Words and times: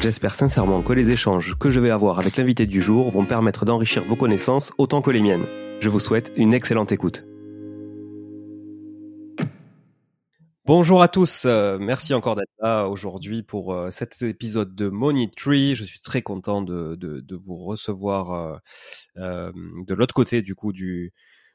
J'espère 0.00 0.34
sincèrement 0.34 0.82
que 0.82 0.92
les 0.92 1.10
échanges 1.10 1.56
que 1.58 1.70
je 1.70 1.80
vais 1.80 1.90
avoir 1.90 2.18
avec 2.18 2.36
l'invité 2.36 2.66
du 2.66 2.82
jour 2.82 3.10
vont 3.10 3.24
permettre 3.24 3.64
d'enrichir 3.64 4.04
vos 4.04 4.14
connaissances 4.14 4.72
autant 4.76 5.00
que 5.00 5.10
les 5.10 5.22
miennes. 5.22 5.46
Je 5.80 5.88
vous 5.88 6.00
souhaite 6.00 6.32
une 6.36 6.52
excellente 6.52 6.92
écoute. 6.92 7.24
Bonjour 10.66 11.00
à 11.00 11.08
tous, 11.08 11.44
euh, 11.46 11.78
merci 11.78 12.12
encore 12.12 12.36
d'être 12.36 12.52
là 12.60 12.88
aujourd'hui 12.88 13.42
pour 13.42 13.72
euh, 13.72 13.90
cet 13.90 14.20
épisode 14.20 14.74
de 14.74 14.88
Money 14.88 15.30
Tree. 15.34 15.74
Je 15.74 15.84
suis 15.84 16.00
très 16.00 16.22
content 16.22 16.60
de, 16.60 17.24
vous 17.30 17.56
recevoir 17.56 18.60
euh, 19.16 19.52
de 19.54 19.94
l'autre 19.94 20.14
côté 20.14 20.42
du 20.42 20.54
coup 20.54 20.72
du, 20.72 21.12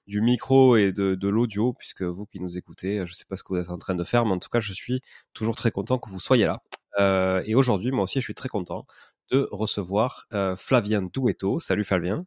micro 0.08 0.78
et 0.78 0.92
de, 0.92 1.14
de 1.14 1.30
l'audio, 1.30 1.74
puisque 1.74 2.04
vous 2.04 2.26
qui 2.26 2.40
nous 2.40 2.58
écoutez, 2.58 2.98
je 3.06 3.12
ne 3.12 3.16
sais 3.16 3.26
pas 3.30 3.36
ce 3.36 3.44
que 3.44 3.54
vous 3.54 3.60
êtes 3.60 3.70
en 3.70 3.78
train 3.78 3.96
de 3.96 4.04
faire, 4.04 4.26
mais 4.26 4.32
en 4.32 4.40
tout 4.40 4.50
cas, 4.50 4.62
je 4.62 4.74
suis 4.74 5.02
toujours 5.34 5.56
très 5.56 5.72
content 5.72 6.00
que 6.00 6.10
vous 6.10 6.20
soyez 6.20 6.46
là. 6.46 6.62
Euh, 7.00 7.42
et 7.46 7.56
aujourd'hui, 7.56 7.92
moi 7.92 8.04
aussi, 8.04 8.20
je 8.20 8.26
suis 8.26 8.36
très 8.36 8.50
content 8.50 8.86
de 9.32 9.48
recevoir 9.52 10.26
euh, 10.34 10.56
Flavien 10.56 11.02
Douetto. 11.02 11.60
Salut 11.60 11.84
Flavien. 11.84 12.26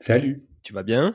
Salut. 0.00 0.46
Tu 0.62 0.72
vas 0.72 0.82
bien? 0.82 1.14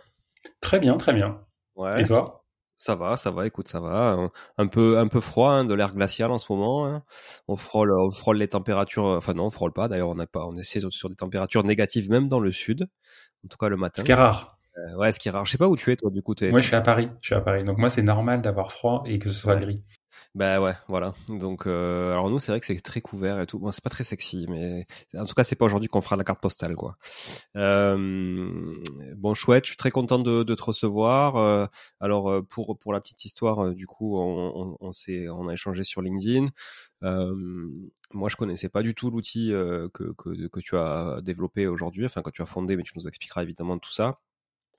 Très 0.61 0.79
bien, 0.79 0.97
très 0.97 1.13
bien. 1.13 1.41
Ouais. 1.75 2.01
Et 2.01 2.05
toi? 2.05 2.45
Ça 2.79 2.93
va, 2.93 3.17
ça 3.17 3.31
va, 3.31 3.47
écoute, 3.47 3.67
ça 3.67 3.79
va. 3.79 4.29
Un 4.57 4.67
peu, 4.67 4.99
un 4.99 5.07
peu 5.07 5.19
froid, 5.19 5.51
hein, 5.51 5.65
de 5.65 5.73
l'air 5.73 5.93
glacial 5.93 6.29
en 6.29 6.37
ce 6.37 6.51
moment. 6.51 6.85
Hein. 6.85 7.03
On 7.47 7.55
frôle, 7.55 7.91
on 7.91 8.11
frôle 8.11 8.37
les 8.37 8.47
températures. 8.47 9.05
Enfin 9.05 9.33
non, 9.33 9.45
on 9.45 9.49
frôle 9.49 9.73
pas. 9.73 9.87
D'ailleurs, 9.87 10.09
on 10.09 10.15
n'a 10.15 10.27
pas, 10.27 10.45
on 10.45 10.55
essaie 10.57 10.79
sur 10.89 11.09
des 11.09 11.15
températures 11.15 11.63
négatives 11.63 12.11
même 12.11 12.27
dans 12.29 12.39
le 12.39 12.51
sud. 12.51 12.87
En 13.43 13.47
tout 13.47 13.57
cas 13.57 13.69
le 13.69 13.77
matin. 13.77 14.01
Ce 14.01 14.05
qui 14.05 14.11
est 14.11 14.15
rare. 14.15 14.59
Euh, 14.77 14.95
ouais, 14.97 15.11
ce 15.11 15.19
qui 15.19 15.27
est 15.27 15.31
rare. 15.31 15.43
Je 15.45 15.51
sais 15.51 15.57
pas 15.57 15.67
où 15.67 15.75
tu 15.75 15.91
es 15.91 15.95
toi 15.95 16.11
du 16.11 16.21
coup. 16.21 16.35
Moi, 16.39 16.61
je 16.61 16.67
suis 16.67 16.75
à 16.75 16.81
Paris. 16.81 17.09
Je 17.21 17.29
suis 17.29 17.35
à 17.35 17.41
Paris. 17.41 17.63
Donc 17.63 17.79
moi, 17.79 17.89
c'est 17.89 18.03
normal 18.03 18.41
d'avoir 18.41 18.71
froid 18.71 19.03
et 19.07 19.17
que 19.17 19.29
ce 19.29 19.39
soit 19.39 19.55
gris. 19.55 19.83
Bah 20.37 20.61
ouais, 20.61 20.73
voilà. 20.87 21.15
Donc, 21.29 21.65
euh, 21.65 22.11
alors 22.11 22.29
nous, 22.29 22.37
c'est 22.37 22.51
vrai 22.51 22.59
que 22.59 22.67
c'est 22.67 22.79
très 22.79 23.01
couvert 23.01 23.39
et 23.39 23.47
tout. 23.47 23.57
Bon, 23.57 23.71
c'est 23.71 23.83
pas 23.83 23.89
très 23.89 24.03
sexy, 24.03 24.45
mais 24.47 24.85
en 25.15 25.25
tout 25.25 25.33
cas, 25.33 25.43
c'est 25.43 25.55
pas 25.55 25.65
aujourd'hui 25.65 25.87
qu'on 25.89 25.99
fera 25.99 26.15
la 26.15 26.23
carte 26.23 26.39
postale, 26.39 26.75
quoi. 26.75 26.95
Euh, 27.55 28.75
bon, 29.15 29.33
chouette, 29.33 29.65
je 29.65 29.69
suis 29.71 29.77
très 29.77 29.89
content 29.89 30.19
de, 30.19 30.43
te 30.43 30.61
recevoir. 30.63 31.37
Euh, 31.37 31.65
alors, 31.99 32.45
pour 32.49 32.77
pour 32.77 32.93
la 32.93 33.01
petite 33.01 33.25
histoire, 33.25 33.73
du 33.73 33.87
coup, 33.87 34.15
on, 34.19 34.53
on, 34.55 34.77
on 34.79 34.91
s'est, 34.91 35.27
on 35.27 35.47
a 35.47 35.53
échangé 35.53 35.83
sur 35.83 36.03
LinkedIn. 36.03 36.49
moi, 37.01 38.29
je 38.29 38.35
connaissais 38.35 38.69
pas 38.69 38.83
du 38.83 38.93
tout 38.93 39.09
l'outil 39.09 39.49
que, 39.49 40.13
que 40.15 40.47
que 40.49 40.59
tu 40.59 40.77
as 40.77 41.19
développé 41.23 41.65
aujourd'hui, 41.65 42.05
enfin 42.05 42.21
que 42.21 42.29
tu 42.29 42.43
as 42.43 42.45
fondé, 42.45 42.77
mais 42.77 42.83
tu 42.83 42.93
nous 42.95 43.07
expliqueras 43.07 43.41
évidemment 43.41 43.79
tout 43.79 43.91
ça. 43.91 44.19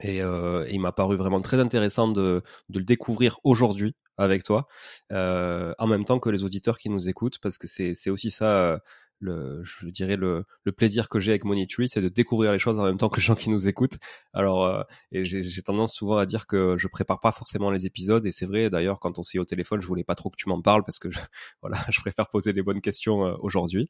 Et, 0.00 0.22
euh, 0.22 0.66
il 0.70 0.80
m'a 0.80 0.92
paru 0.92 1.16
vraiment 1.16 1.40
très 1.40 1.58
intéressant 1.58 2.08
de, 2.08 2.42
le 2.72 2.82
découvrir 2.82 3.40
aujourd'hui 3.44 3.96
avec 4.16 4.42
toi, 4.44 4.68
euh, 5.12 5.74
en 5.78 5.86
même 5.86 6.04
temps 6.04 6.18
que 6.20 6.30
les 6.30 6.44
auditeurs 6.44 6.78
qui 6.78 6.90
nous 6.90 7.08
écoutent, 7.08 7.38
parce 7.38 7.58
que 7.58 7.66
c'est 7.66 8.10
aussi 8.10 8.30
ça 8.30 8.80
le, 9.20 9.62
je 9.64 9.86
dirais 9.88 10.16
le, 10.16 10.44
le 10.64 10.72
plaisir 10.72 11.08
que 11.08 11.20
j'ai 11.20 11.32
avec 11.32 11.44
Money 11.44 11.66
c'est 11.86 12.00
de 12.00 12.08
découvrir 12.08 12.52
les 12.52 12.58
choses 12.58 12.78
en 12.78 12.84
même 12.84 12.98
temps 12.98 13.08
que 13.08 13.16
les 13.16 13.22
gens 13.22 13.34
qui 13.34 13.50
nous 13.50 13.68
écoutent. 13.68 13.98
Alors, 14.32 14.64
euh, 14.64 14.82
et 15.12 15.24
j'ai 15.24 15.62
tendance 15.62 15.94
souvent 15.94 16.16
à 16.16 16.26
dire 16.26 16.46
que 16.46 16.76
je 16.76 16.88
prépare 16.88 17.20
pas 17.20 17.32
forcément 17.32 17.70
les 17.70 17.86
épisodes, 17.86 18.24
et 18.26 18.32
c'est 18.32 18.46
vrai. 18.46 18.70
D'ailleurs, 18.70 19.00
quand 19.00 19.18
on 19.18 19.22
s'est 19.22 19.38
au 19.38 19.44
téléphone, 19.44 19.80
je 19.80 19.86
voulais 19.86 20.04
pas 20.04 20.14
trop 20.14 20.30
que 20.30 20.36
tu 20.36 20.48
m'en 20.48 20.60
parles 20.60 20.84
parce 20.84 20.98
que 20.98 21.10
je, 21.10 21.18
voilà, 21.62 21.78
je 21.90 22.00
préfère 22.00 22.28
poser 22.28 22.52
les 22.52 22.62
bonnes 22.62 22.80
questions 22.80 23.26
euh, 23.26 23.34
aujourd'hui. 23.40 23.88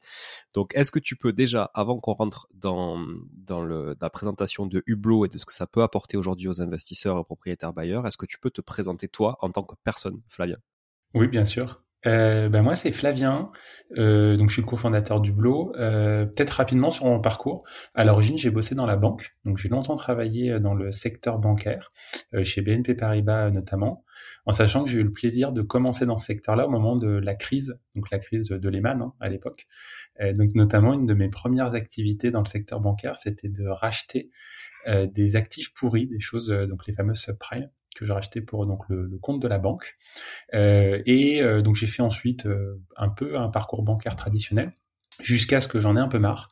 Donc, 0.53 0.75
est-ce 0.75 0.91
que 0.91 0.99
tu 0.99 1.15
peux 1.15 1.33
déjà, 1.33 1.69
avant 1.73 1.99
qu'on 1.99 2.13
rentre 2.13 2.47
dans 2.55 2.99
dans 3.33 3.61
le 3.61 3.95
la 4.01 4.09
présentation 4.09 4.65
de 4.65 4.83
Hublot 4.85 5.25
et 5.25 5.29
de 5.29 5.37
ce 5.37 5.45
que 5.45 5.53
ça 5.53 5.67
peut 5.67 5.83
apporter 5.83 6.17
aujourd'hui 6.17 6.47
aux 6.47 6.61
investisseurs 6.61 7.19
et 7.19 7.23
propriétaires 7.23 7.73
bailleurs, 7.73 8.07
est-ce 8.07 8.17
que 8.17 8.25
tu 8.25 8.39
peux 8.39 8.51
te 8.51 8.61
présenter 8.61 9.07
toi 9.07 9.37
en 9.41 9.51
tant 9.51 9.63
que 9.63 9.75
personne, 9.83 10.21
Flavien? 10.27 10.57
Oui, 11.13 11.27
bien 11.27 11.45
sûr. 11.45 11.83
Euh, 12.05 12.47
ben 12.47 12.61
moi 12.61 12.75
c'est 12.75 12.91
Flavien, 12.91 13.47
euh, 13.97 14.37
donc 14.37 14.49
je 14.49 14.53
suis 14.53 14.61
le 14.61 14.67
cofondateur 14.67 15.19
du 15.19 15.33
Blo. 15.33 15.73
Euh, 15.77 16.25
Peut-être 16.25 16.51
rapidement 16.51 16.91
sur 16.91 17.05
mon 17.05 17.19
parcours. 17.19 17.63
À 17.93 18.05
l'origine 18.05 18.37
j'ai 18.37 18.51
bossé 18.51 18.75
dans 18.75 18.85
la 18.85 18.95
banque, 18.95 19.35
donc 19.45 19.57
j'ai 19.57 19.69
longtemps 19.69 19.95
travaillé 19.95 20.59
dans 20.59 20.73
le 20.73 20.91
secteur 20.91 21.39
bancaire, 21.39 21.91
euh, 22.33 22.43
chez 22.43 22.61
BNP 22.61 22.95
Paribas 22.95 23.49
notamment, 23.51 24.05
en 24.45 24.51
sachant 24.53 24.85
que 24.85 24.89
j'ai 24.89 24.99
eu 24.99 25.03
le 25.03 25.11
plaisir 25.11 25.51
de 25.51 25.61
commencer 25.61 26.05
dans 26.05 26.17
ce 26.17 26.25
secteur-là 26.25 26.67
au 26.67 26.69
moment 26.69 26.95
de 26.95 27.09
la 27.09 27.35
crise, 27.35 27.77
donc 27.95 28.09
la 28.11 28.19
crise 28.19 28.47
de 28.47 28.69
Lehman 28.69 29.01
hein, 29.01 29.13
à 29.19 29.27
l'époque. 29.27 29.67
Euh, 30.21 30.33
donc 30.33 30.55
notamment 30.55 30.93
une 30.93 31.05
de 31.05 31.13
mes 31.13 31.29
premières 31.29 31.75
activités 31.75 32.31
dans 32.31 32.41
le 32.41 32.47
secteur 32.47 32.79
bancaire, 32.79 33.17
c'était 33.17 33.49
de 33.49 33.67
racheter 33.67 34.29
euh, 34.87 35.05
des 35.07 35.35
actifs 35.35 35.73
pourris, 35.73 36.07
des 36.07 36.21
choses 36.21 36.49
donc 36.49 36.87
les 36.87 36.93
fameuses 36.93 37.19
subprimes 37.19 37.69
que 37.95 38.05
j'ai 38.05 38.13
racheté 38.13 38.41
pour 38.41 38.65
donc 38.65 38.83
le, 38.89 39.05
le, 39.05 39.17
compte 39.17 39.41
de 39.41 39.47
la 39.47 39.59
banque. 39.59 39.97
Euh, 40.53 41.01
et 41.05 41.41
euh, 41.41 41.61
donc 41.61 41.75
j'ai 41.75 41.87
fait 41.87 42.01
ensuite 42.01 42.45
euh, 42.45 42.81
un 42.95 43.09
peu 43.09 43.37
un 43.37 43.49
parcours 43.49 43.83
bancaire 43.83 44.15
traditionnel 44.15 44.73
jusqu'à 45.21 45.59
ce 45.59 45.67
que 45.67 45.79
j'en 45.79 45.97
ai 45.97 45.99
un 45.99 46.07
peu 46.07 46.19
marre. 46.19 46.47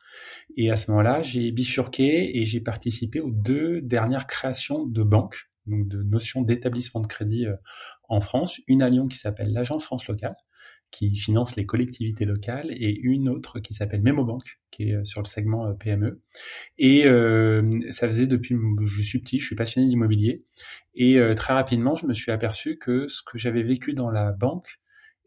Et 0.56 0.70
à 0.70 0.76
ce 0.76 0.90
moment-là, 0.90 1.22
j'ai 1.22 1.50
bifurqué 1.52 2.38
et 2.38 2.44
j'ai 2.44 2.60
participé 2.60 3.20
aux 3.20 3.30
deux 3.30 3.80
dernières 3.80 4.26
créations 4.26 4.84
de 4.84 5.02
banques, 5.02 5.50
donc 5.66 5.88
de 5.88 6.02
notions 6.02 6.42
d'établissement 6.42 7.00
de 7.00 7.06
crédit 7.06 7.46
en 8.08 8.20
France. 8.20 8.60
Une 8.66 8.82
à 8.82 8.90
Lyon 8.90 9.06
qui 9.06 9.16
s'appelle 9.16 9.52
l'Agence 9.52 9.84
France 9.84 10.06
Locale, 10.06 10.36
qui 10.90 11.14
finance 11.16 11.56
les 11.56 11.66
collectivités 11.66 12.24
locales, 12.24 12.70
et 12.70 12.98
une 13.02 13.28
autre 13.28 13.60
qui 13.60 13.74
s'appelle 13.74 14.02
Memobank, 14.02 14.42
qui 14.70 14.90
est 14.90 15.04
sur 15.04 15.20
le 15.20 15.26
segment 15.26 15.74
PME. 15.74 16.22
Et 16.78 17.06
euh, 17.06 17.80
ça 17.90 18.08
faisait 18.08 18.26
depuis 18.26 18.56
je 18.82 19.02
suis 19.02 19.18
petit, 19.18 19.38
je 19.38 19.46
suis 19.46 19.56
passionné 19.56 19.88
d'immobilier, 19.88 20.44
et 20.94 21.18
euh, 21.18 21.34
très 21.34 21.54
rapidement, 21.54 21.94
je 21.94 22.06
me 22.06 22.12
suis 22.12 22.32
aperçu 22.32 22.76
que 22.78 23.06
ce 23.06 23.22
que 23.22 23.38
j'avais 23.38 23.62
vécu 23.62 23.94
dans 23.94 24.10
la 24.10 24.32
banque 24.32 24.80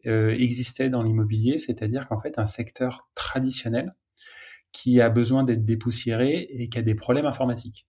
euh, 0.06 0.36
existait 0.36 0.90
dans 0.90 1.02
l'immobilier, 1.02 1.58
c'est-à-dire 1.58 2.08
qu'en 2.08 2.20
fait, 2.20 2.38
un 2.38 2.44
secteur 2.44 3.08
traditionnel 3.14 3.90
qui 4.72 5.00
a 5.00 5.08
besoin 5.08 5.44
d'être 5.44 5.64
dépoussiéré 5.64 6.46
et 6.50 6.68
qui 6.68 6.78
a 6.78 6.82
des 6.82 6.94
problèmes 6.94 7.26
informatiques. 7.26 7.86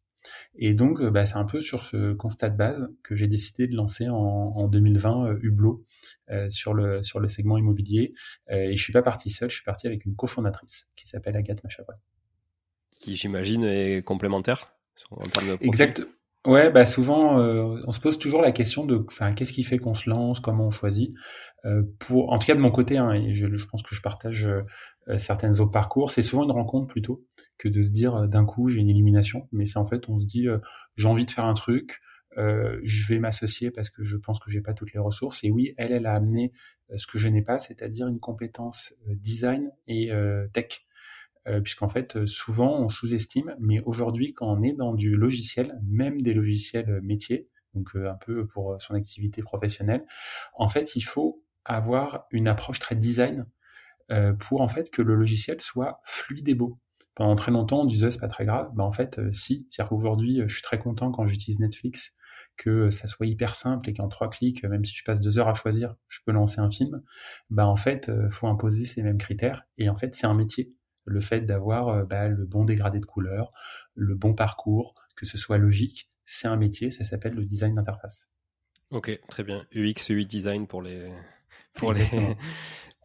Et 0.55 0.73
donc, 0.73 1.01
bah, 1.01 1.25
c'est 1.25 1.37
un 1.37 1.45
peu 1.45 1.59
sur 1.59 1.83
ce 1.83 2.13
constat 2.13 2.49
de 2.49 2.57
base 2.57 2.89
que 3.03 3.15
j'ai 3.15 3.27
décidé 3.27 3.67
de 3.67 3.75
lancer 3.75 4.09
en, 4.09 4.15
en 4.15 4.67
2020 4.67 5.27
euh, 5.27 5.39
Hublot 5.41 5.85
euh, 6.29 6.49
sur, 6.49 6.73
le, 6.73 7.03
sur 7.03 7.19
le 7.19 7.27
segment 7.27 7.57
immobilier. 7.57 8.11
Euh, 8.51 8.69
et 8.69 8.75
je 8.75 8.83
suis 8.83 8.93
pas 8.93 9.01
parti 9.01 9.29
seul, 9.29 9.49
je 9.49 9.55
suis 9.55 9.63
parti 9.63 9.87
avec 9.87 10.05
une 10.05 10.15
cofondatrice 10.15 10.87
qui 10.95 11.07
s'appelle 11.07 11.35
Agathe 11.35 11.63
Machabra. 11.63 11.93
Qui, 12.99 13.15
j'imagine, 13.15 13.63
est 13.63 14.03
complémentaire 14.03 14.73
Exact. 15.61 16.03
Ouais, 16.45 16.69
bah 16.69 16.85
souvent, 16.85 17.39
euh, 17.39 17.81
on 17.87 17.91
se 17.93 18.01
pose 18.01 18.19
toujours 18.19 18.41
la 18.41 18.51
question 18.51 18.85
de, 18.85 19.05
enfin, 19.07 19.33
qu'est-ce 19.33 19.53
qui 19.53 19.63
fait 19.63 19.77
qu'on 19.77 19.93
se 19.93 20.09
lance, 20.09 20.41
comment 20.41 20.67
on 20.67 20.71
choisit. 20.71 21.15
Euh, 21.63 21.83
pour, 21.99 22.33
en 22.33 22.37
tout 22.37 22.45
cas 22.45 22.55
de 22.55 22.59
mon 22.59 22.71
côté, 22.71 22.97
hein, 22.97 23.13
et 23.13 23.33
je, 23.33 23.47
je, 23.55 23.65
pense 23.67 23.81
que 23.81 23.95
je 23.95 24.01
partage 24.01 24.45
euh, 24.45 25.17
certaines 25.17 25.61
autres 25.61 25.71
parcours, 25.71 26.11
c'est 26.11 26.21
souvent 26.21 26.43
une 26.43 26.51
rencontre 26.51 26.87
plutôt 26.87 27.25
de 27.67 27.83
se 27.83 27.91
dire 27.91 28.15
euh, 28.15 28.27
d'un 28.27 28.45
coup 28.45 28.69
j'ai 28.69 28.79
une 28.79 28.89
élimination, 28.89 29.47
mais 29.51 29.65
c'est 29.65 29.77
en 29.77 29.85
fait 29.85 30.09
on 30.09 30.19
se 30.19 30.25
dit 30.25 30.47
euh, 30.47 30.59
j'ai 30.95 31.07
envie 31.07 31.25
de 31.25 31.31
faire 31.31 31.45
un 31.45 31.53
truc, 31.53 32.01
je 32.35 33.07
vais 33.07 33.19
m'associer 33.19 33.69
parce 33.69 33.91
que 33.91 34.03
je 34.03 34.17
pense 34.17 34.39
que 34.39 34.49
j'ai 34.49 34.61
pas 34.61 34.73
toutes 34.73 34.91
les 34.93 34.99
ressources. 34.99 35.43
Et 35.43 35.51
oui, 35.51 35.75
elle, 35.77 35.91
elle 35.91 36.07
a 36.07 36.15
amené 36.15 36.51
ce 36.95 37.05
que 37.05 37.19
je 37.19 37.27
n'ai 37.27 37.43
pas, 37.43 37.59
c'est-à-dire 37.59 38.07
une 38.07 38.19
compétence 38.19 38.91
design 39.05 39.69
et 39.85 40.09
tech. 40.51 40.83
Euh, 41.47 41.59
puisqu'en 41.59 41.89
fait, 41.89 42.15
euh, 42.15 42.25
souvent, 42.25 42.79
on 42.79 42.87
sous-estime, 42.87 43.55
mais 43.59 43.81
aujourd'hui, 43.81 44.33
quand 44.33 44.47
on 44.47 44.63
est 44.63 44.71
dans 44.71 44.93
du 44.93 45.15
logiciel, 45.15 45.77
même 45.85 46.21
des 46.21 46.33
logiciels 46.33 46.89
euh, 46.89 47.01
métiers, 47.01 47.49
donc 47.73 47.95
un 47.95 48.13
peu 48.13 48.45
pour 48.45 48.79
son 48.79 48.93
activité 48.93 49.41
professionnelle, 49.41 50.05
en 50.53 50.69
fait, 50.69 50.95
il 50.95 51.01
faut 51.01 51.43
avoir 51.65 52.27
une 52.29 52.47
approche 52.47 52.77
très 52.77 52.95
design 52.95 53.47
pour 54.37 54.61
en 54.61 54.67
fait 54.67 54.91
que 54.91 55.01
le 55.01 55.15
logiciel 55.15 55.59
soit 55.59 55.99
fluide 56.05 56.47
et 56.47 56.53
beau. 56.53 56.77
Pendant 57.15 57.35
très 57.35 57.51
longtemps, 57.51 57.81
on 57.81 57.85
disait 57.85 58.11
c'est 58.11 58.19
pas 58.19 58.27
très 58.27 58.45
grave. 58.45 58.71
Bah 58.73 58.83
en 58.83 58.91
fait, 58.91 59.19
si. 59.31 59.67
C'est-à-dire 59.69 59.89
qu'aujourd'hui, 59.89 60.41
je 60.47 60.53
suis 60.53 60.63
très 60.63 60.79
content 60.79 61.11
quand 61.11 61.25
j'utilise 61.25 61.59
Netflix 61.59 62.11
que 62.55 62.91
ça 62.91 63.07
soit 63.07 63.25
hyper 63.25 63.55
simple 63.55 63.89
et 63.89 63.93
qu'en 63.93 64.07
trois 64.07 64.29
clics, 64.29 64.63
même 64.63 64.85
si 64.85 64.95
je 64.95 65.03
passe 65.03 65.19
deux 65.19 65.39
heures 65.39 65.47
à 65.47 65.55
choisir, 65.55 65.95
je 66.07 66.19
peux 66.25 66.31
lancer 66.31 66.59
un 66.59 66.69
film. 66.69 67.01
Bah 67.49 67.67
en 67.67 67.75
fait, 67.75 68.11
faut 68.29 68.47
imposer 68.47 68.85
ces 68.85 69.01
mêmes 69.01 69.17
critères. 69.17 69.63
Et 69.77 69.89
en 69.89 69.95
fait, 69.95 70.13
c'est 70.15 70.27
un 70.27 70.35
métier 70.35 70.75
le 71.05 71.21
fait 71.21 71.41
d'avoir 71.41 71.89
euh, 71.89 72.03
bah, 72.03 72.27
le 72.27 72.45
bon 72.45 72.63
dégradé 72.63 72.99
de 72.99 73.05
couleurs, 73.05 73.51
le 73.95 74.15
bon 74.15 74.33
parcours, 74.33 74.95
que 75.15 75.25
ce 75.25 75.37
soit 75.37 75.57
logique, 75.57 76.09
c'est 76.25 76.47
un 76.47 76.55
métier, 76.55 76.91
ça 76.91 77.03
s'appelle 77.03 77.33
le 77.33 77.45
design 77.45 77.75
d'interface. 77.75 78.27
Ok, 78.91 79.19
très 79.29 79.43
bien. 79.43 79.65
UX, 79.73 80.09
UI 80.09 80.25
design 80.25 80.67
pour 80.67 80.81
les 80.81 81.11
pour 81.73 81.93
les 81.93 82.07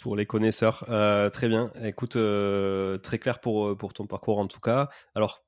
pour 0.01 0.17
les 0.17 0.27
connaisseurs. 0.27 0.85
Euh, 0.89 1.31
très 1.31 1.49
bien. 1.49 1.71
Écoute, 1.83 2.17
euh, 2.17 2.99
très 2.99 3.19
clair 3.19 3.41
pour 3.41 3.77
pour 3.77 3.93
ton 3.93 4.07
parcours 4.07 4.39
en 4.39 4.47
tout 4.47 4.61
cas. 4.61 4.89
Alors 5.15 5.45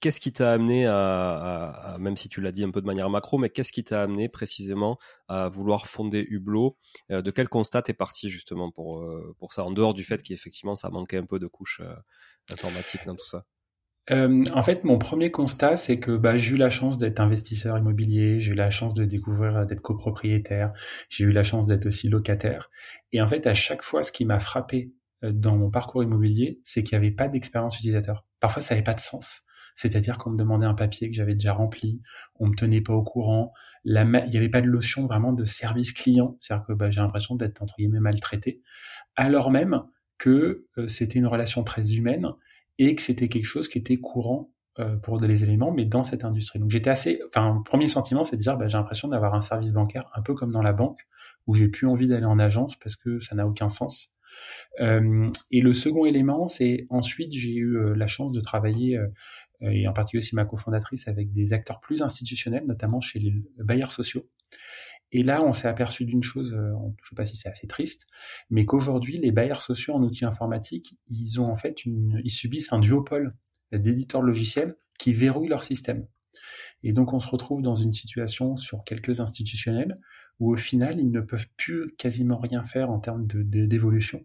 Qu'est-ce 0.00 0.20
qui 0.20 0.32
t'a 0.32 0.52
amené 0.52 0.86
à, 0.86 1.96
même 2.00 2.16
si 2.16 2.30
tu 2.30 2.40
l'as 2.40 2.52
dit 2.52 2.64
un 2.64 2.70
peu 2.70 2.80
de 2.80 2.86
manière 2.86 3.10
macro, 3.10 3.36
mais 3.36 3.50
qu'est-ce 3.50 3.70
qui 3.70 3.84
t'a 3.84 4.02
amené 4.02 4.30
précisément 4.30 4.96
à 5.28 5.50
vouloir 5.50 5.86
fonder 5.86 6.26
Hublot? 6.30 6.78
Euh, 7.10 7.20
De 7.20 7.30
quel 7.30 7.50
constat 7.50 7.82
t'es 7.82 7.92
parti 7.92 8.30
justement 8.30 8.70
pour, 8.70 9.02
euh, 9.02 9.34
pour 9.38 9.52
ça, 9.52 9.62
en 9.62 9.70
dehors 9.70 9.92
du 9.92 10.02
fait 10.02 10.22
qu'effectivement 10.22 10.74
ça 10.74 10.88
manquait 10.88 11.18
un 11.18 11.26
peu 11.26 11.38
de 11.38 11.46
couches 11.46 11.80
euh, 11.84 11.94
informatiques 12.50 13.04
dans 13.04 13.14
tout 13.14 13.26
ça? 13.26 13.44
En 14.08 14.62
fait, 14.62 14.84
mon 14.84 14.98
premier 14.98 15.30
constat, 15.30 15.76
c'est 15.76 16.00
que 16.00 16.16
bah, 16.16 16.36
j'ai 16.36 16.54
eu 16.54 16.56
la 16.56 16.70
chance 16.70 16.98
d'être 16.98 17.20
investisseur 17.20 17.78
immobilier, 17.78 18.40
j'ai 18.40 18.52
eu 18.52 18.54
la 18.56 18.70
chance 18.70 18.94
de 18.94 19.04
découvrir 19.04 19.66
d'être 19.66 19.82
copropriétaire, 19.82 20.72
j'ai 21.08 21.24
eu 21.24 21.32
la 21.32 21.44
chance 21.44 21.66
d'être 21.66 21.86
aussi 21.86 22.08
locataire. 22.08 22.70
Et 23.12 23.22
en 23.22 23.28
fait, 23.28 23.46
à 23.46 23.54
chaque 23.54 23.82
fois, 23.82 24.02
ce 24.02 24.10
qui 24.10 24.24
m'a 24.24 24.38
frappé 24.38 24.92
dans 25.22 25.56
mon 25.56 25.70
parcours 25.70 26.02
immobilier, 26.02 26.60
c'est 26.64 26.82
qu'il 26.82 26.98
n'y 26.98 27.06
avait 27.06 27.14
pas 27.14 27.28
d'expérience 27.28 27.76
utilisateur. 27.78 28.24
Parfois, 28.40 28.62
ça 28.62 28.74
n'avait 28.74 28.84
pas 28.84 28.94
de 28.94 29.00
sens. 29.00 29.42
C'est-à-dire 29.74 30.18
qu'on 30.18 30.30
me 30.30 30.38
demandait 30.38 30.66
un 30.66 30.74
papier 30.74 31.08
que 31.08 31.16
j'avais 31.16 31.34
déjà 31.34 31.52
rempli, 31.52 32.02
on 32.38 32.48
me 32.48 32.54
tenait 32.54 32.80
pas 32.80 32.92
au 32.92 33.02
courant, 33.02 33.52
il 33.84 33.92
n'y 33.94 34.36
avait 34.36 34.48
pas 34.48 34.60
de 34.60 34.66
notion 34.68 35.06
vraiment 35.06 35.32
de 35.32 35.44
service 35.44 35.92
client, 35.92 36.36
c'est-à-dire 36.38 36.66
que 36.66 36.72
bah, 36.72 36.90
j'ai 36.90 37.00
l'impression 37.00 37.34
d'être 37.36 37.62
entre 37.62 37.76
guillemets 37.78 38.00
maltraité, 38.00 38.62
alors 39.16 39.50
même 39.50 39.82
que 40.18 40.66
euh, 40.76 40.88
c'était 40.88 41.18
une 41.18 41.26
relation 41.26 41.64
très 41.64 41.94
humaine 41.94 42.28
et 42.80 42.94
que 42.94 43.02
c'était 43.02 43.28
quelque 43.28 43.44
chose 43.44 43.68
qui 43.68 43.76
était 43.76 43.98
courant 43.98 44.54
euh, 44.78 44.96
pour 44.96 45.20
les 45.20 45.44
éléments, 45.44 45.70
mais 45.70 45.84
dans 45.84 46.02
cette 46.02 46.24
industrie. 46.24 46.58
Donc 46.58 46.70
j'étais 46.70 46.88
assez, 46.88 47.20
enfin, 47.28 47.62
premier 47.66 47.88
sentiment, 47.88 48.24
c'est 48.24 48.36
de 48.36 48.40
dire, 48.40 48.56
bah, 48.56 48.68
j'ai 48.68 48.78
l'impression 48.78 49.06
d'avoir 49.06 49.34
un 49.34 49.42
service 49.42 49.70
bancaire 49.70 50.10
un 50.14 50.22
peu 50.22 50.32
comme 50.32 50.50
dans 50.50 50.62
la 50.62 50.72
banque, 50.72 51.00
où 51.46 51.54
j'ai 51.54 51.68
plus 51.68 51.86
envie 51.86 52.08
d'aller 52.08 52.24
en 52.24 52.38
agence 52.38 52.76
parce 52.76 52.96
que 52.96 53.18
ça 53.18 53.34
n'a 53.34 53.46
aucun 53.46 53.68
sens. 53.68 54.10
Euh, 54.80 55.30
et 55.50 55.60
le 55.60 55.74
second 55.74 56.06
élément, 56.06 56.48
c'est 56.48 56.86
ensuite 56.88 57.32
j'ai 57.32 57.54
eu 57.54 57.94
la 57.94 58.06
chance 58.06 58.32
de 58.32 58.40
travailler 58.40 58.96
euh, 58.96 59.08
et 59.60 59.86
en 59.86 59.92
particulier 59.92 60.20
aussi 60.20 60.34
ma 60.34 60.46
cofondatrice 60.46 61.06
avec 61.06 61.32
des 61.32 61.52
acteurs 61.52 61.80
plus 61.80 62.00
institutionnels, 62.00 62.64
notamment 62.66 63.02
chez 63.02 63.18
les 63.18 63.34
bailleurs 63.58 63.92
sociaux. 63.92 64.26
Et 65.12 65.22
là, 65.22 65.42
on 65.42 65.52
s'est 65.52 65.68
aperçu 65.68 66.04
d'une 66.04 66.22
chose, 66.22 66.52
euh, 66.54 66.70
je 66.98 67.04
ne 67.04 67.08
sais 67.08 67.14
pas 67.16 67.24
si 67.24 67.36
c'est 67.36 67.48
assez 67.48 67.66
triste, 67.66 68.06
mais 68.48 68.64
qu'aujourd'hui, 68.64 69.16
les 69.16 69.32
bailleurs 69.32 69.62
sociaux 69.62 69.94
en 69.94 70.02
outils 70.02 70.24
informatiques, 70.24 70.96
ils 71.08 71.40
ont 71.40 71.50
en 71.50 71.56
fait 71.56 71.84
une, 71.84 72.20
ils 72.24 72.30
subissent 72.30 72.72
un 72.72 72.78
duopole 72.78 73.34
d'éditeurs 73.72 74.22
logiciels 74.22 74.76
qui 74.98 75.12
verrouillent 75.12 75.48
leur 75.48 75.64
système. 75.64 76.06
Et 76.82 76.92
donc, 76.92 77.12
on 77.12 77.20
se 77.20 77.28
retrouve 77.28 77.62
dans 77.62 77.76
une 77.76 77.92
situation 77.92 78.56
sur 78.56 78.84
quelques 78.84 79.20
institutionnels 79.20 79.98
où 80.38 80.52
au 80.52 80.56
final, 80.56 80.98
ils 80.98 81.10
ne 81.10 81.20
peuvent 81.20 81.48
plus 81.56 81.94
quasiment 81.96 82.38
rien 82.38 82.64
faire 82.64 82.90
en 82.90 82.98
termes 82.98 83.26
d'évolution. 83.26 84.18
De, 84.18 84.24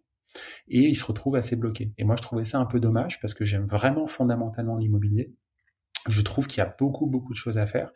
et 0.67 0.81
il 0.81 0.95
se 0.95 1.05
retrouve 1.05 1.35
assez 1.35 1.55
bloqué. 1.55 1.93
Et 1.97 2.03
moi, 2.03 2.15
je 2.15 2.21
trouvais 2.21 2.43
ça 2.43 2.59
un 2.59 2.65
peu 2.65 2.79
dommage 2.79 3.19
parce 3.19 3.33
que 3.33 3.45
j'aime 3.45 3.65
vraiment 3.65 4.07
fondamentalement 4.07 4.77
l'immobilier. 4.77 5.33
Je 6.07 6.21
trouve 6.21 6.47
qu'il 6.47 6.59
y 6.59 6.61
a 6.61 6.75
beaucoup, 6.77 7.07
beaucoup 7.07 7.33
de 7.33 7.37
choses 7.37 7.57
à 7.57 7.65
faire. 7.65 7.91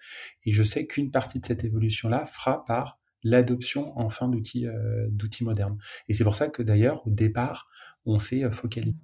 Et 0.45 0.51
je 0.51 0.63
sais 0.63 0.87
qu'une 0.87 1.11
partie 1.11 1.39
de 1.39 1.45
cette 1.45 1.63
évolution-là 1.63 2.25
fera 2.25 2.65
par 2.65 2.99
l'adoption 3.23 3.91
enfin 3.97 4.27
d'outils 4.27 4.67
euh, 4.67 5.07
d'outils 5.09 5.43
modernes. 5.43 5.77
Et 6.07 6.13
c'est 6.13 6.23
pour 6.23 6.35
ça 6.35 6.47
que 6.47 6.63
d'ailleurs, 6.63 7.05
au 7.05 7.11
départ, 7.11 7.67
on 8.05 8.19
s'est 8.19 8.43
euh, 8.43 8.51
focalisé 8.51 8.97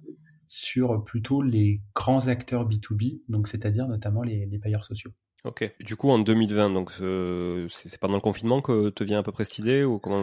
sur 0.48 1.02
plutôt 1.04 1.42
les 1.42 1.80
grands 1.94 2.28
acteurs 2.28 2.68
B2B, 2.68 3.20
donc 3.28 3.48
c'est-à-dire 3.48 3.88
notamment 3.88 4.22
les, 4.22 4.46
les 4.46 4.58
payeurs 4.58 4.84
sociaux. 4.84 5.12
Ok. 5.44 5.72
Du 5.80 5.96
coup, 5.96 6.10
en 6.10 6.18
2020, 6.18 6.70
donc 6.70 6.90
euh, 7.00 7.66
c'est 7.70 8.00
pendant 8.00 8.14
le 8.14 8.20
confinement 8.20 8.60
que 8.60 8.90
te 8.90 9.04
vient 9.04 9.20
à 9.20 9.22
peu 9.22 9.32
près 9.32 9.44
cette 9.44 9.58
idée 9.58 9.84
ou 9.84 9.98
comment 9.98 10.22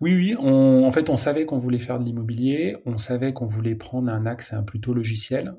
oui, 0.00 0.14
oui. 0.14 0.36
On, 0.38 0.84
en 0.84 0.92
fait, 0.92 1.08
on 1.08 1.16
savait 1.16 1.46
qu'on 1.46 1.58
voulait 1.58 1.78
faire 1.78 1.98
de 1.98 2.04
l'immobilier. 2.04 2.76
On 2.84 2.98
savait 2.98 3.32
qu'on 3.32 3.46
voulait 3.46 3.74
prendre 3.74 4.10
un 4.10 4.26
axe 4.26 4.52
un 4.52 4.62
plutôt 4.62 4.92
logiciel. 4.92 5.54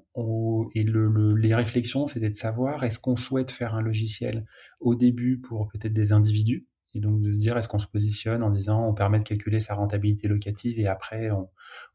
et 0.75 0.83
le, 0.83 1.33
les 1.35 1.55
réflexions, 1.55 2.05
c'était 2.05 2.29
de 2.29 2.35
savoir 2.35 2.83
est-ce 2.83 2.99
qu'on 2.99 3.15
souhaite 3.15 3.49
faire 3.49 3.73
un 3.73 3.81
logiciel 3.81 4.45
au 4.79 4.93
début 4.93 5.39
pour 5.39 5.67
peut-être 5.69 5.93
des 5.93 6.13
individus? 6.13 6.67
Et 6.93 6.99
donc 6.99 7.21
de 7.21 7.31
se 7.31 7.37
dire 7.37 7.57
est-ce 7.57 7.67
qu'on 7.67 7.79
se 7.79 7.87
positionne 7.87 8.43
en 8.43 8.49
disant 8.49 8.87
on 8.87 8.93
permet 8.93 9.19
de 9.19 9.23
calculer 9.23 9.59
sa 9.59 9.75
rentabilité 9.75 10.27
locative 10.27 10.79
et 10.79 10.87
après 10.87 11.29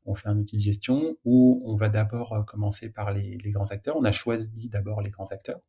on, 0.05 0.15
fait 0.15 0.29
un 0.29 0.37
outil 0.37 0.57
de 0.57 0.63
gestion? 0.63 1.17
Ou 1.25 1.63
on 1.65 1.77
va 1.77 1.89
d'abord 1.89 2.33
euh, 2.33 2.43
commencer 2.43 2.89
par 2.91 3.13
les, 3.13 3.39
les, 3.39 3.51
grands 3.53 3.71
acteurs? 3.71 3.97
On 3.97 4.05
a 4.05 4.13
choisi 4.13 4.69
d'abord 4.69 5.01
les 5.01 5.11
grands 5.11 5.31
acteurs. 5.31 5.61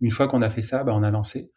Une 0.00 0.10
fois 0.10 0.28
qu'on 0.28 0.42
a 0.42 0.50
fait 0.50 0.62
ça, 0.62 0.82
bah, 0.84 0.92
on 0.94 1.02
a 1.02 1.10
lancé. 1.10 1.52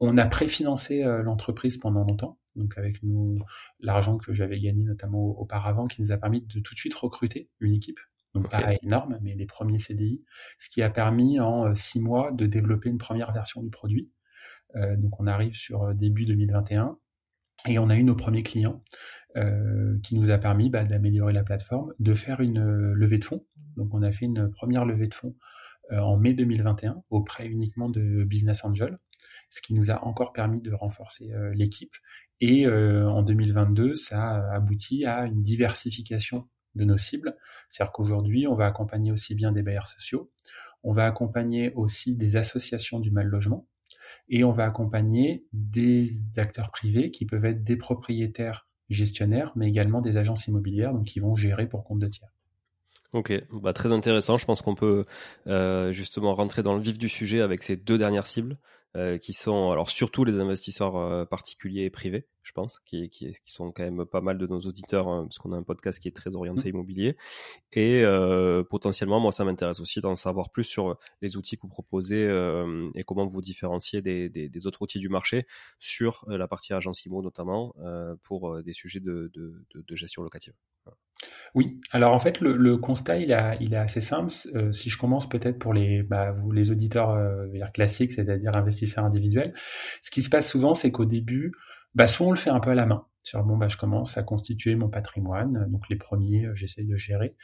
On 0.00 0.16
a 0.16 0.26
préfinancé 0.26 1.02
euh, 1.02 1.22
l'entreprise 1.22 1.78
pendant 1.78 2.04
longtemps. 2.04 2.38
Donc 2.56 2.76
avec 2.78 3.02
nous 3.02 3.38
l'argent 3.80 4.18
que 4.18 4.32
j'avais 4.32 4.58
gagné 4.60 4.84
notamment 4.84 5.38
auparavant, 5.38 5.86
qui 5.86 6.02
nous 6.02 6.12
a 6.12 6.16
permis 6.16 6.42
de 6.42 6.60
tout 6.60 6.74
de 6.74 6.78
suite 6.78 6.94
recruter 6.94 7.48
une 7.60 7.74
équipe. 7.74 8.00
Donc 8.34 8.50
pas 8.50 8.74
énorme, 8.82 9.18
mais 9.22 9.34
les 9.34 9.46
premiers 9.46 9.78
CDI, 9.78 10.22
ce 10.58 10.68
qui 10.68 10.82
a 10.82 10.90
permis 10.90 11.40
en 11.40 11.74
six 11.74 12.00
mois 12.00 12.32
de 12.32 12.44
développer 12.46 12.90
une 12.90 12.98
première 12.98 13.32
version 13.32 13.62
du 13.62 13.70
produit. 13.70 14.10
donc 14.74 15.18
on 15.20 15.26
arrive 15.26 15.54
sur 15.54 15.94
début 15.94 16.26
2021 16.26 16.98
et 17.66 17.78
on 17.78 17.88
a 17.88 17.96
eu 17.96 18.04
nos 18.04 18.14
premiers 18.14 18.42
clients 18.42 18.82
euh, 19.36 19.98
qui 20.02 20.14
nous 20.14 20.30
a 20.30 20.38
permis 20.38 20.70
bah, 20.70 20.84
d'améliorer 20.84 21.34
la 21.34 21.42
plateforme, 21.42 21.92
de 21.98 22.14
faire 22.14 22.40
une 22.40 22.58
euh, 22.58 22.94
levée 22.94 23.18
de 23.18 23.24
fonds. 23.24 23.44
Donc 23.76 23.92
on 23.92 24.02
a 24.02 24.10
fait 24.10 24.24
une 24.24 24.50
première 24.50 24.86
levée 24.86 25.08
de 25.08 25.14
fonds 25.14 25.36
euh, 25.92 25.98
en 25.98 26.16
mai 26.16 26.32
2021 26.32 27.02
auprès 27.10 27.46
uniquement 27.46 27.90
de 27.90 28.24
Business 28.24 28.64
Angel, 28.64 28.98
ce 29.50 29.60
qui 29.60 29.74
nous 29.74 29.90
a 29.90 30.02
encore 30.04 30.32
permis 30.32 30.62
de 30.62 30.72
renforcer 30.72 31.30
l'équipe. 31.52 31.94
Et 32.40 32.66
en 32.68 33.22
2022, 33.22 33.94
ça 33.94 34.20
a 34.22 34.56
abouti 34.56 35.04
à 35.06 35.24
une 35.24 35.42
diversification 35.42 36.48
de 36.74 36.84
nos 36.84 36.98
cibles. 36.98 37.36
C'est-à-dire 37.70 37.92
qu'aujourd'hui, 37.92 38.46
on 38.46 38.54
va 38.54 38.66
accompagner 38.66 39.10
aussi 39.10 39.34
bien 39.34 39.52
des 39.52 39.62
bailleurs 39.62 39.86
sociaux, 39.86 40.30
on 40.82 40.92
va 40.92 41.06
accompagner 41.06 41.72
aussi 41.74 42.14
des 42.14 42.36
associations 42.36 43.00
du 43.00 43.10
mal 43.10 43.26
logement, 43.26 43.66
et 44.28 44.44
on 44.44 44.52
va 44.52 44.66
accompagner 44.66 45.46
des 45.52 46.10
acteurs 46.36 46.70
privés 46.70 47.10
qui 47.10 47.24
peuvent 47.24 47.46
être 47.46 47.64
des 47.64 47.76
propriétaires 47.76 48.68
gestionnaires, 48.90 49.52
mais 49.56 49.68
également 49.68 50.00
des 50.00 50.16
agences 50.16 50.46
immobilières, 50.46 50.92
donc 50.92 51.06
qui 51.06 51.18
vont 51.18 51.34
gérer 51.34 51.66
pour 51.66 51.84
compte 51.84 51.98
de 52.00 52.08
tiers. 52.08 52.35
Ok, 53.12 53.32
bah, 53.52 53.72
très 53.72 53.92
intéressant. 53.92 54.38
Je 54.38 54.46
pense 54.46 54.62
qu'on 54.62 54.74
peut 54.74 55.06
euh, 55.46 55.92
justement 55.92 56.34
rentrer 56.34 56.62
dans 56.62 56.74
le 56.74 56.80
vif 56.80 56.98
du 56.98 57.08
sujet 57.08 57.40
avec 57.40 57.62
ces 57.62 57.76
deux 57.76 57.98
dernières 57.98 58.26
cibles. 58.26 58.58
Euh, 58.96 59.18
qui 59.18 59.34
sont 59.34 59.70
alors 59.70 59.90
surtout 59.90 60.24
les 60.24 60.38
investisseurs 60.38 60.96
euh, 60.96 61.26
particuliers 61.26 61.84
et 61.84 61.90
privés, 61.90 62.26
je 62.46 62.52
pense, 62.52 62.78
qui, 62.84 63.10
qui, 63.10 63.32
qui, 63.32 63.52
sont 63.52 63.72
quand 63.72 63.82
même 63.82 64.06
pas 64.06 64.20
mal 64.20 64.38
de 64.38 64.46
nos 64.46 64.60
auditeurs, 64.60 65.08
hein, 65.08 65.24
parce 65.24 65.38
qu'on 65.38 65.52
a 65.52 65.56
un 65.56 65.64
podcast 65.64 65.98
qui 65.98 66.06
est 66.06 66.16
très 66.16 66.36
orienté 66.36 66.68
mmh. 66.68 66.74
immobilier. 66.74 67.16
Et 67.72 68.02
euh, 68.04 68.62
potentiellement, 68.62 69.18
moi, 69.18 69.32
ça 69.32 69.44
m'intéresse 69.44 69.80
aussi 69.80 70.00
d'en 70.00 70.14
savoir 70.14 70.50
plus 70.50 70.64
sur 70.64 70.96
les 71.22 71.36
outils 71.36 71.56
que 71.56 71.62
vous 71.62 71.68
proposez 71.68 72.24
et 72.94 73.04
comment 73.04 73.26
vous 73.26 73.42
différenciez 73.42 74.00
des, 74.00 74.28
des, 74.28 74.48
des, 74.48 74.66
autres 74.66 74.82
outils 74.82 75.00
du 75.00 75.08
marché 75.08 75.46
sur 75.80 76.24
la 76.28 76.46
partie 76.46 76.72
agence 76.72 77.04
IMO 77.04 77.20
notamment 77.20 77.74
pour 78.22 78.62
des 78.62 78.72
sujets 78.72 79.00
de, 79.00 79.30
de, 79.34 79.64
de 79.74 79.96
gestion 79.96 80.22
locative. 80.22 80.54
Oui, 81.54 81.80
alors 81.90 82.12
en 82.12 82.18
fait, 82.18 82.40
le, 82.40 82.76
constat, 82.76 83.16
il, 83.16 83.32
a, 83.32 83.56
il 83.60 83.72
est 83.72 83.78
assez 83.78 84.02
simple. 84.02 84.30
Euh, 84.54 84.72
si 84.72 84.90
je 84.90 84.98
commence 84.98 85.28
peut-être 85.28 85.58
pour 85.58 85.72
les, 85.72 86.02
bah, 86.02 86.32
vous, 86.32 86.52
les 86.52 86.70
auditeurs 86.70 87.10
euh, 87.10 87.46
classiques, 87.72 88.12
c'est-à-dire 88.12 88.54
investisseurs 88.54 89.04
individuels, 89.04 89.54
ce 90.02 90.10
qui 90.10 90.22
se 90.22 90.28
passe 90.28 90.50
souvent, 90.50 90.74
c'est 90.74 90.90
qu'au 90.90 91.06
début, 91.06 91.52
bah, 91.96 92.06
soit 92.06 92.26
on 92.26 92.30
le 92.30 92.36
fait 92.36 92.50
un 92.50 92.60
peu 92.60 92.70
à 92.70 92.74
la 92.74 92.86
main. 92.86 93.06
Sur 93.22 93.42
bon, 93.42 93.56
bah, 93.56 93.66
je 93.66 93.76
commence 93.76 94.16
à 94.16 94.22
constituer 94.22 94.76
mon 94.76 94.88
patrimoine, 94.88 95.66
donc 95.68 95.88
les 95.88 95.96
premiers, 95.96 96.46
euh, 96.46 96.54
j'essaye 96.54 96.86
de 96.86 96.96
gérer, 96.96 97.34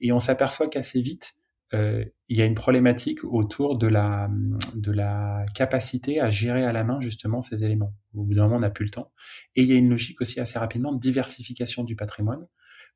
et 0.00 0.10
on 0.10 0.18
s'aperçoit 0.18 0.68
qu'assez 0.68 1.00
vite, 1.00 1.36
il 1.74 2.10
y 2.30 2.40
a 2.40 2.46
une 2.46 2.54
problématique 2.54 3.24
autour 3.24 3.76
de 3.76 3.86
la, 3.86 4.30
de 4.74 4.90
la 4.90 5.44
capacité 5.54 6.18
à 6.18 6.30
gérer 6.30 6.64
à 6.64 6.72
la 6.72 6.82
main 6.82 6.98
justement 7.02 7.42
ces 7.42 7.62
éléments. 7.62 7.94
Au 8.14 8.24
bout 8.24 8.32
d'un 8.32 8.44
moment, 8.44 8.56
on 8.56 8.60
n'a 8.60 8.70
plus 8.70 8.86
le 8.86 8.90
temps. 8.90 9.12
Et 9.54 9.64
il 9.64 9.68
y 9.68 9.72
a 9.72 9.76
une 9.76 9.90
logique 9.90 10.22
aussi 10.22 10.40
assez 10.40 10.58
rapidement 10.58 10.92
de 10.92 10.98
diversification 10.98 11.84
du 11.84 11.94
patrimoine 11.94 12.46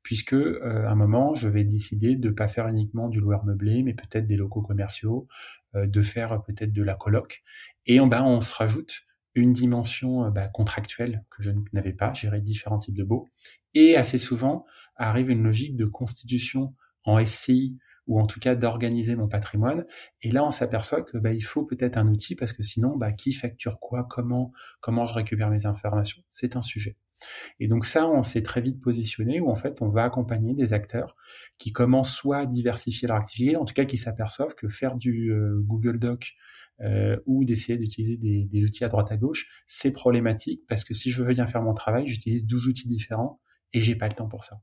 puisque 0.03 0.33
euh, 0.33 0.85
à 0.85 0.91
un 0.91 0.95
moment, 0.95 1.33
je 1.33 1.47
vais 1.47 1.63
décider 1.63 2.15
de 2.15 2.27
ne 2.27 2.33
pas 2.33 2.47
faire 2.47 2.67
uniquement 2.67 3.07
du 3.07 3.19
loueur 3.19 3.45
meublé, 3.45 3.81
mais 3.83 3.93
peut-être 3.93 4.27
des 4.27 4.35
locaux 4.35 4.61
commerciaux, 4.61 5.27
euh, 5.75 5.87
de 5.87 6.01
faire 6.01 6.43
peut-être 6.43 6.73
de 6.73 6.83
la 6.83 6.93
coloc. 6.93 7.41
Et 7.85 7.99
en 7.99 8.07
bas, 8.07 8.23
on 8.23 8.41
se 8.41 8.53
rajoute 8.53 9.03
une 9.35 9.53
dimension 9.53 10.25
euh, 10.25 10.29
bah, 10.29 10.47
contractuelle 10.47 11.23
que 11.29 11.43
je 11.43 11.51
n'avais 11.71 11.93
pas, 11.93 12.13
gérer 12.13 12.41
différents 12.41 12.79
types 12.79 12.97
de 12.97 13.03
baux. 13.03 13.27
Et 13.73 13.95
assez 13.95 14.17
souvent, 14.17 14.65
arrive 14.95 15.29
une 15.29 15.43
logique 15.43 15.75
de 15.75 15.85
constitution 15.85 16.75
en 17.03 17.23
SCI 17.23 17.77
ou 18.07 18.19
en 18.19 18.27
tout 18.27 18.39
cas 18.39 18.55
d'organiser 18.55 19.15
mon 19.15 19.27
patrimoine. 19.27 19.85
Et 20.21 20.31
là, 20.31 20.43
on 20.43 20.51
s'aperçoit 20.51 21.01
que 21.01 21.17
bah, 21.17 21.33
il 21.33 21.43
faut 21.43 21.63
peut-être 21.63 21.97
un 21.97 22.07
outil 22.07 22.35
parce 22.35 22.53
que 22.53 22.63
sinon, 22.63 22.97
bah, 22.97 23.11
qui 23.11 23.33
facture 23.33 23.79
quoi, 23.79 24.05
comment, 24.09 24.51
comment 24.81 25.05
je 25.05 25.13
récupère 25.13 25.49
mes 25.49 25.65
informations, 25.65 26.21
c'est 26.29 26.55
un 26.55 26.61
sujet. 26.61 26.97
Et 27.61 27.67
donc 27.67 27.85
ça, 27.85 28.05
on 28.07 28.21
s'est 28.21 28.41
très 28.41 28.59
vite 28.59 28.81
positionné 28.81 29.39
où 29.39 29.49
en 29.49 29.55
fait, 29.55 29.81
on 29.81 29.89
va 29.89 30.03
accompagner 30.03 30.53
des 30.53 30.73
acteurs 30.73 31.15
qui 31.57 31.71
commencent 31.71 32.13
soit 32.13 32.39
à 32.39 32.45
diversifier 32.45 33.07
leur 33.07 33.17
activité, 33.17 33.55
en 33.55 33.63
tout 33.63 33.73
cas 33.73 33.85
qui 33.85 33.95
s'aperçoivent 33.95 34.55
que 34.55 34.67
faire 34.67 34.97
du 34.97 35.31
euh, 35.31 35.59
Google 35.61 35.99
Doc 35.99 36.33
euh, 36.81 37.17
ou 37.25 37.45
d'essayer 37.45 37.77
d'utiliser 37.77 38.17
des, 38.17 38.65
outils 38.65 38.83
à 38.83 38.89
droite 38.89 39.11
à 39.11 39.17
gauche, 39.17 39.63
c'est 39.67 39.91
problématique 39.91 40.63
parce 40.67 40.83
que 40.83 40.93
si 40.93 41.11
je 41.11 41.23
veux 41.23 41.33
bien 41.33 41.45
faire 41.45 41.61
mon 41.61 41.73
travail, 41.73 42.07
j'utilise 42.07 42.45
12 42.45 42.67
outils 42.67 42.87
différents 42.87 43.39
et 43.73 43.81
j'ai 43.81 43.95
pas 43.95 44.07
le 44.07 44.13
temps 44.13 44.27
pour 44.27 44.43
ça. 44.43 44.61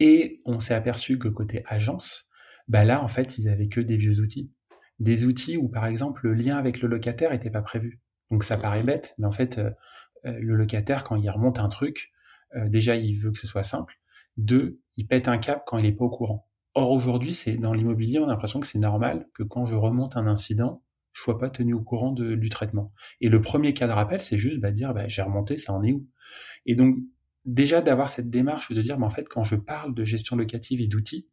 Et 0.00 0.40
on 0.44 0.58
s'est 0.58 0.74
aperçu 0.74 1.18
que 1.18 1.28
côté 1.28 1.62
agence, 1.66 2.26
bah 2.68 2.84
là, 2.84 3.02
en 3.02 3.08
fait, 3.08 3.38
ils 3.38 3.48
avaient 3.48 3.68
que 3.68 3.80
des 3.80 3.96
vieux 3.96 4.20
outils. 4.20 4.50
Des 4.98 5.24
outils 5.24 5.56
où, 5.56 5.68
par 5.68 5.86
exemple, 5.86 6.26
le 6.28 6.34
lien 6.34 6.56
avec 6.56 6.80
le 6.80 6.88
locataire 6.88 7.32
n'était 7.32 7.50
pas 7.50 7.62
prévu. 7.62 8.00
Donc 8.30 8.44
ça 8.44 8.56
paraît 8.56 8.82
bête, 8.82 9.14
mais 9.18 9.26
en 9.26 9.32
fait, 9.32 9.58
euh, 9.58 9.70
euh, 10.26 10.38
le 10.40 10.54
locataire, 10.54 11.04
quand 11.04 11.16
il 11.16 11.28
remonte 11.28 11.58
un 11.58 11.68
truc, 11.68 12.12
euh, 12.56 12.68
déjà, 12.68 12.96
il 12.96 13.14
veut 13.14 13.30
que 13.30 13.38
ce 13.38 13.46
soit 13.46 13.62
simple. 13.62 13.94
Deux, 14.36 14.80
il 14.96 15.06
pète 15.06 15.28
un 15.28 15.38
cap 15.38 15.64
quand 15.66 15.78
il 15.78 15.84
n'est 15.84 15.92
pas 15.92 16.04
au 16.04 16.10
courant. 16.10 16.48
Or, 16.74 16.90
aujourd'hui, 16.90 17.34
c'est 17.34 17.56
dans 17.56 17.74
l'immobilier, 17.74 18.18
on 18.18 18.24
a 18.24 18.28
l'impression 18.28 18.60
que 18.60 18.66
c'est 18.66 18.78
normal 18.78 19.28
que 19.34 19.42
quand 19.42 19.66
je 19.66 19.74
remonte 19.74 20.16
un 20.16 20.26
incident, 20.26 20.82
je 21.12 21.20
sois 21.20 21.38
pas 21.38 21.50
tenu 21.50 21.74
au 21.74 21.82
courant 21.82 22.12
du 22.12 22.48
traitement. 22.48 22.92
Et 23.20 23.28
le 23.28 23.40
premier 23.42 23.74
cas 23.74 23.86
de 23.86 23.92
rappel, 23.92 24.22
c'est 24.22 24.38
juste 24.38 24.60
bah, 24.60 24.70
dire 24.70 24.94
bah, 24.94 25.08
j'ai 25.08 25.22
remonté, 25.22 25.58
ça 25.58 25.74
en 25.74 25.82
est 25.82 25.92
où? 25.92 26.08
Et 26.64 26.74
donc, 26.74 26.96
déjà 27.44 27.82
d'avoir 27.82 28.08
cette 28.08 28.30
démarche 28.30 28.72
de 28.72 28.80
dire 28.80 28.98
mais 28.98 29.04
en 29.04 29.10
fait, 29.10 29.28
quand 29.28 29.44
je 29.44 29.56
parle 29.56 29.94
de 29.94 30.04
gestion 30.04 30.36
locative 30.36 30.80
et 30.80 30.86
d'outils, 30.86 31.28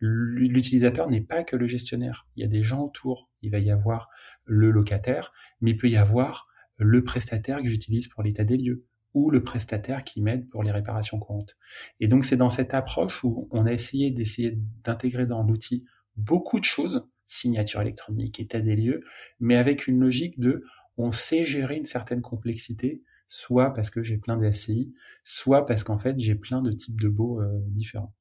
l'utilisateur 0.00 1.08
n'est 1.08 1.20
pas 1.20 1.44
que 1.44 1.54
le 1.54 1.68
gestionnaire. 1.68 2.26
Il 2.34 2.42
y 2.42 2.44
a 2.44 2.48
des 2.48 2.64
gens 2.64 2.82
autour. 2.82 3.30
Il 3.40 3.52
va 3.52 3.60
y 3.60 3.70
avoir 3.70 4.08
le 4.44 4.72
locataire, 4.72 5.32
mais 5.60 5.70
il 5.70 5.76
peut 5.76 5.88
y 5.88 5.96
avoir 5.96 6.48
le 6.76 7.04
prestataire 7.04 7.62
que 7.62 7.68
j'utilise 7.68 8.08
pour 8.08 8.24
l'état 8.24 8.42
des 8.42 8.56
lieux 8.56 8.84
ou 9.14 9.30
le 9.30 9.42
prestataire 9.42 10.04
qui 10.04 10.20
m'aide 10.20 10.48
pour 10.48 10.62
les 10.62 10.70
réparations 10.70 11.18
courantes. 11.18 11.56
Et 12.00 12.08
donc 12.08 12.24
c'est 12.24 12.36
dans 12.36 12.50
cette 12.50 12.74
approche 12.74 13.24
où 13.24 13.48
on 13.50 13.66
a 13.66 13.72
essayé 13.72 14.10
d'essayer 14.10 14.58
d'intégrer 14.84 15.26
dans 15.26 15.42
l'outil 15.42 15.84
beaucoup 16.16 16.58
de 16.58 16.64
choses, 16.64 17.04
signature 17.26 17.80
électronique, 17.80 18.40
état 18.40 18.60
des 18.60 18.76
lieux, 18.76 19.04
mais 19.40 19.56
avec 19.56 19.86
une 19.86 20.00
logique 20.00 20.38
de 20.38 20.64
on 20.96 21.12
sait 21.12 21.44
gérer 21.44 21.76
une 21.76 21.84
certaine 21.84 22.20
complexité, 22.20 23.02
soit 23.28 23.72
parce 23.72 23.90
que 23.90 24.02
j'ai 24.02 24.18
plein 24.18 24.36
d'ACI, 24.36 24.92
soit 25.24 25.64
parce 25.66 25.84
qu'en 25.84 25.98
fait 25.98 26.18
j'ai 26.18 26.34
plein 26.34 26.60
de 26.62 26.72
types 26.72 27.00
de 27.00 27.08
baux 27.08 27.40
euh, 27.40 27.60
différents. 27.68 28.14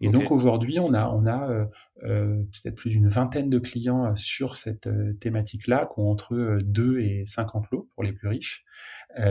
Et 0.00 0.10
donc 0.10 0.30
aujourd'hui, 0.30 0.78
on 0.78 0.94
a, 0.94 1.08
on 1.08 1.26
a 1.26 1.50
euh, 1.50 1.64
euh, 2.04 2.42
peut-être 2.52 2.76
plus 2.76 2.90
d'une 2.90 3.08
vingtaine 3.08 3.50
de 3.50 3.58
clients 3.58 4.06
euh, 4.06 4.14
sur 4.14 4.56
cette 4.56 4.88
thématique-là, 5.18 5.88
qui 5.92 6.00
ont 6.00 6.10
entre 6.10 6.58
2 6.62 7.00
et 7.00 7.24
50 7.26 7.66
lots 7.72 7.88
pour 7.94 8.04
les 8.04 8.12
plus 8.12 8.28
riches. 8.28 8.64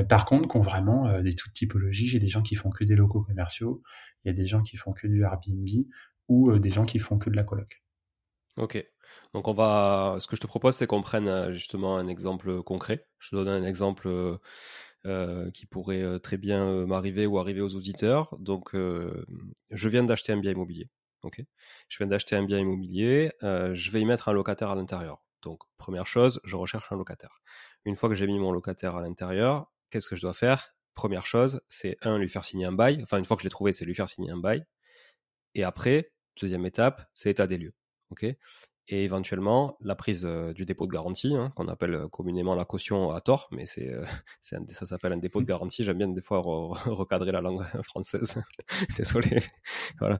par 0.09 0.25
contre, 0.25 0.49
qui 0.49 0.57
ont 0.57 0.61
vraiment 0.61 1.21
des 1.21 1.33
toutes 1.33 1.53
typologies. 1.53 2.07
J'ai 2.07 2.19
des 2.19 2.27
gens 2.27 2.41
qui 2.41 2.55
font 2.55 2.69
que 2.69 2.83
des 2.83 2.95
locaux 2.95 3.21
commerciaux, 3.21 3.81
il 4.23 4.27
y 4.27 4.31
a 4.31 4.33
des 4.33 4.45
gens 4.45 4.61
qui 4.61 4.75
font 4.75 4.91
que 4.91 5.07
du 5.07 5.23
Airbnb 5.23 5.67
ou 6.27 6.59
des 6.59 6.71
gens 6.71 6.85
qui 6.85 6.99
font 6.99 7.17
que 7.17 7.29
de 7.29 7.35
la 7.35 7.43
coloc. 7.43 7.81
Ok. 8.57 8.83
Donc 9.33 9.47
on 9.47 9.53
va, 9.53 10.17
ce 10.19 10.27
que 10.27 10.35
je 10.35 10.41
te 10.41 10.47
propose, 10.47 10.75
c'est 10.75 10.87
qu'on 10.87 11.01
prenne 11.01 11.53
justement 11.53 11.97
un 11.97 12.07
exemple 12.07 12.61
concret. 12.63 13.05
Je 13.19 13.29
te 13.29 13.35
donne 13.35 13.47
un 13.47 13.63
exemple 13.63 14.39
euh, 15.07 15.49
qui 15.51 15.65
pourrait 15.65 16.01
euh, 16.01 16.19
très 16.19 16.37
bien 16.37 16.67
euh, 16.67 16.85
m'arriver 16.85 17.25
ou 17.25 17.39
arriver 17.39 17.61
aux 17.61 17.75
auditeurs. 17.75 18.35
Donc, 18.39 18.71
je 18.73 19.89
viens 19.89 20.03
d'acheter 20.03 20.33
un 20.33 20.37
bien 20.37 20.51
immobilier. 20.51 20.89
Je 21.89 21.97
viens 21.97 22.07
d'acheter 22.07 22.35
un 22.35 22.43
bien 22.43 22.59
immobilier. 22.59 23.31
je 23.41 23.91
vais 23.91 24.01
y 24.01 24.05
mettre 24.05 24.29
un 24.29 24.33
locataire 24.33 24.69
à 24.69 24.75
l'intérieur. 24.75 25.23
Donc, 25.41 25.61
première 25.77 26.07
chose, 26.07 26.41
je 26.43 26.55
recherche 26.55 26.91
un 26.91 26.97
locataire. 26.97 27.41
Une 27.85 27.95
fois 27.95 28.09
que 28.09 28.15
j'ai 28.15 28.27
mis 28.27 28.39
mon 28.39 28.51
locataire 28.51 28.95
à 28.95 29.01
l'intérieur, 29.01 29.71
qu'est-ce 29.89 30.09
que 30.09 30.15
je 30.15 30.21
dois 30.21 30.33
faire? 30.33 30.73
Première 30.93 31.25
chose, 31.25 31.61
c'est 31.69 31.97
un 32.01 32.17
lui 32.17 32.29
faire 32.29 32.43
signer 32.43 32.65
un 32.65 32.71
bail. 32.71 33.01
Enfin, 33.03 33.17
une 33.17 33.25
fois 33.25 33.37
que 33.37 33.43
je 33.43 33.47
l'ai 33.47 33.51
trouvé, 33.51 33.73
c'est 33.73 33.85
lui 33.85 33.95
faire 33.95 34.09
signer 34.09 34.31
un 34.31 34.37
bail. 34.37 34.65
Et 35.55 35.63
après, 35.63 36.11
deuxième 36.39 36.65
étape, 36.65 37.09
c'est 37.13 37.29
état 37.29 37.47
des 37.47 37.57
lieux. 37.57 37.73
Et 38.89 39.03
éventuellement 39.03 39.77
la 39.81 39.95
prise 39.95 40.25
euh, 40.25 40.53
du 40.53 40.65
dépôt 40.65 40.87
de 40.87 40.91
garantie, 40.91 41.35
hein, 41.35 41.51
qu'on 41.55 41.67
appelle 41.67 41.93
euh, 41.93 42.07
communément 42.07 42.55
la 42.55 42.63
caution 42.63 43.11
à 43.11 43.19
tort, 43.19 43.49
mais 43.51 43.65
c'est, 43.65 43.89
euh, 43.89 44.05
ça 44.41 44.85
s'appelle 44.85 45.13
un 45.13 45.17
dépôt 45.17 45.41
de 45.41 45.45
garantie. 45.45 45.83
J'aime 45.83 45.97
bien 45.97 46.07
des 46.07 46.21
fois 46.21 46.41
recadrer 46.85 47.31
la 47.31 47.41
langue 47.41 47.63
française. 47.83 48.41
Désolé. 48.97 49.41
voilà. 49.99 50.19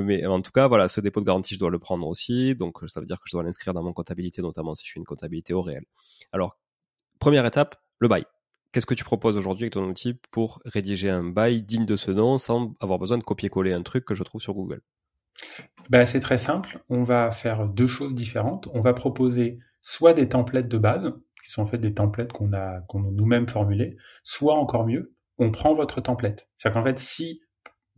mais 0.00 0.26
en 0.26 0.42
tout 0.42 0.50
cas, 0.50 0.66
voilà, 0.66 0.88
ce 0.88 1.00
dépôt 1.00 1.20
de 1.20 1.26
garantie, 1.26 1.54
je 1.54 1.60
dois 1.60 1.70
le 1.70 1.78
prendre 1.78 2.06
aussi. 2.06 2.56
Donc, 2.56 2.78
ça 2.88 3.00
veut 3.00 3.06
dire 3.06 3.18
que 3.20 3.28
je 3.28 3.32
dois 3.32 3.42
l'inscrire 3.42 3.74
dans 3.74 3.82
mon 3.82 3.92
comptabilité, 3.92 4.42
notamment 4.42 4.74
si 4.74 4.84
je 4.84 4.90
suis 4.90 4.98
une 4.98 5.06
comptabilité 5.06 5.54
au 5.54 5.62
réel. 5.62 5.84
Alors, 6.32 6.58
première 7.18 7.46
étape, 7.46 7.76
le 7.98 8.08
bail. 8.08 8.24
Qu'est-ce 8.72 8.86
que 8.86 8.94
tu 8.94 9.04
proposes 9.04 9.36
aujourd'hui 9.36 9.64
avec 9.64 9.74
ton 9.74 9.88
outil 9.88 10.14
pour 10.30 10.60
rédiger 10.64 11.08
un 11.08 11.24
bail 11.24 11.62
digne 11.62 11.86
de 11.86 11.96
ce 11.96 12.10
nom 12.10 12.36
sans 12.36 12.74
avoir 12.80 12.98
besoin 12.98 13.16
de 13.16 13.22
copier-coller 13.22 13.72
un 13.72 13.82
truc 13.82 14.04
que 14.04 14.14
je 14.14 14.22
trouve 14.22 14.40
sur 14.40 14.54
Google? 14.54 14.82
Bah, 15.90 16.06
C'est 16.06 16.20
très 16.20 16.38
simple. 16.38 16.82
On 16.88 17.02
va 17.02 17.30
faire 17.30 17.66
deux 17.66 17.86
choses 17.86 18.14
différentes. 18.14 18.68
On 18.72 18.80
va 18.80 18.94
proposer 18.94 19.58
soit 19.80 20.14
des 20.14 20.28
templates 20.28 20.68
de 20.68 20.78
base 20.78 21.12
qui 21.46 21.52
sont 21.52 21.62
en 21.62 21.66
fait 21.66 21.78
des 21.78 21.94
templates 21.94 22.32
qu'on 22.32 22.52
a, 22.52 22.80
qu'on 22.88 23.06
a 23.06 23.10
nous-mêmes 23.12 23.48
formulés, 23.48 23.96
soit 24.24 24.56
encore 24.56 24.84
mieux, 24.84 25.14
on 25.38 25.52
prend 25.52 25.74
votre 25.74 26.00
template. 26.00 26.48
C'est-à-dire 26.56 26.80
qu'en 26.80 26.84
fait, 26.84 26.98
si 26.98 27.40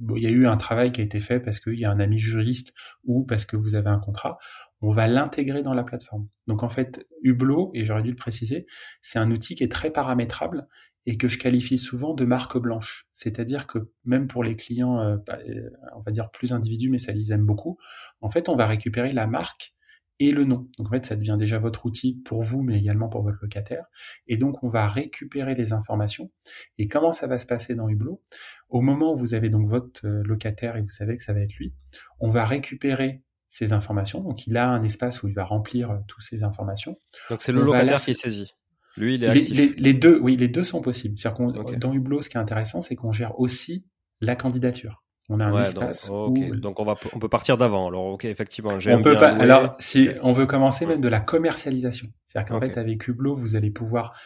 il 0.00 0.22
y 0.22 0.26
a 0.26 0.30
eu 0.30 0.46
un 0.46 0.56
travail 0.56 0.92
qui 0.92 1.00
a 1.00 1.04
été 1.04 1.18
fait 1.18 1.40
parce 1.40 1.58
qu'il 1.58 1.78
y 1.78 1.84
a 1.84 1.90
un 1.90 1.98
ami 1.98 2.18
juriste 2.18 2.72
ou 3.04 3.24
parce 3.24 3.44
que 3.44 3.56
vous 3.56 3.74
avez 3.74 3.88
un 3.88 3.98
contrat, 3.98 4.38
on 4.80 4.92
va 4.92 5.08
l'intégrer 5.08 5.62
dans 5.62 5.74
la 5.74 5.82
plateforme. 5.82 6.28
Donc 6.46 6.62
en 6.62 6.68
fait, 6.68 7.06
Hublot, 7.22 7.72
et 7.74 7.84
j'aurais 7.84 8.02
dû 8.02 8.10
le 8.10 8.16
préciser, 8.16 8.66
c'est 9.02 9.18
un 9.18 9.30
outil 9.30 9.56
qui 9.56 9.64
est 9.64 9.72
très 9.72 9.90
paramétrable 9.90 10.68
et 11.08 11.16
que 11.16 11.26
je 11.26 11.38
qualifie 11.38 11.78
souvent 11.78 12.12
de 12.12 12.26
marque 12.26 12.58
blanche. 12.58 13.08
C'est-à-dire 13.14 13.66
que 13.66 13.78
même 14.04 14.26
pour 14.26 14.44
les 14.44 14.56
clients, 14.56 15.00
euh, 15.00 15.16
euh, 15.30 15.70
on 15.96 16.00
va 16.00 16.12
dire 16.12 16.30
plus 16.30 16.52
individus, 16.52 16.90
mais 16.90 16.98
ça 16.98 17.12
les 17.12 17.32
aime 17.32 17.46
beaucoup, 17.46 17.78
en 18.20 18.28
fait, 18.28 18.50
on 18.50 18.56
va 18.56 18.66
récupérer 18.66 19.14
la 19.14 19.26
marque 19.26 19.74
et 20.20 20.32
le 20.32 20.44
nom. 20.44 20.68
Donc 20.76 20.88
en 20.88 20.90
fait, 20.90 21.06
ça 21.06 21.16
devient 21.16 21.36
déjà 21.38 21.58
votre 21.58 21.86
outil 21.86 22.20
pour 22.26 22.42
vous, 22.42 22.60
mais 22.60 22.76
également 22.76 23.08
pour 23.08 23.22
votre 23.22 23.38
locataire. 23.40 23.86
Et 24.26 24.36
donc 24.36 24.62
on 24.62 24.68
va 24.68 24.86
récupérer 24.86 25.54
les 25.54 25.72
informations. 25.72 26.30
Et 26.76 26.88
comment 26.88 27.12
ça 27.12 27.26
va 27.26 27.38
se 27.38 27.46
passer 27.46 27.74
dans 27.74 27.88
Hublot? 27.88 28.22
Au 28.68 28.82
moment 28.82 29.14
où 29.14 29.16
vous 29.16 29.32
avez 29.32 29.48
donc 29.48 29.66
votre 29.66 30.06
euh, 30.06 30.22
locataire 30.24 30.76
et 30.76 30.82
vous 30.82 30.90
savez 30.90 31.16
que 31.16 31.22
ça 31.22 31.32
va 31.32 31.40
être 31.40 31.54
lui, 31.54 31.72
on 32.20 32.28
va 32.28 32.44
récupérer 32.44 33.22
ces 33.48 33.72
informations. 33.72 34.20
Donc 34.20 34.46
il 34.46 34.58
a 34.58 34.68
un 34.68 34.82
espace 34.82 35.22
où 35.22 35.28
il 35.28 35.34
va 35.34 35.44
remplir 35.44 36.02
toutes 36.06 36.24
ces 36.24 36.44
informations. 36.44 36.98
Donc 37.30 37.40
c'est 37.40 37.52
le 37.52 37.62
locataire 37.62 37.98
qui 37.98 38.10
est 38.10 38.12
saisi. 38.12 38.52
Lui, 38.98 39.14
il 39.14 39.24
est 39.24 39.28
actif. 39.28 39.74
Les, 39.76 39.94
deux, 39.94 40.18
oui, 40.20 40.36
les 40.36 40.48
deux 40.48 40.64
sont 40.64 40.80
possibles. 40.80 41.18
C'est-à-dire 41.18 41.78
dans 41.78 41.92
Hublot, 41.92 42.22
ce 42.22 42.28
qui 42.28 42.36
est 42.36 42.40
intéressant, 42.40 42.80
c'est 42.80 42.96
qu'on 42.96 43.12
gère 43.12 43.38
aussi 43.38 43.86
la 44.20 44.34
candidature. 44.34 45.04
On 45.30 45.40
a 45.40 45.44
un 45.44 45.62
espace 45.62 46.06
donc, 46.06 46.54
donc 46.56 46.80
on 46.80 46.84
va 46.84 46.96
on 47.12 47.18
peut 47.18 47.28
partir 47.28 47.58
d'avant. 47.58 47.88
Alors 47.88 48.06
ok 48.06 48.24
effectivement. 48.24 48.70
On 48.72 49.02
peut 49.02 49.16
pas. 49.16 49.28
Alors 49.28 49.76
si 49.78 50.08
on 50.22 50.32
veut 50.32 50.46
commencer 50.46 50.86
même 50.86 51.02
de 51.02 51.08
la 51.08 51.20
commercialisation, 51.20 52.08
c'est-à-dire 52.26 52.48
qu'en 52.48 52.60
fait 52.60 52.78
avec 52.78 53.06
Hublot 53.06 53.36
vous 53.36 53.54
allez 53.54 53.70
pouvoir 53.70 54.18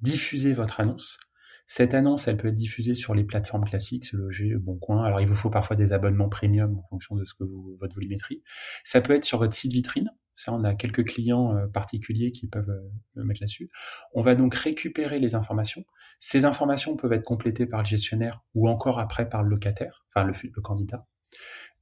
diffuser 0.00 0.52
votre 0.52 0.80
annonce. 0.80 1.18
Cette 1.66 1.94
annonce, 1.94 2.26
elle 2.26 2.36
peut 2.36 2.48
être 2.48 2.54
diffusée 2.54 2.94
sur 2.94 3.14
les 3.14 3.22
plateformes 3.22 3.64
classiques, 3.64 4.04
ce 4.04 4.16
loger, 4.16 4.54
Bon 4.58 4.76
Coin. 4.76 5.04
Alors 5.04 5.20
il 5.20 5.28
vous 5.28 5.36
faut 5.36 5.50
parfois 5.50 5.76
des 5.76 5.92
abonnements 5.92 6.28
premium 6.28 6.76
en 6.76 6.82
fonction 6.90 7.14
de 7.14 7.24
ce 7.24 7.32
que 7.32 7.44
vous 7.44 7.78
votre 7.80 7.94
volumétrie. 7.94 8.42
Ça 8.84 9.00
peut 9.00 9.14
être 9.14 9.24
sur 9.24 9.38
votre 9.38 9.54
site 9.54 9.72
vitrine. 9.72 10.10
On 10.48 10.64
a 10.64 10.74
quelques 10.74 11.04
clients 11.04 11.56
euh, 11.56 11.66
particuliers 11.66 12.32
qui 12.32 12.46
peuvent 12.46 12.70
euh, 12.70 12.90
le 13.14 13.24
mettre 13.24 13.40
là-dessus. 13.42 13.70
On 14.14 14.22
va 14.22 14.34
donc 14.34 14.54
récupérer 14.54 15.18
les 15.18 15.34
informations. 15.34 15.84
Ces 16.18 16.44
informations 16.44 16.96
peuvent 16.96 17.12
être 17.12 17.24
complétées 17.24 17.66
par 17.66 17.80
le 17.80 17.86
gestionnaire 17.86 18.42
ou 18.54 18.68
encore 18.68 18.98
après 18.98 19.28
par 19.28 19.42
le 19.42 19.50
locataire, 19.50 20.04
enfin 20.08 20.26
le, 20.26 20.34
le 20.42 20.62
candidat. 20.62 21.06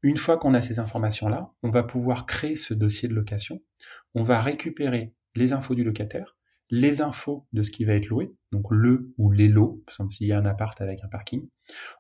Une 0.03 0.17
fois 0.17 0.39
qu'on 0.39 0.55
a 0.55 0.61
ces 0.61 0.79
informations-là, 0.79 1.53
on 1.63 1.71
va 1.71 1.83
pouvoir 1.83 2.27
créer 2.27 2.57
ce 2.57 2.73
dossier 2.75 3.09
de 3.09 3.15
location. 3.15 3.61
On 4.15 4.23
va 4.23 4.41
récupérer 4.41 5.15
les 5.35 5.53
infos 5.53 5.75
du 5.75 5.83
locataire, 5.85 6.37
les 6.71 7.01
infos 7.01 7.47
de 7.53 7.63
ce 7.63 7.71
qui 7.71 7.85
va 7.85 7.95
être 7.95 8.09
loué, 8.09 8.33
donc 8.53 8.67
le 8.71 9.13
ou 9.19 9.31
les 9.33 9.49
lots, 9.49 9.83
par 9.87 9.95
exemple 9.95 10.15
s'il 10.15 10.27
y 10.27 10.33
a 10.33 10.39
un 10.39 10.45
appart 10.45 10.81
avec 10.81 11.03
un 11.03 11.09
parking. 11.09 11.49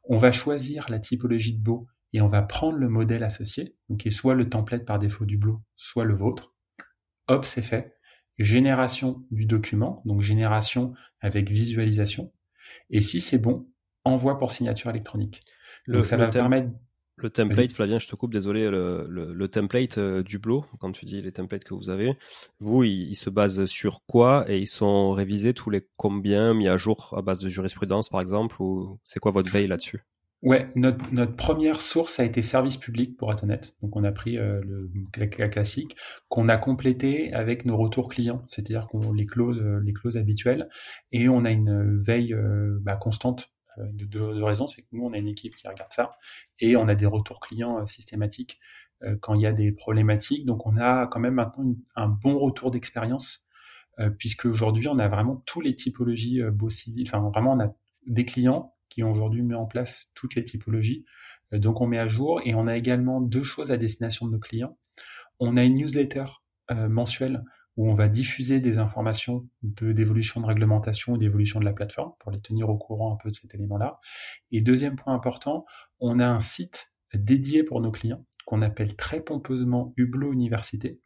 On 0.04 0.18
va 0.18 0.32
choisir 0.32 0.88
la 0.90 0.98
typologie 0.98 1.56
de 1.56 1.62
beau 1.62 1.88
et 2.12 2.20
on 2.20 2.28
va 2.28 2.42
prendre 2.42 2.78
le 2.78 2.88
modèle 2.88 3.22
associé, 3.22 3.76
donc 3.88 4.00
qui 4.00 4.08
est 4.08 4.12
soit 4.12 4.34
le 4.34 4.48
template 4.48 4.84
par 4.84 4.98
défaut 4.98 5.24
du 5.24 5.36
Blo, 5.36 5.60
soit 5.76 6.04
le 6.04 6.14
vôtre. 6.14 6.54
Hop, 7.28 7.44
c'est 7.44 7.62
fait 7.62 7.94
génération 8.38 9.24
du 9.30 9.46
document, 9.46 10.02
donc 10.04 10.22
génération 10.22 10.94
avec 11.20 11.50
visualisation. 11.50 12.32
Et 12.90 13.00
si 13.00 13.20
c'est 13.20 13.38
bon, 13.38 13.68
envoi 14.04 14.38
pour 14.38 14.52
signature 14.52 14.90
électronique. 14.90 15.40
Le, 15.86 16.02
ça 16.02 16.16
va 16.16 16.28
permettre. 16.28 16.70
Le 17.16 17.30
template, 17.30 17.72
Flavien, 17.72 17.98
je 17.98 18.06
te 18.06 18.14
coupe, 18.14 18.32
désolé, 18.32 18.70
le, 18.70 19.46
template 19.48 19.98
euh, 19.98 20.22
du 20.22 20.38
Blo, 20.38 20.64
quand 20.78 20.92
tu 20.92 21.04
dis 21.04 21.20
les 21.20 21.32
templates 21.32 21.64
que 21.64 21.74
vous 21.74 21.90
avez, 21.90 22.16
vous, 22.60 22.84
ils, 22.84 23.16
se 23.16 23.28
basent 23.28 23.64
sur 23.66 24.04
quoi 24.06 24.44
et 24.48 24.58
ils 24.58 24.68
sont 24.68 25.10
révisés 25.10 25.52
tous 25.52 25.70
les 25.70 25.84
combien, 25.96 26.54
mis 26.54 26.68
à 26.68 26.76
jour 26.76 27.14
à 27.16 27.22
base 27.22 27.40
de 27.40 27.48
jurisprudence, 27.48 28.08
par 28.08 28.20
exemple, 28.20 28.62
ou 28.62 29.00
c'est 29.02 29.18
quoi 29.18 29.32
votre 29.32 29.50
veille 29.50 29.66
là-dessus? 29.66 30.04
Ouais, 30.42 30.70
notre, 30.76 31.12
notre 31.12 31.34
première 31.34 31.82
source 31.82 32.20
a 32.20 32.24
été 32.24 32.42
service 32.42 32.76
public, 32.76 33.16
pour 33.16 33.32
être 33.32 33.42
honnête. 33.42 33.74
Donc 33.82 33.96
on 33.96 34.04
a 34.04 34.12
pris 34.12 34.38
euh, 34.38 34.60
le 34.64 34.88
la 35.16 35.48
classique 35.48 35.96
qu'on 36.28 36.48
a 36.48 36.56
complété 36.56 37.32
avec 37.32 37.64
nos 37.64 37.76
retours 37.76 38.08
clients, 38.08 38.44
c'est-à-dire 38.46 38.86
qu'on 38.86 39.12
les 39.12 39.26
clauses, 39.26 39.58
euh, 39.58 39.80
les 39.84 39.92
clauses 39.92 40.16
habituelles, 40.16 40.68
et 41.10 41.28
on 41.28 41.44
a 41.44 41.50
une 41.50 42.00
veille 42.00 42.34
euh, 42.34 42.78
bah, 42.82 42.94
constante 42.94 43.50
de 43.78 44.04
deux 44.06 44.44
raisons. 44.44 44.68
C'est 44.68 44.82
que 44.82 44.88
nous 44.92 45.04
on 45.04 45.12
a 45.12 45.18
une 45.18 45.26
équipe 45.28 45.56
qui 45.56 45.66
regarde 45.66 45.92
ça, 45.92 46.12
et 46.60 46.76
on 46.76 46.86
a 46.86 46.94
des 46.94 47.06
retours 47.06 47.40
clients 47.40 47.84
systématiques 47.86 48.58
quand 49.20 49.34
il 49.34 49.42
y 49.42 49.46
a 49.46 49.52
des 49.52 49.70
problématiques. 49.72 50.46
Donc 50.46 50.66
on 50.66 50.76
a 50.76 51.06
quand 51.08 51.20
même 51.20 51.34
maintenant 51.34 51.74
un 51.94 52.08
bon 52.08 52.38
retour 52.38 52.72
d'expérience, 52.72 53.44
puisque 54.18 54.46
aujourd'hui 54.46 54.88
on 54.88 54.98
a 54.98 55.08
vraiment 55.08 55.42
tous 55.46 55.60
les 55.60 55.76
typologies 55.76 56.42
beaux 56.52 56.70
civils. 56.70 57.06
Enfin 57.08 57.20
vraiment 57.30 57.52
on 57.52 57.60
a 57.60 57.72
des 58.08 58.24
clients 58.24 58.74
qui 58.98 59.04
aujourd'hui 59.04 59.42
mis 59.42 59.54
en 59.54 59.66
place 59.66 60.10
toutes 60.14 60.34
les 60.34 60.42
typologies. 60.42 61.04
Euh, 61.52 61.58
donc 61.58 61.80
on 61.80 61.86
met 61.86 61.98
à 61.98 62.08
jour 62.08 62.40
et 62.44 62.54
on 62.54 62.66
a 62.66 62.76
également 62.76 63.20
deux 63.20 63.44
choses 63.44 63.70
à 63.70 63.76
destination 63.76 64.26
de 64.26 64.32
nos 64.32 64.38
clients. 64.40 64.76
On 65.38 65.56
a 65.56 65.62
une 65.62 65.74
newsletter 65.74 66.24
euh, 66.72 66.88
mensuelle 66.88 67.44
où 67.76 67.88
on 67.88 67.94
va 67.94 68.08
diffuser 68.08 68.58
des 68.58 68.78
informations 68.78 69.48
de 69.62 69.92
d'évolution 69.92 70.40
de 70.40 70.46
réglementation 70.46 71.12
ou 71.12 71.16
d'évolution 71.16 71.60
de 71.60 71.64
la 71.64 71.72
plateforme 71.72 72.12
pour 72.18 72.32
les 72.32 72.40
tenir 72.40 72.68
au 72.68 72.76
courant 72.76 73.14
un 73.14 73.16
peu 73.16 73.30
de 73.30 73.36
cet 73.36 73.54
élément-là. 73.54 74.00
Et 74.50 74.62
deuxième 74.62 74.96
point 74.96 75.14
important, 75.14 75.64
on 76.00 76.18
a 76.18 76.26
un 76.26 76.40
site 76.40 76.92
dédié 77.14 77.62
pour 77.62 77.80
nos 77.80 77.92
clients 77.92 78.26
qu'on 78.46 78.62
appelle 78.62 78.96
très 78.96 79.20
pompeusement 79.20 79.92
Hublot 79.96 80.32
Université, 80.32 81.00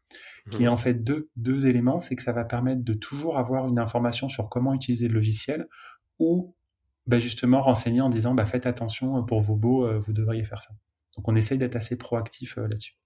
qui 0.50 0.62
est 0.62 0.66
mmh. 0.66 0.72
en 0.72 0.76
fait 0.76 0.94
deux, 0.94 1.28
deux 1.36 1.66
éléments, 1.66 1.98
c'est 1.98 2.16
que 2.16 2.22
ça 2.22 2.32
va 2.32 2.44
permettre 2.44 2.84
de 2.84 2.94
toujours 2.94 3.36
avoir 3.36 3.68
une 3.68 3.80
information 3.80 4.28
sur 4.28 4.48
comment 4.48 4.72
utiliser 4.72 5.08
le 5.08 5.14
logiciel 5.14 5.68
ou 6.20 6.54
bah, 7.06 7.18
justement 7.18 7.60
renseigner 7.60 8.00
en 8.00 8.08
disant 8.08 8.34
bah, 8.34 8.46
faites 8.46 8.66
attention 8.66 9.18
euh, 9.18 9.22
pour 9.22 9.40
vos 9.40 9.56
beaux, 9.56 9.86
euh, 9.86 9.98
vous 9.98 10.12
devriez 10.12 10.44
faire 10.44 10.62
ça. 10.62 10.70
Donc 11.16 11.28
on 11.28 11.34
essaye 11.34 11.58
d'être 11.58 11.76
assez 11.76 11.96
proactif 11.96 12.58
euh, 12.58 12.62
là-dessus. 12.62 12.96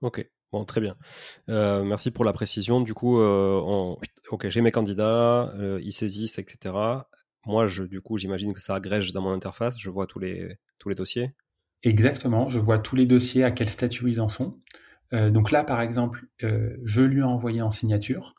Ok, 0.00 0.28
bon 0.52 0.64
très 0.64 0.80
bien. 0.80 0.96
merci 1.48 2.10
pour 2.10 2.24
la 2.24 2.32
précision. 2.32 2.80
Du 2.80 2.92
coup, 2.94 3.18
ok, 3.18 4.48
j'ai 4.48 4.60
mes 4.60 4.70
candidats, 4.70 5.54
ils 5.80 5.92
saisissent, 5.92 6.38
etc. 6.38 6.74
Moi, 7.46 7.68
je, 7.68 7.84
du 7.84 8.02
coup, 8.02 8.18
j'imagine 8.18 8.52
que 8.52 8.60
ça 8.60 8.74
agrège 8.74 9.12
dans 9.12 9.22
mon 9.22 9.32
interface. 9.32 9.78
Je 9.78 9.88
vois 9.88 10.06
tous 10.06 10.18
les 10.18 10.58
tous 10.78 10.90
les 10.90 10.94
dossiers. 10.94 11.34
Exactement, 11.84 12.50
je 12.50 12.58
vois 12.58 12.78
tous 12.78 12.96
les 12.96 13.06
dossiers 13.06 13.44
à 13.44 13.50
quel 13.50 13.68
statut 13.70 14.10
ils 14.10 14.20
en 14.20 14.28
sont. 14.28 14.60
donc 15.12 15.50
là, 15.52 15.64
par 15.64 15.80
exemple, 15.80 16.26
je 16.40 17.02
lui 17.02 17.20
ai 17.20 17.22
envoyé 17.22 17.62
en 17.62 17.70
signature. 17.70 18.34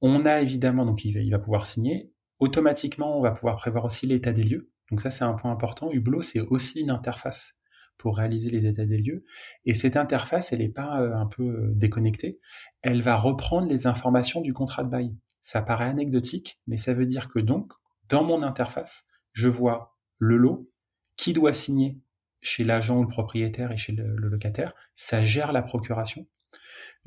On 0.00 0.26
a 0.26 0.40
évidemment, 0.40 0.86
donc 0.86 1.04
il 1.04 1.30
va 1.30 1.38
pouvoir 1.38 1.66
signer. 1.66 2.10
Automatiquement, 2.38 3.18
on 3.18 3.22
va 3.22 3.30
pouvoir 3.30 3.56
prévoir 3.56 3.84
aussi 3.84 4.06
l'état 4.06 4.32
des 4.32 4.42
lieux. 4.42 4.70
Donc 4.90 5.00
ça, 5.00 5.10
c'est 5.10 5.24
un 5.24 5.32
point 5.34 5.50
important. 5.50 5.90
Hublot, 5.90 6.22
c'est 6.22 6.40
aussi 6.40 6.80
une 6.80 6.90
interface 6.90 7.54
pour 7.98 8.18
réaliser 8.18 8.50
les 8.50 8.66
états 8.66 8.84
des 8.84 8.98
lieux. 8.98 9.24
Et 9.64 9.74
cette 9.74 9.96
interface, 9.96 10.52
elle 10.52 10.58
n'est 10.58 10.68
pas 10.68 11.00
euh, 11.00 11.14
un 11.14 11.26
peu 11.26 11.42
euh, 11.42 11.72
déconnectée. 11.74 12.38
Elle 12.82 13.02
va 13.02 13.14
reprendre 13.14 13.68
les 13.68 13.86
informations 13.86 14.40
du 14.40 14.52
contrat 14.52 14.84
de 14.84 14.90
bail. 14.90 15.16
Ça 15.42 15.62
paraît 15.62 15.88
anecdotique, 15.88 16.60
mais 16.66 16.76
ça 16.76 16.92
veut 16.92 17.06
dire 17.06 17.28
que 17.28 17.38
donc, 17.38 17.72
dans 18.08 18.22
mon 18.22 18.42
interface, 18.42 19.06
je 19.32 19.48
vois 19.48 19.96
le 20.18 20.36
lot, 20.36 20.70
qui 21.16 21.32
doit 21.32 21.52
signer 21.52 21.98
chez 22.42 22.64
l'agent 22.64 22.98
ou 22.98 23.02
le 23.02 23.08
propriétaire 23.08 23.72
et 23.72 23.76
chez 23.76 23.92
le, 23.92 24.14
le 24.14 24.28
locataire. 24.28 24.74
Ça 24.94 25.24
gère 25.24 25.52
la 25.52 25.62
procuration. 25.62 26.26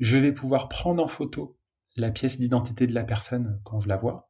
Je 0.00 0.18
vais 0.18 0.32
pouvoir 0.32 0.68
prendre 0.68 1.02
en 1.02 1.08
photo 1.08 1.56
la 1.96 2.10
pièce 2.10 2.38
d'identité 2.38 2.86
de 2.86 2.94
la 2.94 3.04
personne 3.04 3.60
quand 3.64 3.80
je 3.80 3.88
la 3.88 3.96
vois. 3.96 4.29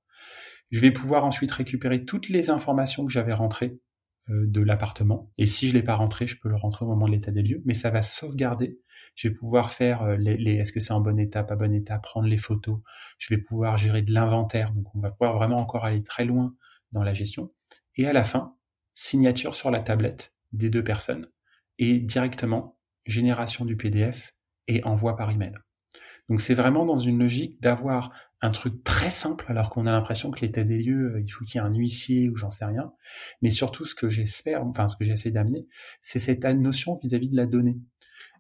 Je 0.71 0.81
vais 0.81 0.91
pouvoir 0.91 1.25
ensuite 1.25 1.51
récupérer 1.51 2.05
toutes 2.05 2.29
les 2.29 2.51
informations 2.51 3.05
que 3.05 3.13
j'avais 3.13 3.33
rentrées 3.33 3.81
euh, 4.29 4.47
de 4.47 4.61
l'appartement. 4.61 5.33
Et 5.39 5.47
si 5.47 5.69
je 5.69 5.75
l'ai 5.75 5.83
pas 5.83 5.97
rentré, 5.97 6.27
je 6.27 6.39
peux 6.39 6.49
le 6.49 6.57
rentrer 6.57 6.85
au 6.85 6.89
moment 6.89 7.07
de 7.07 7.13
l'état 7.13 7.33
des 7.33 7.43
lieux, 7.43 7.63
mais 7.65 7.75
ça 7.75 7.91
va 7.91 8.03
sauvegarder. 8.03 8.79
Je 9.17 9.29
vais 9.29 9.35
pouvoir 9.35 9.73
faire 9.73 10.03
euh, 10.03 10.17
les, 10.17 10.37
les 10.37 10.55
est-ce 10.57 10.73
que 10.73 10.81
c'est 10.81 10.93
en 10.93 11.01
bon 11.01 11.19
état, 11.19 11.43
pas 11.43 11.57
bon 11.57 11.73
état, 11.75 11.99
prendre 11.99 12.29
les 12.29 12.39
photos. 12.39 12.81
Je 13.19 13.35
vais 13.35 13.41
pouvoir 13.41 13.77
gérer 13.77 14.03
de 14.03 14.13
l'inventaire. 14.13 14.73
Donc 14.73 14.95
on 14.95 15.01
va 15.01 15.11
pouvoir 15.11 15.35
vraiment 15.35 15.59
encore 15.59 15.85
aller 15.85 16.03
très 16.03 16.25
loin 16.25 16.55
dans 16.93 17.03
la 17.03 17.15
gestion. 17.15 17.53
Et 17.97 18.07
à 18.07 18.13
la 18.13 18.25
fin, 18.25 18.55
signature 18.95 19.55
sur 19.55 19.71
la 19.71 19.81
tablette 19.81 20.35
des 20.53 20.71
deux 20.71 20.85
personnes 20.85 21.29
et 21.79 21.99
directement 21.99 22.79
génération 23.07 23.65
du 23.65 23.77
PDF 23.77 24.35
et 24.69 24.85
envoi 24.85 25.17
par 25.17 25.31
email. 25.31 25.55
Donc 26.31 26.41
c'est 26.41 26.55
vraiment 26.55 26.87
dans 26.87 26.99
une 26.99 27.19
logique 27.19 27.61
d'avoir 27.61 28.13
un 28.41 28.53
truc 28.53 28.85
très 28.85 29.11
simple 29.11 29.45
alors 29.49 29.69
qu'on 29.69 29.85
a 29.87 29.91
l'impression 29.91 30.31
que 30.31 30.41
l'état 30.41 30.63
des 30.63 30.79
lieux, 30.79 31.17
euh, 31.17 31.21
il 31.21 31.29
faut 31.29 31.45
qu'il 31.45 31.61
y 31.61 31.65
ait 31.65 31.67
un 31.67 31.75
huissier 31.75 32.31
ou 32.31 32.37
j'en 32.37 32.51
sais 32.51 32.65
rien. 32.65 32.93
Mais 33.43 33.51
surtout 33.51 33.85
ce 33.85 33.97
que 33.97 34.09
j'espère, 34.09 34.65
enfin 34.65 34.89
ce 34.89 34.97
que 34.97 35.05
j'essaie 35.05 35.33
d'amener, 35.33 35.67
c'est 36.01 36.21
cette 36.21 36.45
notion 36.45 36.99
vis-à-vis 37.03 37.29
de 37.29 37.37
la 37.37 37.47
donnée. 37.47 37.79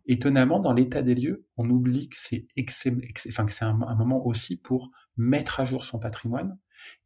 Étonnamment, 0.06 0.60
dans 0.60 0.72
l'état 0.72 1.02
des 1.02 1.16
lieux, 1.16 1.44
on 1.56 1.68
oublie 1.68 2.08
que 2.08 2.16
c'est 2.16 2.46
enfin, 3.28 3.44
que 3.44 3.52
c'est 3.52 3.64
un, 3.64 3.74
moment 3.74 4.24
aussi 4.24 4.56
pour 4.56 4.90
mettre 5.16 5.60
à 5.60 5.64
jour 5.64 5.84
son 5.84 5.98
patrimoine 5.98 6.56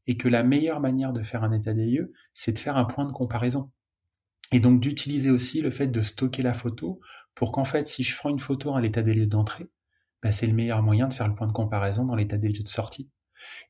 et 0.07 0.17
que 0.17 0.29
la 0.29 0.43
meilleure 0.43 0.81
manière 0.81 1.13
de 1.13 1.23
faire 1.23 1.43
un 1.45 1.53
état 1.53 1.73
des 1.73 1.87
lieux, 1.87 2.13
c'est 2.35 2.53
de 2.53 2.59
faire 2.59 2.77
un 2.77 2.85
point 2.85 3.07
de 3.07 3.13
comparaison. 3.13 3.71
Et 4.53 4.61
donc 4.61 4.81
d'utiliser 4.81 5.31
aussi 5.31 5.63
le 5.63 5.71
fait 5.71 5.89
de 5.89 6.03
stocker 6.03 6.43
la 6.43 6.55
photo 6.55 7.01
pour 7.35 7.53
qu'en 7.53 7.65
fait, 7.65 7.89
si 7.89 8.03
je 8.05 8.17
prends 8.17 8.31
une 8.31 8.39
photo 8.39 8.75
à 8.75 8.81
l'état 8.81 9.03
des 9.03 9.15
lieux 9.15 9.27
d'entrée, 9.27 9.69
bah, 10.25 10.33
c'est 10.33 10.47
le 10.47 10.55
meilleur 10.55 10.83
moyen 10.83 11.07
de 11.07 11.13
faire 11.13 11.29
le 11.29 11.35
point 11.35 11.47
de 11.47 11.53
comparaison 11.53 12.07
dans 12.07 12.15
l'état 12.15 12.39
des 12.39 12.49
lieux 12.49 12.63
de 12.63 12.69
sortie. 12.69 13.11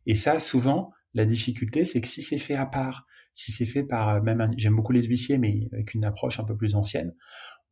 Et 0.07 0.15
ça, 0.15 0.39
souvent, 0.39 0.93
la 1.13 1.25
difficulté, 1.25 1.85
c'est 1.85 2.01
que 2.01 2.07
si 2.07 2.23
c'est 2.23 2.39
fait 2.39 2.55
à 2.55 2.65
part, 2.65 3.07
si 3.35 3.51
c'est 3.51 3.67
fait 3.67 3.83
par 3.83 4.23
même, 4.23 4.55
j'aime 4.57 4.77
beaucoup 4.77 4.93
les 4.93 5.03
huissiers, 5.03 5.37
mais 5.37 5.69
avec 5.73 5.95
une 5.95 6.05
approche 6.05 6.39
un 6.39 6.45
peu 6.45 6.57
plus 6.57 6.77
ancienne, 6.77 7.13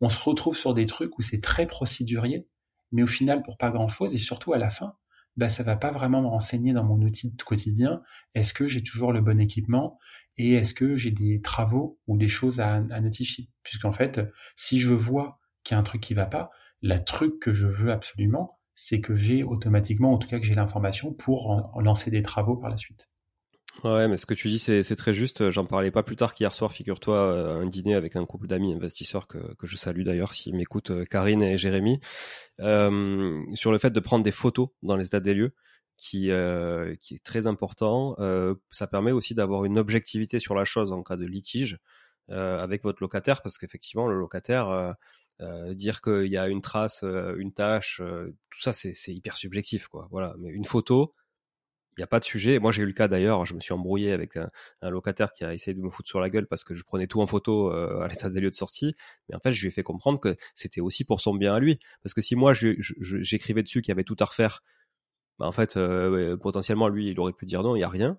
on 0.01 0.09
se 0.09 0.19
retrouve 0.19 0.57
sur 0.57 0.75
des 0.75 0.85
trucs 0.87 1.17
où 1.17 1.23
c'est 1.23 1.41
très 1.41 1.67
procédurier, 1.67 2.49
mais 2.91 3.05
au 3.05 3.07
final 3.07 3.43
pour 3.43 3.57
pas 3.57 3.71
grand 3.71 3.87
chose, 3.87 4.17
et 4.17 4.19
surtout 4.19 4.53
à 4.53 4.59
la 4.59 4.69
fin, 4.69 4.97
bah, 5.37 5.49
ça 5.49 5.63
va 5.63 5.77
pas 5.77 5.93
vraiment 5.93 6.21
me 6.21 6.27
renseigner 6.27 6.73
dans 6.73 6.85
mon 6.85 7.01
outil 7.03 7.31
de 7.31 7.43
quotidien. 7.43 8.03
Est-ce 8.35 8.53
que 8.53 8.67
j'ai 8.67 8.83
toujours 8.83 9.13
le 9.13 9.21
bon 9.21 9.41
équipement 9.41 9.97
et 10.37 10.55
est-ce 10.55 10.75
que 10.75 10.97
j'ai 10.97 11.13
des 11.13 11.41
travaux 11.41 12.01
ou 12.09 12.17
des 12.17 12.29
choses 12.29 12.59
à, 12.59 12.75
à 12.75 13.01
notifier? 13.01 13.49
Puisqu'en 13.63 13.93
fait, 13.93 14.21
si 14.57 14.81
je 14.81 14.93
vois 14.93 15.39
qu'il 15.63 15.75
y 15.75 15.77
a 15.77 15.79
un 15.79 15.85
truc 15.85 16.01
qui 16.01 16.15
va 16.15 16.27
pas, 16.27 16.51
la 16.81 16.99
truc 16.99 17.39
que 17.39 17.53
je 17.53 17.69
veux 17.69 17.93
absolument, 17.93 18.59
c'est 18.75 19.01
que 19.01 19.15
j'ai 19.15 19.43
automatiquement, 19.43 20.13
en 20.13 20.19
tout 20.19 20.29
cas 20.29 20.39
que 20.39 20.45
j'ai 20.45 20.55
l'information 20.55 21.13
pour 21.13 21.73
lancer 21.81 22.11
des 22.11 22.23
travaux 22.23 22.57
par 22.57 22.71
la 22.71 22.77
suite. 22.77 23.09
Ouais, 23.85 24.07
mais 24.07 24.17
ce 24.17 24.27
que 24.27 24.35
tu 24.35 24.49
dis, 24.49 24.59
c'est 24.59 24.97
très 24.97 25.15
juste. 25.15 25.51
J'en 25.51 25.65
parlais 25.65 25.91
pas 25.91 26.03
plus 26.03 26.15
tard 26.15 26.35
qu'hier 26.35 26.55
soir, 26.55 26.73
figure-toi, 26.73 27.17
euh, 27.17 27.63
un 27.63 27.67
dîner 27.67 27.95
avec 27.95 28.17
un 28.17 28.25
couple 28.27 28.47
d'amis 28.47 28.73
investisseurs 28.73 29.27
que, 29.27 29.55
que 29.55 29.67
je 29.67 29.77
salue 29.77 30.03
d'ailleurs 30.03 30.35
s'ils 30.35 30.55
m'écoutent, 30.55 30.91
euh, 30.91 31.05
Karine 31.05 31.43
et 31.43 31.57
Jérémy, 31.57 31.99
euh, 32.61 33.43
sur 33.55 33.73
le 33.73 33.79
fait 33.79 33.91
de 33.91 33.99
prendre 33.99 34.23
des 34.23 34.31
photos 34.31 34.69
dans 34.83 34.97
les 34.97 35.07
états 35.07 35.21
des 35.21 35.35
lieux, 35.35 35.55
qui, 35.97 36.31
qui 37.01 37.15
est 37.15 37.25
très 37.25 37.47
important. 37.47 38.17
Ça 38.71 38.87
permet 38.89 39.13
aussi 39.13 39.35
d'avoir 39.35 39.65
une 39.65 39.79
objectivité 39.79 40.41
sur 40.41 40.55
la 40.55 40.65
chose 40.65 40.91
en 40.91 41.03
cas 41.03 41.17
de 41.17 41.27
litige 41.27 41.79
avec 42.29 42.83
votre 42.83 43.03
locataire, 43.03 43.41
parce 43.41 43.57
qu'effectivement, 43.57 44.09
le 44.09 44.19
locataire, 44.19 44.97
dire 45.75 46.01
qu'il 46.01 46.27
y 46.27 46.37
a 46.37 46.49
une 46.49 46.61
trace, 46.61 47.03
une 47.03 47.53
tâche, 47.53 48.01
tout 48.51 48.61
ça, 48.61 48.73
c'est 48.73 49.15
hyper 49.15 49.37
subjectif, 49.37 49.89
quoi. 49.89 50.09
Voilà, 50.11 50.35
mais 50.39 50.51
une 50.51 50.65
photo, 50.65 51.15
il 51.97 52.01
n'y 52.01 52.05
a 52.05 52.07
pas 52.07 52.21
de 52.21 52.25
sujet. 52.25 52.59
Moi, 52.59 52.73
j'ai 52.73 52.83
eu 52.83 52.87
le 52.87 52.93
cas 52.93 53.09
d'ailleurs, 53.09 53.45
je 53.45 53.55
me 53.55 53.61
suis 53.61 53.75
embrouillé 53.75 54.13
avec 54.13 54.37
un, 54.37 54.51
locataire 54.91 55.33
qui 55.33 55.45
a 55.45 55.53
essayé 55.53 55.75
de 55.75 55.81
me 55.81 55.91
foutre 55.91 56.09
sur 56.09 56.21
la 56.21 56.31
gueule 56.31 56.47
parce 56.47 56.65
que 56.65 56.75
je 56.75 56.83
prenais 56.85 57.07
tout 57.07 57.21
en 57.21 57.27
photo 57.27 57.71
euh, 57.71 58.01
à 58.01 58.09
l'état 58.09 58.31
des 58.31 58.41
lieux 58.41 58.51
de 58.51 58.55
sortie. 58.55 58.95
Mais 59.29 59.37
en 59.37 59.41
fait, 59.41 59.53
je 59.53 59.61
lui 59.61 59.69
ai 59.69 59.71
fait 59.71 59.83
comprendre 59.83 60.19
que 60.19 60.37
c'était 60.55 60.81
aussi 60.81 61.05
pour 61.05 61.21
son 61.21 61.35
bien 61.35 61.55
à 61.55 61.61
lui. 61.61 61.79
Parce 62.03 62.15
que 62.15 62.23
si 62.23 62.35
moi, 62.35 62.55
j'écrivais 62.55 63.63
dessus 63.63 63.83
qu'il 63.83 63.91
y 63.91 63.93
avait 63.93 64.05
tout 64.05 64.17
à 64.21 64.25
refaire, 64.25 64.63
bah, 65.39 65.47
en 65.47 65.53
fait, 65.53 65.77
euh, 65.77 66.37
potentiellement, 66.39 66.89
lui, 66.89 67.11
il 67.11 67.21
aurait 67.21 67.33
pu 67.33 67.47
dire 67.47 67.63
non, 67.63 67.77
il 67.77 67.81
n'y 67.81 67.85
a 67.85 67.89
rien. 67.89 68.19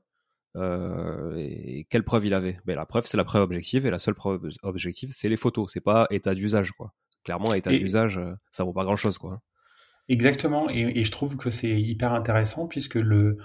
Euh, 0.55 1.36
et 1.38 1.88
quelle 1.89 2.03
preuve 2.03 2.25
il 2.27 2.33
avait? 2.36 2.59
Mais 2.65 2.75
La 2.75 2.86
preuve, 2.86 3.05
c'est 3.07 3.17
la 3.17 3.23
preuve 3.23 3.43
objective. 3.43 3.86
Et 3.88 3.91
la 3.91 3.99
seule 3.99 4.15
preuve 4.15 4.49
objective, 4.63 5.12
c'est 5.13 5.29
les 5.29 5.38
photos. 5.38 5.71
C'est 5.73 5.81
pas 5.81 6.07
état 6.12 6.36
d'usage, 6.36 6.71
quoi. 6.73 6.93
Clairement, 7.23 7.53
état 7.53 7.71
d'usage, 7.71 8.19
ça 8.51 8.63
vaut 8.63 8.73
pas 8.73 8.83
grand-chose, 8.83 9.17
quoi. 9.17 9.41
Exactement, 10.09 10.69
et, 10.69 10.91
et, 10.95 11.03
je 11.05 11.12
trouve 11.12 11.38
que 11.38 11.49
c'est 11.49 11.79
hyper 11.79 12.13
intéressant 12.13 12.67
puisque 12.67 12.95
le 12.95 13.38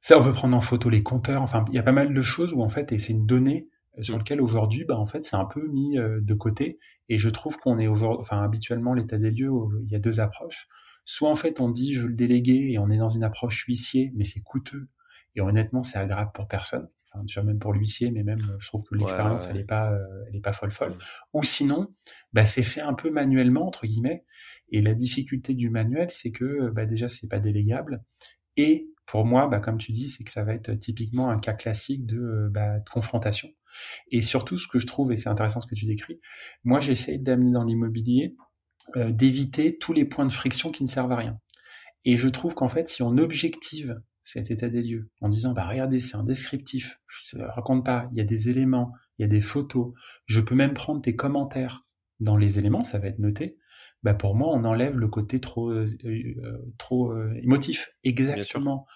ça 0.00 0.18
on 0.18 0.24
peut 0.24 0.32
prendre 0.32 0.56
en 0.56 0.60
photo 0.60 0.88
les 0.88 1.02
compteurs, 1.02 1.42
enfin 1.42 1.64
il 1.68 1.74
y 1.74 1.78
a 1.78 1.82
pas 1.82 1.92
mal 1.92 2.14
de 2.14 2.22
choses 2.22 2.54
où 2.54 2.62
en 2.62 2.70
fait 2.70 2.90
et 2.92 2.98
c'est 2.98 3.12
une 3.12 3.26
donnée 3.26 3.68
sur 4.00 4.16
mmh. 4.16 4.18
lequel 4.18 4.40
aujourd'hui 4.40 4.84
bah 4.84 4.96
en 4.96 5.04
fait 5.04 5.24
c'est 5.24 5.36
un 5.36 5.44
peu 5.44 5.66
mis 5.68 5.98
euh, 5.98 6.20
de 6.22 6.34
côté 6.34 6.78
et 7.10 7.18
je 7.18 7.28
trouve 7.28 7.58
qu'on 7.58 7.78
est 7.78 7.86
aujourd'hui 7.86 8.20
enfin 8.20 8.42
habituellement 8.42 8.94
l'état 8.94 9.18
des 9.18 9.30
lieux 9.30 9.50
il 9.84 9.90
y 9.90 9.96
a 9.96 9.98
deux 9.98 10.20
approches. 10.20 10.68
Soit 11.04 11.28
en 11.28 11.34
fait 11.34 11.60
on 11.60 11.68
dit 11.68 11.92
je 11.92 12.02
veux 12.02 12.08
le 12.08 12.14
déléguer 12.14 12.70
et 12.70 12.78
on 12.78 12.88
est 12.90 12.98
dans 12.98 13.08
une 13.10 13.24
approche 13.24 13.64
huissier 13.64 14.10
mais 14.14 14.24
c'est 14.24 14.40
coûteux 14.40 14.88
et 15.36 15.42
honnêtement 15.42 15.82
c'est 15.82 15.98
agréable 15.98 16.30
pour 16.32 16.48
personne. 16.48 16.88
Enfin, 17.12 17.24
déjà 17.24 17.42
même 17.42 17.58
pour 17.58 17.72
l'huissier, 17.72 18.10
mais 18.10 18.22
même 18.22 18.56
je 18.58 18.68
trouve 18.68 18.84
que 18.84 18.94
l'expérience 18.94 19.48
elle 19.48 19.56
est 19.56 19.64
pas 19.64 19.92
euh, 19.92 19.98
elle 20.28 20.36
est 20.36 20.40
pas 20.40 20.52
folle 20.52 20.70
folle. 20.70 20.92
Mmh. 20.92 20.98
Ou 21.34 21.44
sinon, 21.44 21.94
bah 22.32 22.44
c'est 22.44 22.62
fait 22.62 22.80
un 22.80 22.94
peu 22.94 23.10
manuellement 23.10 23.66
entre 23.66 23.86
guillemets 23.86 24.24
et 24.72 24.80
la 24.82 24.94
difficulté 24.94 25.54
du 25.54 25.70
manuel, 25.70 26.10
c'est 26.10 26.30
que 26.30 26.70
bah, 26.70 26.86
déjà, 26.86 27.08
c'est 27.08 27.28
pas 27.28 27.40
délégable. 27.40 28.04
Et 28.56 28.88
pour 29.06 29.24
moi, 29.24 29.48
bah, 29.48 29.58
comme 29.58 29.78
tu 29.78 29.92
dis, 29.92 30.08
c'est 30.08 30.24
que 30.24 30.30
ça 30.30 30.44
va 30.44 30.54
être 30.54 30.72
typiquement 30.74 31.30
un 31.30 31.38
cas 31.38 31.54
classique 31.54 32.06
de, 32.06 32.48
bah, 32.50 32.78
de 32.78 32.88
confrontation. 32.88 33.48
Et 34.10 34.22
surtout, 34.22 34.58
ce 34.58 34.68
que 34.68 34.78
je 34.78 34.86
trouve, 34.86 35.12
et 35.12 35.16
c'est 35.16 35.28
intéressant 35.28 35.60
ce 35.60 35.66
que 35.66 35.74
tu 35.74 35.86
décris, 35.86 36.20
moi, 36.64 36.80
j'essaye 36.80 37.18
d'amener 37.18 37.52
dans 37.52 37.64
l'immobilier, 37.64 38.36
euh, 38.96 39.10
d'éviter 39.10 39.76
tous 39.78 39.92
les 39.92 40.04
points 40.04 40.26
de 40.26 40.32
friction 40.32 40.70
qui 40.70 40.84
ne 40.84 40.88
servent 40.88 41.12
à 41.12 41.16
rien. 41.16 41.38
Et 42.04 42.16
je 42.16 42.28
trouve 42.28 42.54
qu'en 42.54 42.68
fait, 42.68 42.88
si 42.88 43.02
on 43.02 43.18
objective 43.18 44.00
cet 44.32 44.50
état 44.50 44.68
des 44.68 44.82
lieux 44.82 45.10
en 45.20 45.28
disant, 45.28 45.52
bah, 45.52 45.66
regardez, 45.66 46.00
c'est 46.00 46.16
un 46.16 46.24
descriptif, 46.24 47.00
je 47.08 47.36
te 47.36 47.42
raconte 47.42 47.84
pas, 47.84 48.08
il 48.12 48.18
y 48.18 48.20
a 48.20 48.24
des 48.24 48.48
éléments, 48.48 48.92
il 49.18 49.22
y 49.22 49.24
a 49.24 49.28
des 49.28 49.40
photos, 49.40 49.92
je 50.26 50.40
peux 50.40 50.54
même 50.54 50.74
prendre 50.74 51.00
tes 51.00 51.16
commentaires 51.16 51.86
dans 52.20 52.36
les 52.36 52.58
éléments, 52.58 52.82
ça 52.82 52.98
va 52.98 53.08
être 53.08 53.18
noté, 53.18 53.56
bah 54.02 54.14
pour 54.14 54.34
moi, 54.34 54.48
on 54.52 54.64
enlève 54.64 54.98
le 54.98 55.08
côté 55.08 55.40
trop, 55.40 55.70
euh, 55.70 55.86
euh, 56.04 56.74
trop 56.78 57.12
euh, 57.12 57.34
émotif. 57.42 57.92
Exactement. 58.02 58.86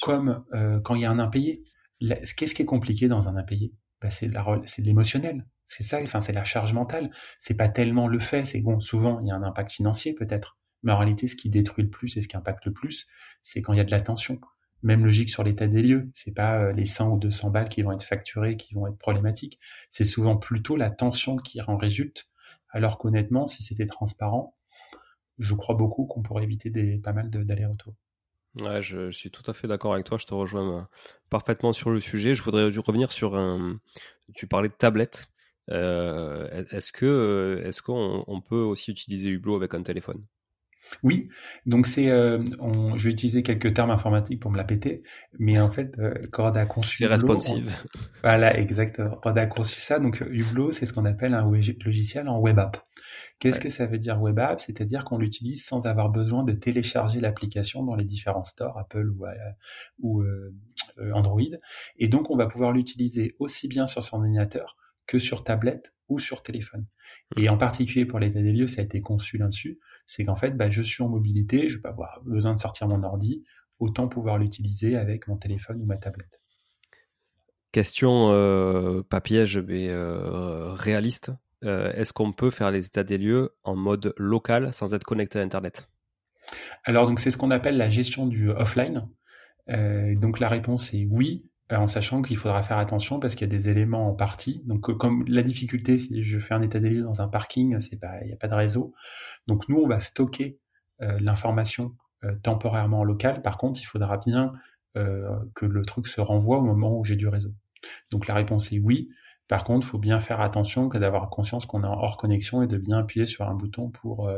Comme 0.00 0.44
quand 0.84 0.94
il 0.94 1.02
y 1.02 1.04
a 1.04 1.10
un 1.10 1.18
impayé. 1.18 1.64
Qu'est-ce 2.00 2.54
qui 2.54 2.62
est 2.62 2.66
compliqué 2.66 3.08
dans 3.08 3.28
un 3.28 3.36
impayé? 3.36 3.74
Bah, 4.00 4.10
C'est 4.10 4.28
de 4.28 4.86
l'émotionnel. 4.86 5.46
C'est 5.66 5.82
ça, 5.82 6.00
enfin, 6.02 6.20
c'est 6.20 6.32
la 6.32 6.44
charge 6.44 6.74
mentale. 6.74 7.10
C'est 7.38 7.54
pas 7.54 7.68
tellement 7.68 8.08
le 8.08 8.18
fait. 8.18 8.44
C'est 8.44 8.60
bon, 8.60 8.80
souvent, 8.80 9.20
il 9.20 9.28
y 9.28 9.30
a 9.30 9.34
un 9.34 9.42
impact 9.42 9.72
financier 9.72 10.14
peut-être. 10.14 10.58
Mais 10.82 10.92
en 10.92 10.98
réalité, 10.98 11.26
ce 11.26 11.36
qui 11.36 11.48
détruit 11.48 11.84
le 11.84 11.90
plus 11.90 12.16
et 12.16 12.22
ce 12.22 12.28
qui 12.28 12.36
impacte 12.36 12.66
le 12.66 12.72
plus, 12.72 13.06
c'est 13.42 13.62
quand 13.62 13.72
il 13.72 13.78
y 13.78 13.80
a 13.80 13.84
de 13.84 13.90
la 13.90 14.00
tension. 14.00 14.38
Même 14.84 15.04
logique 15.04 15.30
sur 15.30 15.42
l'état 15.42 15.66
des 15.66 15.82
lieux. 15.82 16.10
C'est 16.14 16.34
pas 16.34 16.70
les 16.70 16.86
100 16.86 17.10
ou 17.10 17.18
200 17.18 17.50
balles 17.50 17.68
qui 17.68 17.82
vont 17.82 17.90
être 17.90 18.04
facturées 18.04 18.56
qui 18.56 18.74
vont 18.74 18.86
être 18.86 18.98
problématiques. 18.98 19.58
C'est 19.90 20.04
souvent 20.04 20.36
plutôt 20.36 20.76
la 20.76 20.90
tension 20.90 21.36
qui 21.36 21.60
en 21.62 21.76
résulte 21.76 22.28
alors 22.74 22.98
qu'honnêtement, 22.98 23.46
si 23.46 23.62
c'était 23.62 23.86
transparent, 23.86 24.56
je 25.38 25.54
crois 25.54 25.76
beaucoup 25.76 26.06
qu'on 26.06 26.22
pourrait 26.22 26.42
éviter 26.42 26.98
pas 26.98 27.12
mal 27.12 27.30
d'allers-retours. 27.30 27.94
Ouais, 28.56 28.82
je, 28.82 29.10
suis 29.12 29.30
tout 29.30 29.48
à 29.48 29.54
fait 29.54 29.68
d'accord 29.68 29.94
avec 29.94 30.06
toi. 30.06 30.18
Je 30.18 30.26
te 30.26 30.34
rejoins 30.34 30.78
euh, 30.78 30.82
parfaitement 31.30 31.72
sur 31.72 31.90
le 31.90 32.00
sujet. 32.00 32.34
Je 32.34 32.42
voudrais 32.42 32.64
revenir 32.64 33.12
sur 33.12 33.36
un. 33.36 33.78
Tu 34.34 34.46
parlais 34.46 34.68
de 34.68 34.74
tablette. 34.74 35.28
Euh, 35.70 36.64
est-ce 36.70 36.92
que 36.92 37.06
euh, 37.06 37.66
est-ce 37.66 37.80
qu'on 37.80 38.42
peut 38.46 38.56
aussi 38.56 38.90
utiliser 38.90 39.30
Hublot 39.30 39.56
avec 39.56 39.74
un 39.74 39.82
téléphone? 39.82 40.24
Oui, 41.02 41.28
donc 41.66 41.86
c'est, 41.86 42.10
euh, 42.10 42.42
je 42.96 43.04
vais 43.04 43.12
utiliser 43.12 43.42
quelques 43.42 43.74
termes 43.74 43.90
informatiques 43.90 44.40
pour 44.40 44.50
me 44.50 44.56
la 44.56 44.64
péter, 44.64 45.02
mais 45.38 45.58
en 45.58 45.70
fait, 45.70 45.98
euh, 45.98 46.14
Cord 46.30 46.56
a 46.56 46.66
conçu. 46.66 46.96
C'est 46.96 47.06
responsive. 47.06 47.70
voilà, 48.22 48.58
exactement. 48.58 49.16
Cord 49.16 49.36
a 49.36 49.46
conçu 49.46 49.80
ça. 49.80 49.98
Donc 49.98 50.22
Hublot, 50.26 50.72
c'est 50.72 50.86
ce 50.86 50.92
qu'on 50.92 51.04
appelle 51.04 51.34
un 51.34 51.50
logiciel 51.84 52.28
en 52.28 52.38
web 52.38 52.58
app. 52.58 52.78
Qu'est-ce 53.38 53.60
que 53.60 53.68
ça 53.68 53.86
veut 53.86 53.98
dire 53.98 54.20
web 54.20 54.38
app? 54.38 54.60
C'est-à-dire 54.60 55.04
qu'on 55.04 55.18
l'utilise 55.18 55.64
sans 55.64 55.86
avoir 55.86 56.08
besoin 56.08 56.44
de 56.44 56.52
télécharger 56.52 57.20
l'application 57.20 57.82
dans 57.82 57.94
les 57.94 58.04
différents 58.04 58.44
stores 58.44 58.78
Apple 58.78 59.10
ou, 59.10 59.26
euh, 59.26 59.34
ou 59.98 60.22
euh, 60.22 60.52
Android. 61.12 61.42
Et 61.98 62.08
donc, 62.08 62.30
on 62.30 62.36
va 62.36 62.46
pouvoir 62.46 62.72
l'utiliser 62.72 63.34
aussi 63.38 63.68
bien 63.68 63.86
sur 63.86 64.02
son 64.02 64.18
ordinateur 64.18 64.76
que 65.06 65.18
sur 65.18 65.44
tablette 65.44 65.92
ou 66.08 66.18
sur 66.18 66.42
téléphone. 66.42 66.86
Et 67.36 67.48
en 67.48 67.58
particulier 67.58 68.06
pour 68.06 68.18
l'état 68.18 68.40
des 68.40 68.52
lieux, 68.52 68.66
ça 68.66 68.80
a 68.80 68.84
été 68.84 69.00
conçu 69.00 69.38
là-dessus 69.38 69.78
c'est 70.06 70.24
qu'en 70.24 70.34
fait, 70.34 70.50
bah, 70.50 70.70
je 70.70 70.82
suis 70.82 71.02
en 71.02 71.08
mobilité, 71.08 71.68
je 71.68 71.76
vais 71.76 71.82
pas 71.82 71.90
avoir 71.90 72.20
besoin 72.24 72.54
de 72.54 72.58
sortir 72.58 72.88
mon 72.88 73.02
ordi, 73.02 73.44
autant 73.78 74.08
pouvoir 74.08 74.38
l'utiliser 74.38 74.96
avec 74.96 75.28
mon 75.28 75.36
téléphone 75.36 75.80
ou 75.80 75.86
ma 75.86 75.96
tablette. 75.96 76.40
Question 77.72 78.30
euh, 78.30 79.02
pas 79.02 79.20
piège 79.20 79.58
mais 79.58 79.88
euh, 79.88 80.72
réaliste. 80.74 81.32
Euh, 81.64 81.92
est-ce 81.92 82.12
qu'on 82.12 82.32
peut 82.32 82.50
faire 82.50 82.70
les 82.70 82.86
états 82.86 83.04
des 83.04 83.18
lieux 83.18 83.56
en 83.64 83.74
mode 83.74 84.14
local 84.16 84.72
sans 84.72 84.94
être 84.94 85.04
connecté 85.04 85.40
à 85.40 85.42
Internet? 85.42 85.88
Alors 86.84 87.06
donc 87.06 87.18
c'est 87.18 87.30
ce 87.30 87.36
qu'on 87.36 87.50
appelle 87.50 87.76
la 87.76 87.90
gestion 87.90 88.26
du 88.26 88.50
offline. 88.50 89.08
donc 89.66 90.38
la 90.38 90.48
réponse 90.48 90.92
est 90.92 91.06
oui, 91.10 91.46
euh, 91.46 91.53
en 91.70 91.86
sachant 91.86 92.22
qu'il 92.22 92.36
faudra 92.36 92.62
faire 92.62 92.78
attention 92.78 93.20
parce 93.20 93.34
qu'il 93.34 93.50
y 93.50 93.54
a 93.54 93.56
des 93.56 93.68
éléments 93.68 94.08
en 94.08 94.14
partie. 94.14 94.62
Donc, 94.66 94.90
euh, 94.90 94.94
comme 94.94 95.24
la 95.26 95.42
difficulté, 95.42 95.96
si 95.96 96.22
je 96.22 96.38
fais 96.38 96.54
un 96.54 96.62
état 96.62 96.78
des 96.78 96.90
lieux 96.90 97.02
dans 97.02 97.22
un 97.22 97.28
parking, 97.28 97.80
c'est 97.80 97.96
pas, 97.96 98.20
il 98.22 98.26
n'y 98.26 98.32
a 98.32 98.36
pas 98.36 98.48
de 98.48 98.54
réseau. 98.54 98.94
Donc, 99.46 99.68
nous, 99.68 99.78
on 99.78 99.88
va 99.88 100.00
stocker 100.00 100.58
euh, 101.02 101.18
l'information 101.20 101.96
temporairement 102.42 103.00
en 103.00 103.04
local. 103.04 103.42
Par 103.42 103.58
contre, 103.58 103.82
il 103.82 103.84
faudra 103.84 104.16
bien 104.16 104.54
que 104.94 105.66
le 105.66 105.84
truc 105.84 106.06
se 106.06 106.22
renvoie 106.22 106.56
au 106.56 106.62
moment 106.62 106.98
où 106.98 107.04
j'ai 107.04 107.16
du 107.16 107.28
réseau. 107.28 107.50
Donc, 108.10 108.26
la 108.26 108.32
réponse 108.32 108.72
est 108.72 108.78
oui. 108.78 109.10
Par 109.46 109.62
contre, 109.62 109.86
il 109.86 109.90
faut 109.90 109.98
bien 109.98 110.20
faire 110.20 110.40
attention 110.40 110.88
que 110.88 110.96
d'avoir 110.96 111.28
conscience 111.28 111.66
qu'on 111.66 111.84
est 111.84 111.86
en 111.86 111.98
hors 111.98 112.16
connexion 112.16 112.62
et 112.62 112.66
de 112.66 112.78
bien 112.78 112.96
appuyer 112.96 113.26
sur 113.26 113.46
un 113.46 113.52
bouton 113.52 113.90
pour 113.90 114.30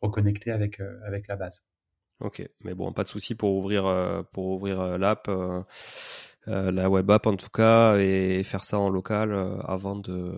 reconnecter 0.00 0.52
avec 0.52 0.80
avec 1.04 1.26
la 1.26 1.34
base. 1.34 1.64
Ok, 2.20 2.48
mais 2.62 2.74
bon, 2.74 2.92
pas 2.92 3.02
de 3.02 3.08
souci 3.08 3.34
pour 3.34 3.56
ouvrir 3.56 4.24
pour 4.30 4.46
ouvrir 4.46 4.96
l'app. 4.96 5.28
Euh, 6.48 6.72
la 6.72 6.90
web 6.90 7.08
app 7.10 7.26
en 7.26 7.36
tout 7.36 7.50
cas, 7.50 7.96
et 7.98 8.42
faire 8.42 8.64
ça 8.64 8.78
en 8.78 8.90
local 8.90 9.32
euh, 9.32 9.60
avant 9.60 9.96
de. 9.96 10.34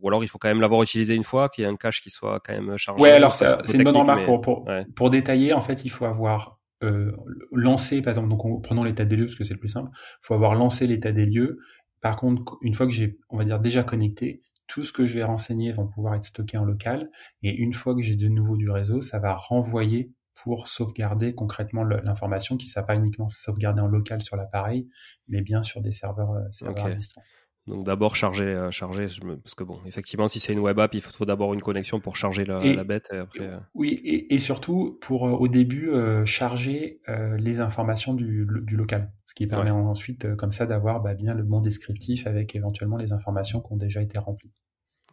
Ou 0.00 0.08
alors 0.08 0.24
il 0.24 0.28
faut 0.28 0.38
quand 0.38 0.48
même 0.48 0.60
l'avoir 0.60 0.82
utilisé 0.82 1.14
une 1.14 1.24
fois, 1.24 1.48
qu'il 1.48 1.62
y 1.62 1.66
ait 1.66 1.70
un 1.70 1.76
cache 1.76 2.00
qui 2.00 2.10
soit 2.10 2.40
quand 2.40 2.54
même 2.54 2.76
chargé. 2.78 3.02
Ouais, 3.02 3.10
alors 3.10 3.34
c'est 3.34 3.46
une 3.74 3.84
bonne 3.84 3.96
remarque 3.96 4.24
pour, 4.24 4.64
pour, 4.94 5.10
détailler. 5.10 5.52
En 5.52 5.60
fait, 5.60 5.84
il 5.84 5.90
faut 5.90 6.04
avoir 6.04 6.58
euh, 6.82 7.12
lancé, 7.52 8.02
par 8.02 8.12
exemple, 8.12 8.28
donc 8.28 8.62
prenons 8.62 8.84
l'état 8.84 9.04
des 9.04 9.16
lieux 9.16 9.26
parce 9.26 9.36
que 9.36 9.44
c'est 9.44 9.54
le 9.54 9.60
plus 9.60 9.68
simple. 9.68 9.90
Il 9.94 10.26
faut 10.26 10.34
avoir 10.34 10.54
lancé 10.54 10.86
l'état 10.86 11.12
des 11.12 11.26
lieux. 11.26 11.58
Par 12.00 12.16
contre, 12.16 12.56
une 12.62 12.74
fois 12.74 12.86
que 12.86 12.92
j'ai, 12.92 13.18
on 13.30 13.36
va 13.36 13.44
dire 13.44 13.58
déjà 13.58 13.82
connecté, 13.82 14.42
tout 14.66 14.84
ce 14.84 14.92
que 14.92 15.06
je 15.06 15.14
vais 15.14 15.24
renseigner 15.24 15.72
va 15.72 15.84
pouvoir 15.84 16.14
être 16.14 16.24
stocké 16.24 16.58
en 16.58 16.64
local. 16.64 17.10
Et 17.42 17.54
une 17.54 17.72
fois 17.72 17.94
que 17.94 18.02
j'ai 18.02 18.16
de 18.16 18.28
nouveau 18.28 18.56
du 18.56 18.70
réseau, 18.70 19.00
ça 19.00 19.18
va 19.18 19.32
renvoyer 19.32 20.10
pour 20.42 20.68
sauvegarder 20.68 21.34
concrètement 21.34 21.82
l'information 21.82 22.56
qui 22.56 22.72
ne 22.74 22.82
pas 22.82 22.94
uniquement 22.94 23.28
sauvegarder 23.28 23.80
en 23.80 23.88
local 23.88 24.22
sur 24.22 24.36
l'appareil, 24.36 24.88
mais 25.28 25.40
bien 25.40 25.62
sur 25.62 25.80
des 25.80 25.92
serveurs, 25.92 26.34
serveurs 26.52 26.86
à 26.86 26.94
distance. 26.94 27.34
Donc 27.66 27.84
d'abord 27.84 28.14
charger, 28.14 28.44
euh, 28.44 28.70
charger, 28.70 29.06
parce 29.42 29.54
que 29.56 29.64
bon, 29.64 29.78
effectivement, 29.86 30.28
si 30.28 30.38
c'est 30.38 30.52
une 30.52 30.60
web 30.60 30.78
app, 30.78 30.94
il 30.94 31.00
faut 31.00 31.24
d'abord 31.24 31.52
une 31.52 31.62
connexion 31.62 31.98
pour 31.98 32.16
charger 32.16 32.44
la, 32.44 32.84
bête. 32.84 33.10
Et 33.12 33.16
après, 33.16 33.40
euh. 33.40 33.58
Oui, 33.74 34.00
et, 34.30 34.38
surtout 34.38 34.98
pour 35.00 35.26
euh, 35.26 35.32
au 35.32 35.48
début 35.48 35.90
charger 36.24 37.00
les 37.38 37.60
informations 37.60 38.14
du, 38.14 38.44
local, 38.44 39.10
ce 39.26 39.34
qui 39.34 39.46
permet 39.46 39.70
ensuite 39.70 40.36
comme 40.36 40.52
ça 40.52 40.66
d'avoir 40.66 41.00
bah, 41.00 41.14
bien 41.14 41.34
le 41.34 41.42
bon 41.42 41.60
descriptif 41.60 42.26
avec 42.26 42.54
éventuellement 42.54 42.96
les 42.96 43.12
informations 43.12 43.60
qui 43.60 43.72
ont 43.72 43.76
déjà 43.76 44.00
été 44.00 44.18
remplies. 44.18 44.52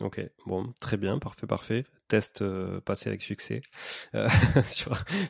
Ok, 0.02 0.22
bon, 0.48 0.74
très 0.80 0.98
bien, 0.98 1.20
parfait, 1.20 1.46
parfait. 1.46 1.84
Test 2.08 2.42
euh, 2.42 2.82
passé 2.82 3.10
avec 3.10 3.22
succès 3.22 3.62
euh, 4.16 4.28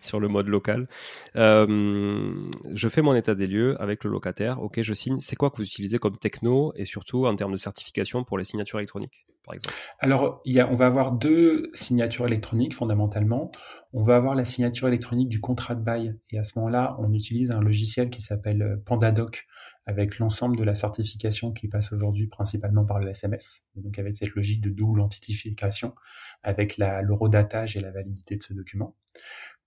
sur, 0.02 0.20
le 0.20 0.28
mode 0.28 0.48
local. 0.48 0.88
Euh, 1.36 2.50
je 2.74 2.90
fais 2.90 3.02
mon 3.02 3.14
état 3.14 3.36
des 3.36 3.48
lieux 3.48 3.80
avec 3.82 4.04
le 4.04 4.10
locataire. 4.10 4.62
Ok, 4.62 4.82
je 4.82 4.94
signe. 4.94 5.20
C'est 5.20 5.36
quoi 5.36 5.50
que 5.50 5.58
vous 5.58 5.64
utilisez 5.64 5.98
comme 6.00 6.18
techno 6.18 6.74
et 6.76 6.86
surtout 6.86 7.26
en 7.26 7.36
termes 7.36 7.52
de 7.52 7.58
certification 7.58 8.24
pour 8.24 8.38
les 8.38 8.46
signatures 8.46 8.80
électroniques, 8.80 9.26
par 9.46 9.54
exemple? 9.54 9.76
Alors, 10.00 10.42
y 10.46 10.60
a, 10.60 10.70
on 10.70 10.76
va 10.76 10.88
avoir 10.88 11.12
deux 11.12 11.70
signatures 11.74 12.26
électroniques 12.26 12.74
fondamentalement. 12.74 13.52
On 13.92 14.02
va 14.02 14.16
avoir 14.16 14.34
la 14.34 14.46
signature 14.46 14.88
électronique 14.88 15.30
du 15.30 15.42
contrat 15.42 15.76
de 15.76 15.84
bail 15.84 16.18
et 16.32 16.40
à 16.40 16.44
ce 16.44 16.58
moment-là, 16.58 16.96
on 17.00 17.14
utilise 17.14 17.52
un 17.52 17.62
logiciel 17.62 18.10
qui 18.10 18.22
s'appelle 18.22 18.82
PandaDoc 18.86 19.46
avec 19.86 20.20
l'ensemble 20.20 20.56
de 20.56 20.64
la 20.64 20.76
certification 20.76 21.52
qui 21.52 21.68
passe 21.68 21.92
aujourd'hui 21.92 22.28
principalement 22.28 22.86
par 22.86 23.00
le 23.00 23.10
SMS, 23.10 23.64
donc 23.76 24.00
avec 24.00 24.16
cette 24.16 24.34
logique 24.36 24.62
de 24.62 24.70
double 24.70 25.02
authentification 25.02 25.94
avec 26.42 26.78
l'eurodatage 26.78 27.76
et 27.76 27.82
la 27.82 27.92
validité 27.92 28.38
de 28.38 28.44
ce 28.44 28.54
document. 28.54 28.96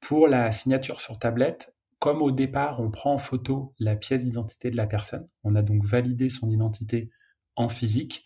Pour 0.00 0.28
la 0.28 0.52
signature 0.52 1.00
sur 1.00 1.18
tablette, 1.18 1.74
comme 1.98 2.22
au 2.22 2.30
départ 2.30 2.80
on 2.80 2.90
prend 2.90 3.14
en 3.14 3.18
photo 3.18 3.74
la 3.78 3.96
pièce 3.96 4.24
d'identité 4.24 4.70
de 4.70 4.76
la 4.76 4.86
personne, 4.86 5.28
on 5.44 5.54
a 5.54 5.62
donc 5.62 5.84
validé 5.84 6.28
son 6.28 6.50
identité 6.50 7.10
en 7.54 7.68
physique, 7.68 8.24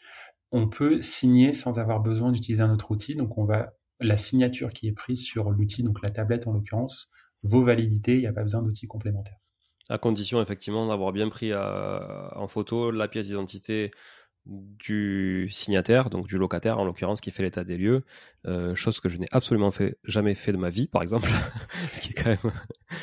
on 0.53 0.69
peut 0.69 1.01
signer 1.03 1.55
sans 1.55 1.79
avoir 1.79 2.01
besoin 2.01 2.33
d'utiliser 2.33 2.63
un 2.63 2.73
autre 2.73 2.91
outil, 2.91 3.15
donc 3.15 3.39
on 3.39 3.45
va 3.45 3.75
la 4.01 4.17
signature 4.17 4.73
qui 4.73 4.89
est 4.89 4.93
prise 4.93 5.23
sur 5.23 5.51
l'outil, 5.51 5.83
donc 5.83 6.03
la 6.03 6.11
tablette 6.11 6.47
en 6.47 6.53
l'occurrence, 6.53 7.09
vaut 7.43 7.65
validité, 7.65 8.15
il 8.15 8.21
n'y 8.21 8.27
a 8.27 8.33
pas 8.33 8.43
besoin 8.43 8.63
d'outils 8.63 8.87
complémentaires 8.87 9.40
à 9.91 9.99
condition 9.99 10.41
effectivement 10.41 10.87
d'avoir 10.87 11.13
bien 11.13 11.29
pris 11.29 11.53
euh, 11.53 11.99
en 12.35 12.49
photo 12.49 12.91
la 12.91 13.09
pièce 13.09 13.27
d'identité 13.27 13.91
du 14.47 15.49
signataire, 15.51 16.09
donc 16.09 16.27
du 16.27 16.39
locataire 16.39 16.79
en 16.79 16.85
l'occurrence 16.85 17.21
qui 17.21 17.31
fait 17.31 17.43
l'état 17.43 17.65
des 17.65 17.77
lieux, 17.77 18.05
euh, 18.47 18.75
chose 18.75 19.01
que 19.01 19.09
je 19.09 19.19
n'ai 19.19 19.27
absolument 19.33 19.71
fait, 19.71 19.99
jamais 20.05 20.35
fait 20.35 20.53
de 20.53 20.57
ma 20.57 20.71
vie 20.71 20.87
par 20.87 21.03
exemple, 21.03 21.29
ce 21.93 22.01
qui 22.01 22.11
est 22.11 22.15
quand 22.15 22.31
même. 22.31 22.53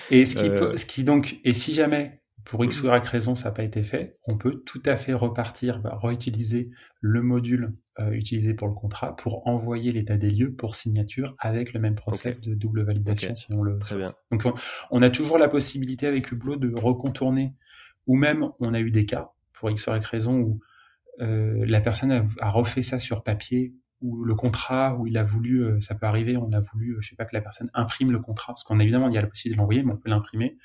Et 0.10 0.26
ce 0.26 0.36
qui, 0.36 0.50
euh, 0.50 0.76
ce 0.78 0.86
qui 0.86 1.04
donc, 1.04 1.38
et 1.44 1.54
si 1.54 1.74
jamais 1.74 2.22
pour 2.44 2.64
X 2.64 2.82
ou 2.82 2.88
Y 2.88 3.08
raison, 3.08 3.36
ça 3.36 3.46
n'a 3.46 3.52
pas 3.52 3.64
été 3.64 3.84
fait, 3.84 4.16
on 4.26 4.38
peut 4.38 4.64
tout 4.66 4.82
à 4.86 4.96
fait 4.96 5.14
repartir, 5.14 5.80
bah, 5.80 6.00
réutiliser 6.02 6.72
le 7.02 7.22
module 7.22 7.74
euh, 8.00 8.12
utilisé 8.12 8.54
pour 8.54 8.68
le 8.68 8.74
contrat 8.74 9.16
pour 9.16 9.48
envoyer 9.48 9.92
l'état 9.92 10.18
des 10.18 10.30
lieux 10.30 10.54
pour 10.54 10.76
signature 10.76 11.36
avec 11.40 11.74
le 11.74 11.80
même 11.80 11.96
process 11.96 12.40
de 12.42 12.54
double 12.54 12.84
validation 12.84 13.36
si 13.36 13.48
on 13.52 13.64
le. 13.64 13.80
Très 13.80 13.98
bien. 13.98 14.14
Donc 14.32 14.44
on, 14.92 15.02
a 15.02 15.10
toujours 15.10 15.38
la 15.38 15.48
possibilité 15.48 16.08
avec 16.08 16.32
Hublot 16.32 16.58
de 16.58 16.74
recontourner, 16.74 17.54
ou 18.06 18.16
même 18.16 18.50
on 18.60 18.74
a 18.74 18.80
eu 18.80 18.92
des 18.92 19.06
cas 19.06 19.32
pour 19.54 19.70
X 19.70 19.88
ou 19.88 19.92
Y 19.92 20.06
raison 20.06 20.40
où 20.40 20.60
euh, 21.22 21.66
la 21.66 21.82
personne 21.82 22.30
a 22.40 22.50
refait 22.50 22.84
ça 22.84 23.00
sur 23.00 23.24
papier 23.24 23.74
ou 24.02 24.24
le 24.24 24.36
contrat 24.36 24.96
où 24.96 25.08
il 25.08 25.18
a 25.18 25.24
voulu, 25.24 25.64
euh, 25.64 25.80
ça 25.82 25.96
peut 25.96 26.06
arriver, 26.06 26.38
on 26.38 26.52
a 26.52 26.60
voulu, 26.60 26.92
euh, 26.92 27.02
je 27.02 27.10
sais 27.10 27.16
pas, 27.16 27.26
que 27.26 27.36
la 27.36 27.42
personne 27.42 27.70
imprime 27.74 28.12
le 28.12 28.20
contrat, 28.20 28.54
parce 28.54 28.64
qu'on 28.64 28.80
évidemment 28.80 29.10
il 29.10 29.16
y 29.16 29.18
a 29.18 29.22
la 29.22 29.28
possibilité 29.28 29.56
de 29.56 29.62
l'envoyer, 29.62 29.84
mais 29.84 29.94
on 29.94 29.98
peut 29.98 30.10
l'imprimer, 30.10 30.58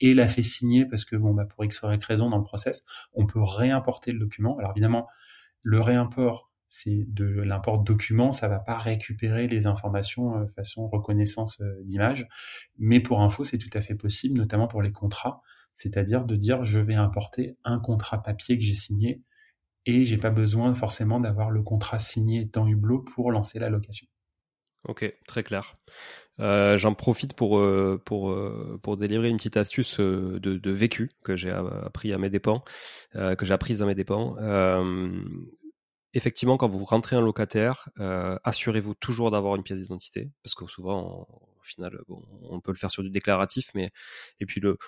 et 0.00 0.14
l'a 0.14 0.28
fait 0.28 0.42
signer 0.42 0.86
parce 0.86 1.04
que 1.04 1.16
bon 1.16 1.34
bah 1.34 1.44
pour 1.44 1.64
X 1.64 1.82
ou 1.82 1.90
Y 1.90 2.02
raison 2.04 2.30
dans 2.30 2.38
le 2.38 2.44
process, 2.44 2.84
on 3.12 3.26
peut 3.26 3.42
réimporter 3.42 4.12
le 4.12 4.18
document. 4.18 4.56
Alors 4.58 4.70
évidemment, 4.70 5.06
le 5.62 5.80
réimport, 5.80 6.47
c'est 6.68 7.04
de 7.08 7.24
l'import 7.24 7.78
document, 7.78 8.32
ça 8.32 8.48
va 8.48 8.58
pas 8.58 8.78
récupérer 8.78 9.46
les 9.46 9.66
informations 9.66 10.36
euh, 10.36 10.46
façon 10.54 10.88
reconnaissance 10.88 11.60
d'image, 11.82 12.28
mais 12.78 13.00
pour 13.00 13.22
info, 13.22 13.44
c'est 13.44 13.58
tout 13.58 13.70
à 13.72 13.80
fait 13.80 13.94
possible, 13.94 14.38
notamment 14.38 14.68
pour 14.68 14.82
les 14.82 14.92
contrats, 14.92 15.42
c'est-à-dire 15.74 16.24
de 16.24 16.36
dire 16.36 16.64
je 16.64 16.80
vais 16.80 16.94
importer 16.94 17.56
un 17.64 17.78
contrat 17.78 18.22
papier 18.22 18.58
que 18.58 18.64
j'ai 18.64 18.74
signé 18.74 19.22
et 19.86 20.04
j'ai 20.04 20.18
pas 20.18 20.30
besoin 20.30 20.74
forcément 20.74 21.20
d'avoir 21.20 21.50
le 21.50 21.62
contrat 21.62 21.98
signé 21.98 22.44
dans 22.44 22.66
Hublot 22.66 23.00
pour 23.00 23.32
lancer 23.32 23.58
la 23.58 23.70
location. 23.70 24.06
Ok, 24.84 25.12
très 25.26 25.42
clair. 25.42 25.76
Euh, 26.40 26.76
j'en 26.76 26.94
profite 26.94 27.34
pour, 27.34 27.58
euh, 27.58 28.00
pour, 28.04 28.30
euh, 28.30 28.78
pour 28.82 28.96
délivrer 28.96 29.28
une 29.28 29.36
petite 29.36 29.56
astuce 29.56 29.98
de, 29.98 30.38
de 30.38 30.70
vécu 30.70 31.10
que 31.24 31.36
j'ai 31.36 31.50
appris 31.50 32.12
à 32.12 32.18
mes 32.18 32.30
dépens, 32.30 32.62
que 33.12 33.44
j'ai 33.44 33.54
apprise 33.54 33.82
à 33.82 33.86
mes 33.86 33.94
dépens. 33.94 34.36
Effectivement, 36.14 36.56
quand 36.56 36.68
vous 36.68 36.84
rentrez 36.84 37.16
en 37.16 37.20
locataire, 37.20 37.88
assurez-vous 38.44 38.94
toujours 38.94 39.30
d'avoir 39.30 39.56
une 39.56 39.62
pièce 39.62 39.78
d'identité, 39.78 40.30
parce 40.42 40.54
que 40.54 40.66
souvent, 40.66 41.26
au 41.30 41.62
final, 41.62 41.98
bon, 42.08 42.22
on 42.42 42.60
peut 42.60 42.72
le 42.72 42.76
faire 42.76 42.90
sur 42.90 43.02
du 43.02 43.10
déclaratif, 43.10 43.70
mais 43.74 43.90
et 44.40 44.46
puis 44.46 44.60
le, 44.60 44.78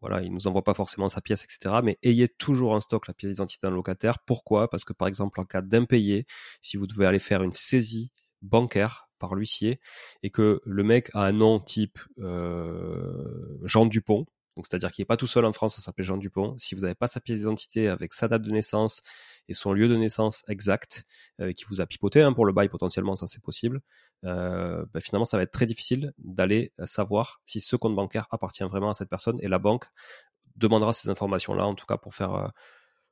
voilà, 0.00 0.22
il 0.22 0.32
nous 0.32 0.46
envoie 0.46 0.62
pas 0.62 0.74
forcément 0.74 1.08
sa 1.08 1.20
pièce, 1.20 1.44
etc. 1.44 1.76
Mais 1.82 1.98
ayez 2.02 2.28
toujours 2.28 2.72
en 2.72 2.80
stock 2.80 3.08
la 3.08 3.14
pièce 3.14 3.32
d'identité 3.32 3.66
d'un 3.66 3.74
locataire. 3.74 4.18
Pourquoi? 4.20 4.70
Parce 4.70 4.84
que 4.84 4.92
par 4.92 5.08
exemple, 5.08 5.40
en 5.40 5.44
cas 5.44 5.62
d'impayé, 5.62 6.26
si 6.60 6.76
vous 6.76 6.86
devez 6.86 7.06
aller 7.06 7.18
faire 7.18 7.42
une 7.42 7.52
saisie 7.52 8.12
bancaire 8.42 9.08
par 9.18 9.34
l'huissier 9.34 9.80
et 10.22 10.30
que 10.30 10.60
le 10.64 10.82
mec 10.84 11.10
a 11.14 11.24
un 11.24 11.32
nom 11.32 11.58
type 11.58 11.98
euh, 12.20 13.58
Jean 13.64 13.86
Dupont, 13.86 14.26
c'est-à-dire 14.66 14.92
qu'il 14.92 15.02
n'est 15.02 15.06
pas 15.06 15.16
tout 15.16 15.26
seul 15.26 15.44
en 15.44 15.52
France, 15.52 15.76
ça 15.76 15.82
s'appelle 15.82 16.04
Jean 16.04 16.16
Dupont. 16.16 16.54
Si 16.58 16.74
vous 16.74 16.82
n'avez 16.82 16.94
pas 16.94 17.06
sa 17.06 17.20
pièce 17.20 17.40
d'identité 17.40 17.88
avec 17.88 18.12
sa 18.14 18.28
date 18.28 18.42
de 18.42 18.50
naissance 18.50 19.02
et 19.48 19.54
son 19.54 19.72
lieu 19.72 19.88
de 19.88 19.96
naissance 19.96 20.44
exact, 20.48 21.04
euh, 21.40 21.52
qui 21.52 21.64
vous 21.66 21.80
a 21.80 21.86
pipoté 21.86 22.22
hein, 22.22 22.32
pour 22.32 22.46
le 22.46 22.52
bail 22.52 22.68
potentiellement, 22.68 23.16
ça 23.16 23.26
c'est 23.26 23.42
possible, 23.42 23.80
euh, 24.24 24.84
ben, 24.92 25.00
finalement 25.00 25.24
ça 25.24 25.36
va 25.36 25.42
être 25.42 25.52
très 25.52 25.66
difficile 25.66 26.12
d'aller 26.18 26.72
savoir 26.84 27.40
si 27.44 27.60
ce 27.60 27.76
compte 27.76 27.94
bancaire 27.94 28.26
appartient 28.30 28.64
vraiment 28.64 28.90
à 28.90 28.94
cette 28.94 29.08
personne 29.08 29.38
et 29.42 29.48
la 29.48 29.58
banque 29.58 29.86
demandera 30.56 30.92
ces 30.92 31.08
informations-là 31.08 31.66
en 31.66 31.74
tout 31.74 31.86
cas 31.86 31.96
pour 31.96 32.14
faire 32.14 32.34
euh, 32.34 32.48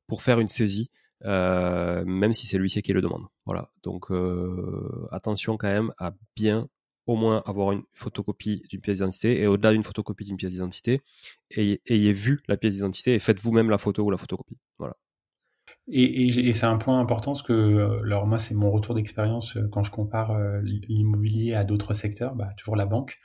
pour 0.06 0.22
faire 0.22 0.40
une 0.40 0.48
saisie. 0.48 0.90
même 1.24 2.32
si 2.32 2.46
c'est 2.46 2.58
l'huissier 2.58 2.82
qui 2.82 2.92
le 2.92 3.02
demande. 3.02 3.24
Voilà. 3.46 3.70
Donc 3.82 4.10
attention 5.10 5.56
quand 5.56 5.68
même 5.68 5.92
à 5.98 6.12
bien 6.36 6.68
au 7.06 7.16
moins 7.16 7.42
avoir 7.46 7.72
une 7.72 7.82
photocopie 7.94 8.62
d'une 8.68 8.80
pièce 8.80 8.96
d'identité 8.96 9.40
et 9.40 9.46
au-delà 9.46 9.72
d'une 9.72 9.84
photocopie 9.84 10.24
d'une 10.24 10.36
pièce 10.36 10.52
d'identité, 10.52 11.02
ayez, 11.50 12.12
vu 12.12 12.42
la 12.48 12.56
pièce 12.56 12.74
d'identité 12.74 13.14
et 13.14 13.18
faites 13.18 13.40
vous-même 13.40 13.70
la 13.70 13.78
photo 13.78 14.04
ou 14.04 14.10
la 14.10 14.16
photocopie. 14.16 14.58
Voilà. 14.78 14.96
Et, 15.88 16.26
et, 16.26 16.52
c'est 16.52 16.66
un 16.66 16.78
point 16.78 16.98
important 16.98 17.32
parce 17.32 17.44
que, 17.44 17.52
euh, 17.52 18.02
alors 18.02 18.26
moi 18.26 18.40
c'est 18.40 18.54
mon 18.54 18.72
retour 18.72 18.94
d'expérience 18.94 19.56
euh, 19.56 19.68
quand 19.70 19.84
je 19.84 19.92
compare 19.92 20.32
euh, 20.32 20.60
l'immobilier 20.62 21.54
à 21.54 21.62
d'autres 21.62 21.94
secteurs, 21.94 22.34
bah, 22.34 22.48
toujours 22.56 22.74
la 22.74 22.86
banque. 22.86 23.18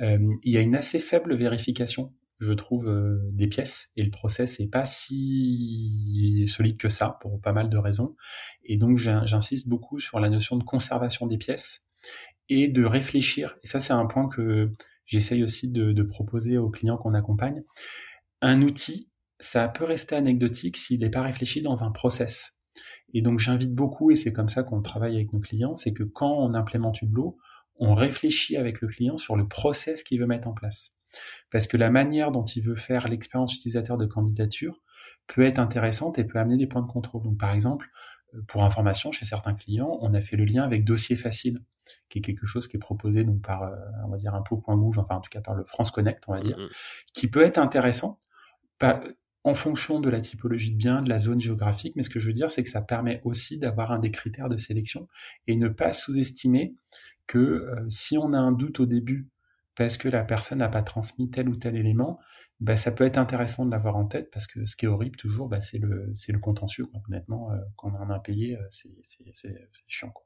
il 0.00 0.38
y 0.44 0.56
a 0.56 0.60
une 0.60 0.74
assez 0.74 0.98
faible 0.98 1.36
vérification, 1.36 2.12
je 2.40 2.52
trouve, 2.52 2.90
des 3.30 3.46
pièces 3.46 3.90
et 3.96 4.02
le 4.02 4.10
process 4.10 4.58
n'est 4.58 4.66
pas 4.66 4.84
si 4.84 6.44
solide 6.48 6.76
que 6.76 6.88
ça 6.88 7.18
pour 7.20 7.40
pas 7.40 7.52
mal 7.52 7.68
de 7.68 7.78
raisons. 7.78 8.16
Et 8.64 8.76
donc 8.78 8.96
j'insiste 8.96 9.68
beaucoup 9.68 10.00
sur 10.00 10.18
la 10.18 10.28
notion 10.28 10.56
de 10.56 10.64
conservation 10.64 11.28
des 11.28 11.38
pièces 11.38 11.84
et 12.48 12.68
de 12.68 12.84
réfléchir. 12.84 13.56
Et 13.62 13.66
ça, 13.66 13.80
c'est 13.80 13.92
un 13.92 14.06
point 14.06 14.28
que 14.28 14.70
j'essaye 15.06 15.42
aussi 15.42 15.68
de, 15.68 16.02
proposer 16.02 16.58
aux 16.58 16.70
clients 16.70 16.96
qu'on 16.96 17.14
accompagne. 17.14 17.62
Un 18.40 18.62
outil, 18.62 19.10
ça 19.40 19.68
peut 19.68 19.84
rester 19.84 20.14
anecdotique 20.14 20.76
s'il 20.76 21.00
n'est 21.00 21.10
pas 21.10 21.22
réfléchi 21.22 21.62
dans 21.62 21.84
un 21.84 21.90
process. 21.90 22.56
Et 23.14 23.20
donc 23.20 23.38
j'invite 23.38 23.74
beaucoup, 23.74 24.10
et 24.10 24.14
c'est 24.14 24.32
comme 24.32 24.48
ça 24.48 24.62
qu'on 24.62 24.80
travaille 24.80 25.16
avec 25.16 25.32
nos 25.32 25.40
clients, 25.40 25.76
c'est 25.76 25.92
que 25.92 26.02
quand 26.02 26.32
on 26.32 26.54
implémente 26.54 27.02
Hublot, 27.02 27.36
on 27.76 27.94
réfléchit 27.94 28.56
avec 28.56 28.80
le 28.80 28.88
client 28.88 29.18
sur 29.18 29.36
le 29.36 29.46
process 29.46 30.02
qu'il 30.02 30.20
veut 30.20 30.26
mettre 30.26 30.48
en 30.48 30.52
place. 30.52 30.94
Parce 31.50 31.66
que 31.66 31.76
la 31.76 31.90
manière 31.90 32.30
dont 32.30 32.44
il 32.44 32.62
veut 32.62 32.76
faire 32.76 33.08
l'expérience 33.08 33.54
utilisateur 33.54 33.98
de 33.98 34.06
candidature 34.06 34.80
peut 35.26 35.42
être 35.42 35.58
intéressante 35.58 36.18
et 36.18 36.24
peut 36.24 36.38
amener 36.38 36.56
des 36.56 36.66
points 36.66 36.82
de 36.82 36.90
contrôle. 36.90 37.22
Donc 37.22 37.38
par 37.38 37.54
exemple, 37.54 37.90
pour 38.46 38.64
information, 38.64 39.12
chez 39.12 39.24
certains 39.24 39.54
clients, 39.54 39.98
on 40.00 40.14
a 40.14 40.20
fait 40.20 40.36
le 40.36 40.44
lien 40.44 40.62
avec 40.62 40.84
Dossier 40.84 41.16
Facile, 41.16 41.62
qui 42.08 42.18
est 42.18 42.22
quelque 42.22 42.46
chose 42.46 42.68
qui 42.68 42.76
est 42.76 42.80
proposé 42.80 43.24
donc 43.24 43.42
par, 43.42 43.62
euh, 43.62 43.74
on 44.04 44.08
va 44.08 44.16
dire, 44.16 44.34
impôt.gouv, 44.34 44.98
enfin 44.98 45.16
en 45.16 45.20
tout 45.20 45.30
cas 45.30 45.40
par 45.40 45.54
le 45.54 45.64
France 45.64 45.90
Connect, 45.90 46.24
on 46.28 46.34
va 46.34 46.40
dire, 46.40 46.56
mm-hmm. 46.56 46.70
qui 47.12 47.28
peut 47.28 47.42
être 47.42 47.58
intéressant 47.58 48.20
en 49.44 49.54
fonction 49.54 50.00
de 50.00 50.08
la 50.08 50.20
typologie 50.20 50.72
de 50.72 50.76
bien, 50.76 51.02
de 51.02 51.08
la 51.08 51.18
zone 51.18 51.40
géographique, 51.40 51.94
mais 51.96 52.02
ce 52.02 52.10
que 52.10 52.20
je 52.20 52.28
veux 52.28 52.32
dire, 52.32 52.50
c'est 52.50 52.62
que 52.62 52.68
ça 52.68 52.80
permet 52.80 53.20
aussi 53.24 53.58
d'avoir 53.58 53.92
un 53.92 53.98
des 53.98 54.10
critères 54.10 54.48
de 54.48 54.56
sélection 54.56 55.08
et 55.46 55.56
ne 55.56 55.68
pas 55.68 55.92
sous-estimer 55.92 56.74
que 57.26 57.38
euh, 57.38 57.86
si 57.88 58.18
on 58.18 58.32
a 58.32 58.38
un 58.38 58.52
doute 58.52 58.80
au 58.80 58.86
début 58.86 59.28
parce 59.74 59.96
que 59.96 60.08
la 60.08 60.22
personne 60.22 60.58
n'a 60.58 60.68
pas 60.68 60.82
transmis 60.82 61.30
tel 61.30 61.48
ou 61.48 61.56
tel 61.56 61.76
élément, 61.76 62.18
bah, 62.62 62.76
ça 62.76 62.92
peut 62.92 63.04
être 63.04 63.18
intéressant 63.18 63.66
de 63.66 63.72
l'avoir 63.72 63.96
en 63.96 64.06
tête 64.06 64.30
parce 64.30 64.46
que 64.46 64.66
ce 64.66 64.76
qui 64.76 64.84
est 64.84 64.88
horrible 64.88 65.16
toujours, 65.16 65.48
bah, 65.48 65.60
c'est 65.60 65.78
le, 65.78 66.12
le 66.28 66.38
contentieux. 66.38 66.86
Honnêtement, 67.08 67.50
euh, 67.50 67.56
quand 67.76 67.90
on 67.90 67.96
a 67.96 67.98
un 67.98 68.10
impayé, 68.10 68.56
euh, 68.56 68.62
c'est, 68.70 69.68
chiant. 69.88 70.10
Quoi. 70.10 70.24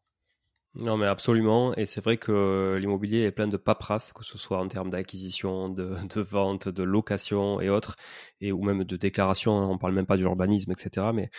Non, 0.74 0.98
mais 0.98 1.06
absolument. 1.06 1.74
Et 1.76 1.86
c'est 1.86 2.04
vrai 2.04 2.18
que 2.18 2.76
l'immobilier 2.78 3.22
est 3.22 3.30
plein 3.30 3.48
de 3.48 3.56
paperasse, 3.56 4.12
que 4.12 4.22
ce 4.22 4.36
soit 4.36 4.58
en 4.58 4.68
termes 4.68 4.90
d'acquisition, 4.90 5.70
de, 5.70 5.94
de, 6.14 6.20
vente, 6.20 6.68
de 6.68 6.82
location 6.82 7.58
et 7.62 7.70
autres, 7.70 7.96
et 8.42 8.52
ou 8.52 8.62
même 8.62 8.84
de 8.84 8.96
déclaration. 8.98 9.56
Hein, 9.56 9.68
on 9.70 9.78
parle 9.78 9.94
même 9.94 10.04
pas 10.04 10.18
d'urbanisme, 10.18 10.72
etc. 10.72 11.06
Mais 11.14 11.30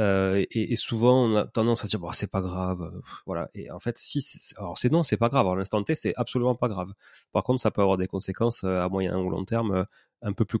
euh, 0.00 0.42
et, 0.50 0.72
et, 0.72 0.76
souvent 0.76 1.26
on 1.26 1.36
a 1.36 1.44
tendance 1.44 1.84
à 1.84 1.88
dire 1.88 2.00
bon, 2.00 2.10
c'est 2.12 2.30
pas 2.30 2.40
grave, 2.40 2.90
voilà. 3.26 3.50
Et 3.52 3.70
en 3.70 3.80
fait, 3.80 3.98
si, 3.98 4.24
alors 4.56 4.78
c'est 4.78 4.90
non, 4.90 5.02
c'est 5.02 5.18
pas 5.18 5.28
grave. 5.28 5.46
À 5.46 5.54
l'instant 5.54 5.82
T, 5.82 5.94
c'est 5.94 6.14
absolument 6.16 6.54
pas 6.54 6.68
grave. 6.68 6.94
Par 7.32 7.42
contre, 7.42 7.60
ça 7.60 7.70
peut 7.70 7.82
avoir 7.82 7.98
des 7.98 8.06
conséquences 8.06 8.64
à 8.64 8.88
moyen 8.88 9.18
ou 9.18 9.28
long 9.28 9.44
terme 9.44 9.84
un 10.22 10.32
peu 10.32 10.44
plus 10.44 10.58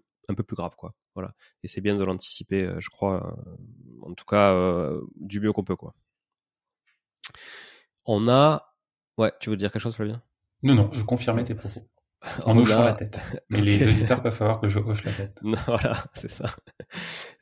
grave, 0.56 0.76
quoi. 0.76 0.94
Voilà. 1.14 1.34
Et 1.62 1.68
c'est 1.68 1.80
bien 1.80 1.96
de 1.96 2.04
l'anticiper, 2.04 2.64
euh, 2.64 2.80
je 2.80 2.90
crois. 2.90 3.36
En 4.02 4.14
tout 4.14 4.24
cas, 4.24 4.54
du 5.16 5.40
mieux 5.40 5.52
qu'on 5.52 5.64
peut, 5.64 5.76
quoi. 5.76 5.94
On 8.04 8.26
a. 8.28 8.74
Ouais, 9.16 9.32
tu 9.40 9.50
veux 9.50 9.56
dire 9.56 9.72
quelque 9.72 9.82
chose, 9.82 9.96
Flavien? 9.96 10.22
Non, 10.62 10.74
non, 10.74 10.92
je 10.92 11.02
confirmais 11.02 11.44
tes 11.44 11.54
propos. 11.54 11.88
En 12.44 12.56
hochant 12.58 12.82
la 12.82 12.94
tête. 12.94 13.20
Mais 13.48 13.60
les 13.60 13.86
auditeurs 13.86 14.20
peuvent 14.22 14.36
savoir 14.36 14.60
que 14.60 14.68
je 14.68 14.80
hoche 14.80 15.04
la 15.04 15.12
tête. 15.12 15.38
voilà, 15.66 16.04
c'est 16.14 16.30
ça. 16.30 16.50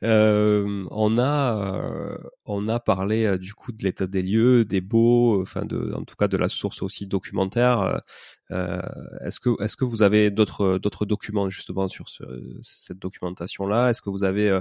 Euh, 0.03 0.85
on 0.91 1.17
a, 1.17 1.79
euh, 1.81 2.17
on 2.45 2.67
a 2.67 2.79
parlé 2.79 3.25
euh, 3.25 3.37
du 3.39 3.55
coup 3.55 3.71
de 3.71 3.83
l'état 3.83 4.05
des 4.05 4.21
lieux, 4.21 4.65
des 4.65 4.81
beaux, 4.81 5.41
enfin 5.41 5.65
de, 5.65 5.93
en 5.93 6.03
tout 6.03 6.15
cas 6.15 6.27
de 6.27 6.37
la 6.37 6.47
source 6.47 6.83
aussi 6.83 7.07
documentaire. 7.07 8.01
est-ce 8.49 9.39
que, 9.39 9.61
est-ce 9.63 9.75
que 9.75 9.85
vous 9.85 10.03
avez 10.03 10.29
d'autres, 10.29 10.77
d'autres 10.77 11.05
documents 11.05 11.49
justement 11.49 11.87
sur 11.87 12.07
ce, 12.09 12.23
cette 12.61 12.99
documentation-là? 12.99 13.89
Est-ce 13.89 14.01
que 14.01 14.11
vous 14.11 14.23
avez 14.23 14.59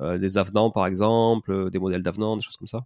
des 0.00 0.38
avenants 0.38 0.70
par 0.70 0.86
exemple, 0.86 1.70
des 1.70 1.78
modèles 1.78 2.02
d'avenants, 2.02 2.36
des 2.36 2.42
choses 2.42 2.56
comme 2.56 2.66
ça? 2.66 2.84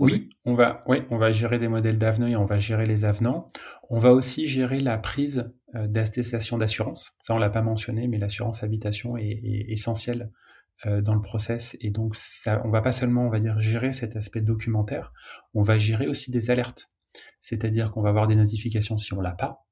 Oui, 0.00 0.30
on 0.44 0.54
va, 0.54 0.82
oui, 0.86 1.02
on 1.10 1.18
va 1.18 1.32
gérer 1.32 1.58
des 1.58 1.68
modèles 1.68 1.98
d'avenants 1.98 2.26
et 2.26 2.36
on 2.36 2.46
va 2.46 2.58
gérer 2.58 2.86
les 2.86 3.04
avenants. 3.04 3.46
On 3.90 3.98
va 3.98 4.12
aussi 4.12 4.46
gérer 4.46 4.80
la 4.80 4.96
prise 4.96 5.52
euh, 5.74 5.86
d'attestation 5.86 6.56
d'assurance. 6.56 7.14
Ça, 7.20 7.34
on 7.34 7.38
l'a 7.38 7.50
pas 7.50 7.62
mentionné, 7.62 8.08
mais 8.08 8.18
l'assurance 8.18 8.62
habitation 8.62 9.16
est, 9.16 9.40
essentielle 9.68 10.30
euh, 10.86 11.02
dans 11.02 11.14
le 11.14 11.20
process. 11.20 11.76
Et 11.80 11.90
donc, 11.90 12.16
ça, 12.16 12.62
on 12.64 12.70
va 12.70 12.80
pas 12.80 12.92
seulement, 12.92 13.26
on 13.26 13.30
va 13.30 13.38
gérer 13.58 13.92
cet 13.92 14.16
aspect 14.16 14.40
documentaire, 14.40 15.12
on 15.52 15.62
va 15.62 15.78
gérer 15.78 16.06
aussi 16.06 16.30
des 16.30 16.50
alertes. 16.50 16.90
C'est-à-dire 17.42 17.90
qu'on 17.92 18.02
va 18.02 18.08
avoir 18.08 18.26
des 18.26 18.34
notifications 18.34 18.98
si 18.98 19.12
on 19.12 19.20
l'a 19.20 19.32
pas, 19.32 19.66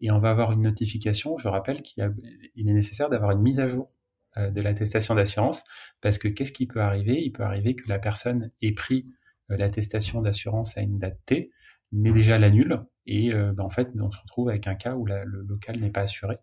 et 0.00 0.10
on 0.10 0.18
va 0.18 0.30
avoir 0.30 0.52
une 0.52 0.62
notification. 0.62 1.38
Je 1.38 1.48
rappelle 1.48 1.82
qu'il 1.82 2.02
est 2.02 2.72
nécessaire 2.72 3.08
d'avoir 3.08 3.30
une 3.30 3.40
mise 3.40 3.60
à 3.60 3.68
jour 3.68 3.90
euh, 4.36 4.50
de 4.50 4.60
l'attestation 4.60 5.14
d'assurance, 5.14 5.64
parce 6.02 6.18
que 6.18 6.28
qu'est-ce 6.28 6.52
qui 6.52 6.66
peut 6.66 6.80
arriver? 6.80 7.22
Il 7.22 7.32
peut 7.32 7.42
arriver 7.42 7.74
que 7.74 7.88
la 7.88 7.98
personne 7.98 8.50
ait 8.60 8.72
pris 8.72 9.06
l'attestation 9.48 10.22
d'assurance 10.22 10.76
à 10.76 10.80
une 10.80 10.98
date 10.98 11.18
T, 11.26 11.50
mais 11.92 12.12
déjà 12.12 12.38
l'annule 12.38 12.84
et 13.06 13.32
euh, 13.32 13.52
ben, 13.52 13.64
en 13.64 13.70
fait 13.70 13.88
on 13.98 14.10
se 14.10 14.18
retrouve 14.18 14.48
avec 14.48 14.66
un 14.66 14.74
cas 14.74 14.94
où 14.94 15.06
le 15.06 15.24
local 15.46 15.78
n'est 15.78 15.90
pas 15.90 16.02
assuré. 16.02 16.38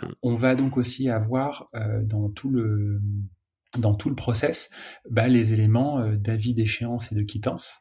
Mm. 0.00 0.06
On 0.22 0.34
va 0.34 0.54
donc 0.54 0.76
aussi 0.76 1.08
avoir 1.08 1.68
euh, 1.74 2.02
dans 2.02 2.28
tout 2.28 2.50
le 2.50 3.00
dans 3.78 3.94
tout 3.94 4.10
le 4.10 4.14
process 4.14 4.70
bah, 5.08 5.28
les 5.28 5.52
éléments 5.52 6.06
d'avis 6.16 6.52
d'échéance 6.52 7.10
et 7.10 7.14
de 7.14 7.22
quittance 7.22 7.80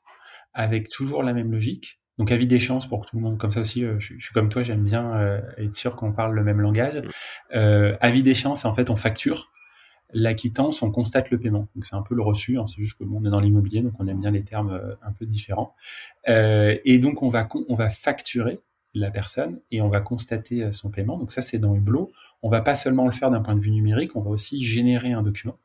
avec 0.53 0.87
toujours 0.87 1.23
la 1.23 1.33
même 1.33 1.51
logique. 1.51 1.99
Donc 2.17 2.31
avis 2.31 2.47
d'échéance 2.47 2.87
pour 2.87 3.05
tout 3.05 3.17
le 3.17 3.21
monde, 3.21 3.37
comme 3.37 3.51
ça 3.51 3.61
aussi, 3.61 3.83
je, 3.99 4.13
suis 4.19 4.33
comme 4.33 4.47
toi, 4.47 4.63
j'aime 4.63 4.83
bien 4.83 5.41
être 5.57 5.73
sûr 5.73 5.95
qu'on 5.95 6.13
parle 6.13 6.33
le 6.33 6.43
même 6.43 6.61
langage. 6.61 7.01
Mm. 7.53 7.97
avis 7.99 8.23
d'échéance, 8.23 8.63
en 8.63 8.73
fait, 8.73 8.89
on 8.89 8.95
facture 8.95 9.49
la 10.13 10.33
quittance, 10.33 10.81
on 10.81 10.91
constate 10.91 11.31
le 11.31 11.39
paiement. 11.39 11.67
Donc 11.75 11.85
c'est 11.85 11.95
un 11.95 12.01
peu 12.01 12.15
le 12.15 12.21
reçu, 12.21 12.57
hein, 12.57 12.65
c'est 12.67 12.81
juste 12.81 12.97
que 12.97 13.03
on 13.03 13.25
est 13.25 13.29
dans 13.29 13.39
l'immobilier, 13.39 13.81
donc 13.81 13.93
on 13.99 14.07
aime 14.07 14.19
bien 14.19 14.31
les 14.31 14.43
termes 14.43 14.71
euh, 14.71 14.95
un 15.03 15.11
peu 15.11 15.25
différents. 15.25 15.75
Euh, 16.29 16.77
et 16.85 16.99
donc 16.99 17.21
on 17.23 17.29
va 17.29 17.89
facturer 17.89 18.59
la 18.93 19.09
personne 19.09 19.61
et 19.71 19.81
on 19.81 19.87
va 19.87 20.01
constater 20.01 20.63
euh, 20.63 20.71
son 20.71 20.89
paiement. 20.89 21.17
Donc 21.17 21.31
ça 21.31 21.41
c'est 21.41 21.59
dans 21.59 21.75
Hublot. 21.75 22.11
On 22.41 22.49
va 22.49 22.61
pas 22.61 22.75
seulement 22.75 23.05
le 23.05 23.11
faire 23.11 23.31
d'un 23.31 23.41
point 23.41 23.55
de 23.55 23.61
vue 23.61 23.71
numérique, 23.71 24.15
on 24.15 24.21
va 24.21 24.29
aussi 24.29 24.63
générer 24.63 25.11
un 25.11 25.23
document. 25.23 25.57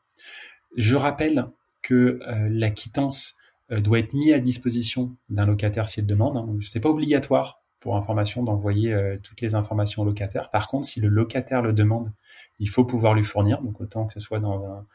Je 0.77 0.97
rappelle 0.97 1.47
que 1.83 2.21
la 2.51 2.71
quittance 2.71 3.37
doit 3.71 4.01
être 4.01 4.13
mise 4.13 4.33
à 4.33 4.41
disposition 4.41 5.17
d'un 5.31 5.47
locataire 5.47 5.89
s'il 5.89 6.05
demande. 6.05 6.37
Hein. 6.37 6.59
C'est 6.61 6.81
pas 6.81 6.91
obligatoire 6.91 7.63
information 7.95 8.43
d'envoyer 8.43 8.97
toutes 9.23 9.41
les 9.41 9.55
informations 9.55 10.03
au 10.03 10.05
locataire. 10.05 10.51
Par 10.51 10.67
contre, 10.67 10.87
si 10.89 11.01
le 11.01 11.09
locataire 11.09 11.63
le 11.63 11.73
demande, 11.73 12.13
il 12.59 12.69
faut 12.69 12.85
pouvoir 12.85 13.15
lui 13.15 13.25
fournir, 13.25 13.63
donc 13.63 13.81
autant 13.81 14.07
que 14.07 14.15
ce 14.15 14.21
soit 14.21 14.41
dans 14.41 14.65
un, 14.65 14.87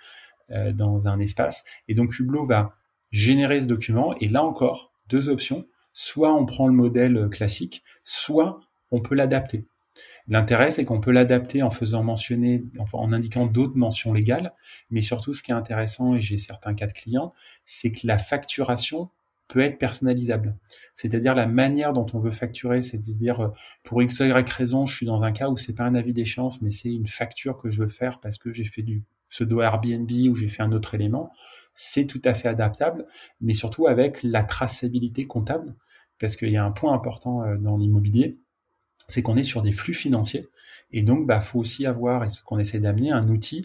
euh, 0.52 0.74
dans 0.74 1.08
un 1.08 1.20
espace. 1.20 1.64
Et 1.88 1.94
donc 1.94 2.20
Hublot 2.20 2.46
va 2.46 2.76
générer 3.12 3.62
ce 3.62 3.68
document, 3.68 4.16
et 4.20 4.28
là 4.28 4.44
encore, 4.44 4.92
deux 5.08 5.30
options. 5.30 5.66
Soit 5.94 6.34
on 6.34 6.46
prend 6.46 6.68
le 6.68 6.74
modèle 6.74 7.30
classique, 7.30 7.84
soit 8.04 8.60
on 8.92 9.02
peut 9.02 9.16
l'adapter. 9.16 9.66
L'intérêt, 10.28 10.72
c'est 10.72 10.86
qu'on 10.86 11.00
peut 11.02 11.12
l'adapter 11.12 11.64
en 11.64 11.70
faisant 11.70 12.04
mentionner, 12.04 12.64
enfin, 12.80 12.98
en 12.98 13.12
indiquant 13.12 13.46
d'autres 13.46 13.76
mentions 13.78 14.14
légales, 14.14 14.54
mais 14.90 15.02
surtout, 15.02 15.34
ce 15.34 15.44
qui 15.44 15.52
est 15.52 15.56
intéressant, 15.56 16.16
et 16.16 16.22
j'ai 16.22 16.38
certains 16.38 16.74
cas 16.74 16.88
de 16.88 16.94
clients, 16.94 17.34
c'est 17.66 17.92
que 17.92 18.06
la 18.08 18.18
facturation 18.18 19.10
peut 19.52 19.60
être 19.60 19.78
personnalisable. 19.78 20.56
C'est-à-dire 20.94 21.36
la 21.36 21.46
manière 21.46 21.92
dont 21.92 22.06
on 22.14 22.20
veut 22.20 22.32
facturer, 22.32 22.82
c'est 22.82 22.98
de 22.98 23.04
dire 23.04 23.42
euh, 23.42 23.48
pour 23.84 24.02
x 24.02 24.20
y 24.20 24.50
raison, 24.50 24.86
je 24.86 24.96
suis 24.96 25.06
dans 25.06 25.22
un 25.24 25.34
cas 25.34 25.50
où 25.50 25.58
c'est 25.58 25.74
pas 25.74 25.84
un 25.84 25.94
avis 25.94 26.14
d'échéance, 26.14 26.62
mais 26.62 26.72
c'est 26.72 26.90
une 26.90 27.08
facture 27.08 27.58
que 27.58 27.70
je 27.70 27.84
veux 27.84 27.90
faire 27.90 28.20
parce 28.22 28.38
que 28.38 28.54
j'ai 28.54 28.64
fait 28.64 28.82
du 28.82 29.04
pseudo 29.30 29.62
Airbnb 29.62 30.10
ou 30.30 30.36
j'ai 30.36 30.48
fait 30.48 30.64
un 30.64 30.72
autre 30.72 30.96
élément. 30.96 31.32
C'est 31.76 32.06
tout 32.06 32.22
à 32.24 32.34
fait 32.34 32.48
adaptable, 32.48 33.06
mais 33.42 33.54
surtout 33.54 33.88
avec 33.88 34.24
la 34.24 34.44
traçabilité 34.44 35.28
comptable, 35.28 35.76
parce 36.18 36.38
qu'il 36.38 36.50
y 36.50 36.58
a 36.58 36.64
un 36.64 36.72
point 36.72 36.94
important 36.94 37.44
euh, 37.44 37.58
dans 37.58 37.78
l'immobilier, 37.78 38.38
c'est 39.08 39.22
qu'on 39.22 39.36
est 39.36 39.44
sur 39.44 39.62
des 39.62 39.74
flux 39.74 39.94
financiers, 39.94 40.48
et 40.94 41.02
donc 41.02 41.28
bah 41.28 41.42
faut 41.42 41.60
aussi 41.60 41.86
avoir, 41.86 42.24
et 42.24 42.30
ce 42.30 42.42
qu'on 42.42 42.60
essaie 42.60 42.80
d'amener, 42.80 43.12
un 43.12 43.28
outil 43.28 43.64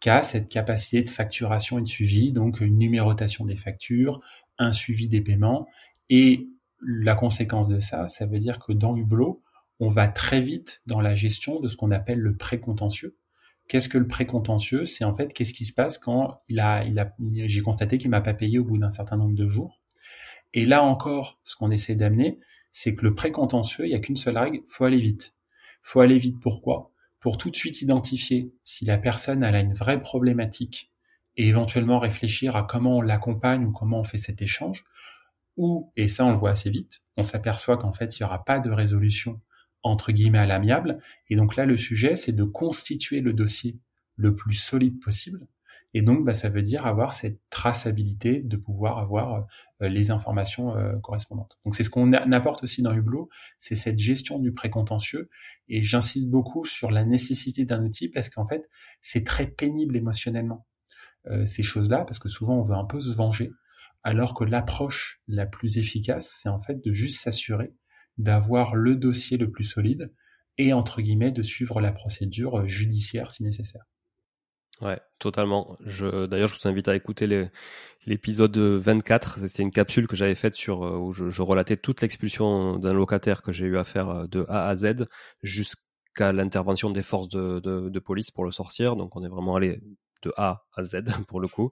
qui 0.00 0.08
a 0.08 0.22
cette 0.22 0.48
capacité 0.48 1.02
de 1.02 1.10
facturation 1.10 1.78
et 1.78 1.82
de 1.82 1.88
suivi, 1.88 2.32
donc 2.32 2.60
une 2.60 2.78
numérotation 2.78 3.44
des 3.44 3.56
factures, 3.56 4.20
un 4.60 4.72
suivi 4.72 5.08
des 5.08 5.20
paiements. 5.20 5.66
Et 6.08 6.48
la 6.80 7.14
conséquence 7.14 7.66
de 7.66 7.80
ça, 7.80 8.06
ça 8.06 8.26
veut 8.26 8.38
dire 8.38 8.60
que 8.60 8.72
dans 8.72 8.96
Hublot, 8.96 9.42
on 9.80 9.88
va 9.88 10.08
très 10.08 10.40
vite 10.40 10.82
dans 10.86 11.00
la 11.00 11.14
gestion 11.14 11.58
de 11.58 11.68
ce 11.68 11.76
qu'on 11.76 11.90
appelle 11.90 12.20
le 12.20 12.36
précontentieux. 12.36 13.16
Qu'est-ce 13.66 13.88
que 13.88 13.98
le 13.98 14.06
précontentieux? 14.06 14.84
C'est 14.84 15.04
en 15.04 15.14
fait 15.14 15.32
qu'est-ce 15.32 15.54
qui 15.54 15.64
se 15.64 15.72
passe 15.72 15.96
quand 15.96 16.42
j'ai 16.48 17.60
constaté 17.62 17.98
qu'il 17.98 18.10
m'a 18.10 18.20
pas 18.20 18.34
payé 18.34 18.58
au 18.58 18.64
bout 18.64 18.78
d'un 18.78 18.90
certain 18.90 19.16
nombre 19.16 19.34
de 19.34 19.48
jours. 19.48 19.80
Et 20.52 20.66
là 20.66 20.82
encore, 20.82 21.40
ce 21.44 21.56
qu'on 21.56 21.70
essaie 21.70 21.94
d'amener, 21.94 22.40
c'est 22.72 22.94
que 22.94 23.04
le 23.04 23.14
précontentieux, 23.14 23.86
il 23.86 23.90
n'y 23.90 23.94
a 23.94 24.00
qu'une 24.00 24.16
seule 24.16 24.38
règle, 24.38 24.60
faut 24.68 24.84
aller 24.84 24.98
vite. 24.98 25.34
Faut 25.82 26.00
aller 26.00 26.18
vite. 26.18 26.40
Pourquoi? 26.40 26.92
Pour 27.20 27.38
tout 27.38 27.50
de 27.50 27.56
suite 27.56 27.80
identifier 27.80 28.52
si 28.64 28.84
la 28.84 28.98
personne 28.98 29.44
a 29.44 29.60
une 29.60 29.74
vraie 29.74 30.00
problématique 30.00 30.92
et 31.36 31.48
éventuellement 31.48 31.98
réfléchir 31.98 32.56
à 32.56 32.62
comment 32.62 32.98
on 32.98 33.00
l'accompagne 33.00 33.64
ou 33.64 33.72
comment 33.72 34.00
on 34.00 34.04
fait 34.04 34.18
cet 34.18 34.42
échange, 34.42 34.84
ou, 35.56 35.92
et 35.96 36.08
ça 36.08 36.24
on 36.24 36.30
le 36.30 36.36
voit 36.36 36.50
assez 36.50 36.70
vite, 36.70 37.02
on 37.16 37.22
s'aperçoit 37.22 37.76
qu'en 37.76 37.92
fait 37.92 38.18
il 38.18 38.22
n'y 38.22 38.26
aura 38.26 38.44
pas 38.44 38.60
de 38.60 38.70
résolution 38.70 39.40
entre 39.82 40.12
guillemets 40.12 40.38
à 40.38 40.46
l'amiable, 40.46 40.98
et 41.28 41.36
donc 41.36 41.56
là 41.56 41.66
le 41.66 41.76
sujet 41.76 42.16
c'est 42.16 42.32
de 42.32 42.44
constituer 42.44 43.20
le 43.20 43.32
dossier 43.32 43.78
le 44.16 44.34
plus 44.34 44.54
solide 44.54 45.00
possible, 45.00 45.46
et 45.94 46.02
donc 46.02 46.24
bah, 46.24 46.34
ça 46.34 46.48
veut 46.48 46.62
dire 46.62 46.86
avoir 46.86 47.14
cette 47.14 47.40
traçabilité 47.50 48.42
de 48.42 48.56
pouvoir 48.56 48.98
avoir 48.98 49.46
euh, 49.82 49.88
les 49.88 50.10
informations 50.10 50.76
euh, 50.76 50.96
correspondantes. 50.98 51.58
Donc 51.64 51.74
c'est 51.74 51.82
ce 51.82 51.90
qu'on 51.90 52.12
apporte 52.12 52.62
aussi 52.62 52.82
dans 52.82 52.92
Hublot, 52.92 53.28
c'est 53.58 53.74
cette 53.74 53.98
gestion 53.98 54.38
du 54.38 54.52
précontentieux, 54.52 55.30
et 55.68 55.82
j'insiste 55.82 56.28
beaucoup 56.28 56.64
sur 56.64 56.90
la 56.90 57.04
nécessité 57.04 57.64
d'un 57.64 57.84
outil 57.84 58.08
parce 58.08 58.28
qu'en 58.28 58.46
fait 58.46 58.68
c'est 59.00 59.24
très 59.24 59.46
pénible 59.46 59.96
émotionnellement 59.96 60.66
euh, 61.26 61.44
ces 61.46 61.62
choses-là, 61.62 62.04
parce 62.04 62.18
que 62.18 62.28
souvent 62.28 62.58
on 62.58 62.62
veut 62.62 62.76
un 62.76 62.84
peu 62.84 63.00
se 63.00 63.12
venger, 63.12 63.52
alors 64.02 64.34
que 64.34 64.44
l'approche 64.44 65.20
la 65.28 65.46
plus 65.46 65.78
efficace, 65.78 66.38
c'est 66.40 66.48
en 66.48 66.60
fait 66.60 66.82
de 66.84 66.92
juste 66.92 67.20
s'assurer 67.20 67.74
d'avoir 68.18 68.74
le 68.74 68.96
dossier 68.96 69.36
le 69.38 69.50
plus 69.50 69.64
solide 69.64 70.12
et 70.58 70.72
entre 70.72 71.00
guillemets 71.00 71.32
de 71.32 71.42
suivre 71.42 71.80
la 71.80 71.92
procédure 71.92 72.66
judiciaire 72.66 73.30
si 73.30 73.42
nécessaire. 73.42 73.84
Ouais, 74.80 74.98
totalement. 75.18 75.76
Je, 75.84 76.24
d'ailleurs, 76.26 76.48
je 76.48 76.54
vous 76.54 76.68
invite 76.68 76.88
à 76.88 76.96
écouter 76.96 77.26
l'épisode 78.06 78.56
24. 78.56 79.46
C'était 79.46 79.62
une 79.62 79.70
capsule 79.70 80.08
que 80.08 80.16
j'avais 80.16 80.34
faite 80.34 80.54
sur 80.54 80.82
euh, 80.84 80.96
où 80.96 81.12
je, 81.12 81.42
relatais 81.42 81.76
toute 81.76 82.00
l'expulsion 82.00 82.78
d'un 82.78 82.94
locataire 82.94 83.42
que 83.42 83.52
j'ai 83.52 83.66
eu 83.66 83.76
à 83.76 83.84
faire 83.84 84.08
euh, 84.08 84.26
de 84.26 84.46
A 84.48 84.68
à 84.68 84.74
Z 84.74 85.06
jusqu'à 85.42 86.32
l'intervention 86.32 86.90
des 86.90 87.02
forces 87.02 87.28
de, 87.28 87.98
police 87.98 88.30
pour 88.30 88.44
le 88.44 88.50
sortir. 88.52 88.96
Donc, 88.96 89.16
on 89.16 89.22
est 89.22 89.28
vraiment 89.28 89.56
allé 89.56 89.80
de 90.22 90.32
A 90.36 90.64
à 90.76 90.84
Z 90.84 91.02
pour 91.28 91.40
le 91.40 91.48
coup. 91.48 91.70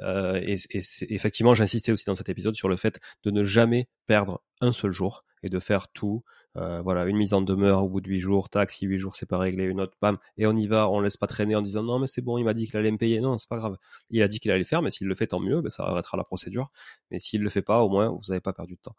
Euh, 0.00 0.40
et, 0.42 0.56
et 0.70 0.82
effectivement, 1.14 1.54
j'insistais 1.54 1.92
aussi 1.92 2.04
dans 2.04 2.14
cet 2.14 2.28
épisode 2.28 2.54
sur 2.54 2.68
le 2.68 2.76
fait 2.76 3.00
de 3.24 3.30
ne 3.30 3.44
jamais 3.44 3.88
perdre 4.06 4.42
un 4.60 4.72
seul 4.72 4.90
jour 4.90 5.24
et 5.42 5.48
de 5.48 5.58
faire 5.58 5.88
tout 5.88 6.22
euh, 6.56 6.80
voilà, 6.80 7.06
une 7.06 7.16
mise 7.16 7.34
en 7.34 7.42
demeure 7.42 7.84
au 7.84 7.88
bout 7.88 8.00
de 8.00 8.08
8 8.08 8.18
jours, 8.18 8.48
tac, 8.48 8.70
si 8.70 8.86
8 8.86 8.98
jours 8.98 9.14
c'est 9.14 9.26
pas 9.26 9.38
réglé, 9.38 9.64
une 9.64 9.80
autre, 9.80 9.96
bam, 10.00 10.18
et 10.36 10.46
on 10.46 10.56
y 10.56 10.66
va, 10.66 10.88
on 10.88 11.00
laisse 11.00 11.16
pas 11.16 11.26
traîner 11.26 11.54
en 11.54 11.62
disant 11.62 11.82
non 11.82 11.98
mais 11.98 12.06
c'est 12.06 12.22
bon, 12.22 12.38
il 12.38 12.44
m'a 12.44 12.54
dit 12.54 12.66
qu'il 12.66 12.76
allait 12.76 12.90
me 12.90 12.98
payer, 12.98 13.20
non 13.20 13.38
c'est 13.38 13.48
pas 13.48 13.58
grave, 13.58 13.76
il 14.10 14.22
a 14.22 14.28
dit 14.28 14.40
qu'il 14.40 14.50
allait 14.50 14.60
le 14.60 14.64
faire, 14.64 14.82
mais 14.82 14.90
s'il 14.90 15.06
le 15.06 15.14
fait 15.14 15.28
tant 15.28 15.40
mieux, 15.40 15.60
ben, 15.60 15.70
ça 15.70 15.84
arrêtera 15.84 16.16
la 16.16 16.24
procédure, 16.24 16.70
mais 17.10 17.18
s'il 17.18 17.42
le 17.42 17.50
fait 17.50 17.62
pas, 17.62 17.82
au 17.82 17.88
moins 17.88 18.08
vous 18.08 18.20
n'avez 18.28 18.40
pas 18.40 18.52
perdu 18.52 18.74
de 18.74 18.80
temps. 18.80 18.96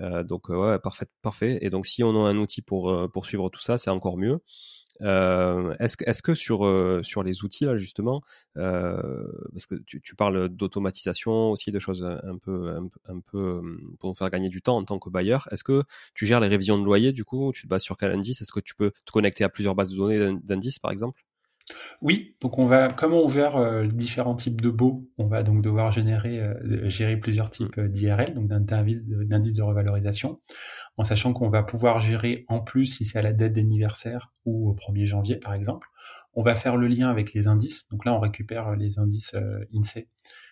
Euh, 0.00 0.22
donc 0.24 0.48
ouais, 0.48 0.78
parfait, 0.78 1.06
parfait, 1.22 1.58
et 1.60 1.70
donc 1.70 1.86
si 1.86 2.02
on 2.02 2.24
a 2.24 2.28
un 2.28 2.36
outil 2.38 2.62
pour, 2.62 3.10
pour 3.12 3.26
suivre 3.26 3.48
tout 3.50 3.60
ça, 3.60 3.78
c'est 3.78 3.90
encore 3.90 4.16
mieux. 4.16 4.40
Euh, 5.02 5.74
est-ce, 5.78 5.96
est-ce 6.06 6.22
que 6.22 6.34
sur, 6.34 6.64
euh, 6.64 7.02
sur 7.02 7.22
les 7.22 7.44
outils, 7.44 7.64
là, 7.64 7.76
justement, 7.76 8.22
euh, 8.56 9.26
parce 9.52 9.66
que 9.66 9.74
tu, 9.74 10.14
parles 10.16 10.48
d'automatisation 10.48 11.50
aussi, 11.50 11.72
de 11.72 11.78
choses 11.78 12.04
un 12.04 12.38
peu, 12.38 12.74
un, 13.06 13.20
peu 13.20 13.60
pour 13.98 14.10
nous 14.10 14.14
faire 14.14 14.30
gagner 14.30 14.48
du 14.48 14.62
temps 14.62 14.76
en 14.76 14.84
tant 14.84 14.98
que 14.98 15.10
bailleur, 15.10 15.48
est-ce 15.50 15.64
que 15.64 15.82
tu 16.14 16.26
gères 16.26 16.40
les 16.40 16.48
révisions 16.48 16.78
de 16.78 16.82
loyer, 16.86 17.12
du 17.12 17.24
coup, 17.24 17.52
tu 17.52 17.62
te 17.62 17.68
bases 17.68 17.82
sur 17.82 17.96
quel 17.96 18.12
indice? 18.12 18.40
Est-ce 18.40 18.52
que 18.52 18.60
tu 18.60 18.74
peux 18.74 18.92
te 19.04 19.12
connecter 19.12 19.44
à 19.44 19.48
plusieurs 19.48 19.74
bases 19.74 19.90
de 19.90 19.96
données 19.96 20.38
d'indices, 20.42 20.78
par 20.78 20.90
exemple? 20.90 21.22
Oui, 22.00 22.36
donc 22.40 22.58
on 22.58 22.66
va, 22.66 22.92
comme 22.92 23.12
on 23.12 23.28
gère 23.28 23.56
euh, 23.56 23.86
différents 23.86 24.36
types 24.36 24.60
de 24.60 24.70
baux, 24.70 25.08
on 25.18 25.26
va 25.26 25.42
donc 25.42 25.62
devoir 25.62 25.90
générer, 25.90 26.40
euh, 26.40 26.88
gérer 26.88 27.16
plusieurs 27.16 27.50
types 27.50 27.76
euh, 27.78 27.88
d'IRL, 27.88 28.34
donc 28.34 28.46
d'indices 28.46 29.54
de 29.54 29.62
revalorisation, 29.62 30.40
en 30.96 31.02
sachant 31.02 31.32
qu'on 31.32 31.48
va 31.48 31.64
pouvoir 31.64 31.98
gérer 31.98 32.44
en 32.48 32.60
plus 32.60 32.86
si 32.86 33.04
c'est 33.04 33.18
à 33.18 33.22
la 33.22 33.32
date 33.32 33.52
d'anniversaire 33.52 34.32
ou 34.44 34.70
au 34.70 34.74
1er 34.74 35.06
janvier 35.06 35.36
par 35.36 35.54
exemple. 35.54 35.88
On 36.34 36.42
va 36.42 36.54
faire 36.54 36.76
le 36.76 36.86
lien 36.86 37.08
avec 37.08 37.32
les 37.32 37.48
indices, 37.48 37.88
donc 37.88 38.04
là 38.04 38.14
on 38.14 38.20
récupère 38.20 38.76
les 38.76 38.98
indices 38.98 39.34
INSEE 39.74 40.06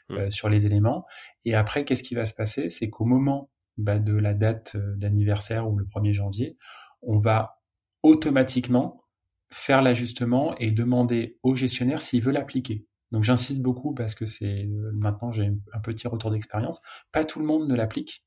mmh. 0.09 0.31
sur 0.31 0.49
les 0.49 0.67
éléments, 0.67 1.05
et 1.45 1.55
après 1.55 1.85
qu'est-ce 1.85 2.03
qui 2.03 2.15
va 2.15 2.25
se 2.25 2.35
passer? 2.35 2.71
C'est 2.71 2.89
qu'au 2.89 3.05
moment 3.05 3.51
bah, 3.77 3.99
de 3.99 4.15
la 4.15 4.35
date 4.35 4.77
d'anniversaire 4.77 5.69
ou 5.71 5.77
le 5.77 5.85
1er 5.85 6.13
janvier, 6.13 6.57
on 7.03 7.19
va 7.19 7.61
automatiquement 8.03 9.05
faire 9.51 9.83
l'ajustement 9.83 10.57
et 10.59 10.71
demander 10.71 11.39
au 11.43 11.57
gestionnaire 11.57 12.03
s'il 12.03 12.23
veut 12.23 12.33
l'appliquer. 12.33 12.87
Donc 13.13 13.23
j'insiste 13.23 13.61
beaucoup 13.61 13.95
parce 13.95 14.15
que 14.15 14.27
c'est 14.27 14.65
euh, 14.65 14.91
maintenant 14.93 15.31
j'ai 15.31 15.53
un 15.73 15.81
petit 15.81 16.09
retour 16.09 16.31
d'expérience. 16.33 16.81
Pas 17.13 17.25
tout 17.25 17.39
le 17.39 17.47
monde 17.47 17.69
ne 17.69 17.75
l'applique. 17.75 18.25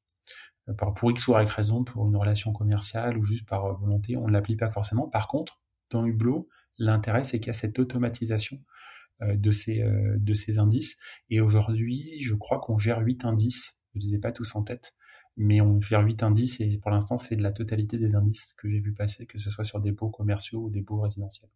Euh, 0.70 0.74
pour 0.74 1.12
X 1.12 1.28
ou 1.28 1.38
Y 1.38 1.50
raison, 1.50 1.84
pour 1.84 2.08
une 2.08 2.16
relation 2.16 2.54
commerciale 2.54 3.18
ou 3.18 3.24
juste 3.24 3.46
par 3.48 3.66
euh, 3.66 3.74
volonté, 3.74 4.16
on 4.16 4.28
ne 4.28 4.32
l'applique 4.32 4.60
pas 4.60 4.72
forcément. 4.72 5.10
Par 5.10 5.28
contre, 5.28 5.60
dans 5.90 6.06
Hublot, 6.06 6.48
l'intérêt 6.78 7.24
c'est 7.24 7.40
qu'il 7.40 7.48
y 7.48 7.52
a 7.52 7.54
cette 7.54 7.78
automatisation 7.80 8.60
de 9.20 9.50
ces, 9.50 9.84
de 9.84 10.34
ces 10.36 10.60
indices. 10.60 10.96
Et 11.32 11.42
aujourd'hui, 11.42 12.22
je 12.22 12.36
crois 12.36 12.60
qu'on 12.60 12.78
gère 12.78 13.00
8 13.00 13.26
indices. 13.26 13.76
Je 13.96 14.00
ne 14.00 14.12
les 14.12 14.16
ai 14.18 14.20
pas 14.20 14.32
tous 14.32 14.56
en 14.56 14.62
tête 14.62 14.94
mais 15.38 15.62
on 15.62 15.80
fait 15.82 15.98
8 15.98 16.24
indices 16.24 16.60
et 16.60 16.78
pour 16.82 16.92
l'instant 16.92 17.18
c'est 17.18 17.36
de 17.36 17.44
la 17.44 17.52
totalité 17.52 17.98
des 17.98 18.16
indices 18.16 18.54
que 18.58 18.70
j'ai 18.70 18.80
vu 18.80 18.92
passer, 18.92 19.26
que 19.26 19.38
ce 19.38 19.50
soit 19.50 19.64
sur 19.64 19.80
des 19.80 19.92
baux 19.92 20.10
commerciaux 20.10 20.64
ou 20.64 20.70
des 20.70 20.82
baux 20.82 21.00
résidentiels. 21.00 21.50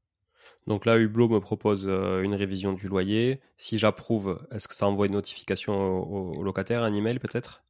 Donc 0.67 0.85
là, 0.85 0.97
Hublot 0.97 1.29
me 1.29 1.39
propose 1.39 1.87
euh, 1.87 2.21
une 2.21 2.35
révision 2.35 2.73
du 2.73 2.87
loyer. 2.87 3.41
Si 3.57 3.77
j'approuve, 3.77 4.45
est-ce 4.51 4.67
que 4.67 4.75
ça 4.75 4.87
envoie 4.87 5.07
une 5.07 5.13
notification 5.13 5.73
au, 5.73 6.43
locataire, 6.43 6.83
un 6.83 6.93
email 6.93 7.19
peut-être? 7.19 7.63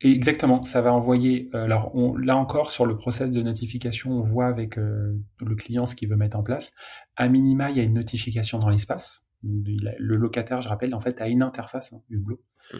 Exactement, 0.00 0.64
ça 0.64 0.80
va 0.82 0.92
envoyer. 0.92 1.48
Euh, 1.54 1.64
alors 1.64 1.92
là 2.18 2.36
encore, 2.36 2.72
sur 2.72 2.86
le 2.86 2.96
process 2.96 3.30
de 3.30 3.42
notification, 3.42 4.10
on 4.10 4.22
voit 4.22 4.46
avec 4.46 4.76
euh, 4.76 5.16
le 5.40 5.54
client 5.54 5.86
ce 5.86 5.94
qu'il 5.94 6.08
veut 6.08 6.16
mettre 6.16 6.36
en 6.36 6.42
place. 6.42 6.72
À 7.16 7.28
minima, 7.28 7.70
il 7.70 7.76
y 7.76 7.80
a 7.80 7.84
une 7.84 7.94
notification 7.94 8.58
dans 8.58 8.68
l'espace. 8.68 9.24
Le 9.44 10.16
locataire, 10.16 10.60
je 10.60 10.68
rappelle, 10.68 10.94
en 10.94 11.00
fait, 11.00 11.20
a 11.20 11.28
une 11.28 11.42
interface 11.42 11.92
hein, 11.92 12.00
Hublot, 12.10 12.40
mmh. 12.72 12.76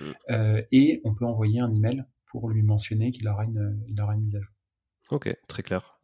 et 0.71 1.01
on 1.03 1.13
peut 1.13 1.25
envoyer 1.25 1.59
un 1.59 1.73
email 1.73 2.05
pour 2.33 2.51
lui 2.51 2.63
mentionner 2.63 3.13
qu'il 3.13 3.29
aura 3.29 3.45
une, 3.45 3.81
il 3.87 4.01
aura 4.01 4.15
une 4.15 4.23
mise 4.23 4.35
à 4.35 4.41
jour. 4.41 4.51
Ok, 5.11 5.33
très 5.47 5.63
clair. 5.63 5.99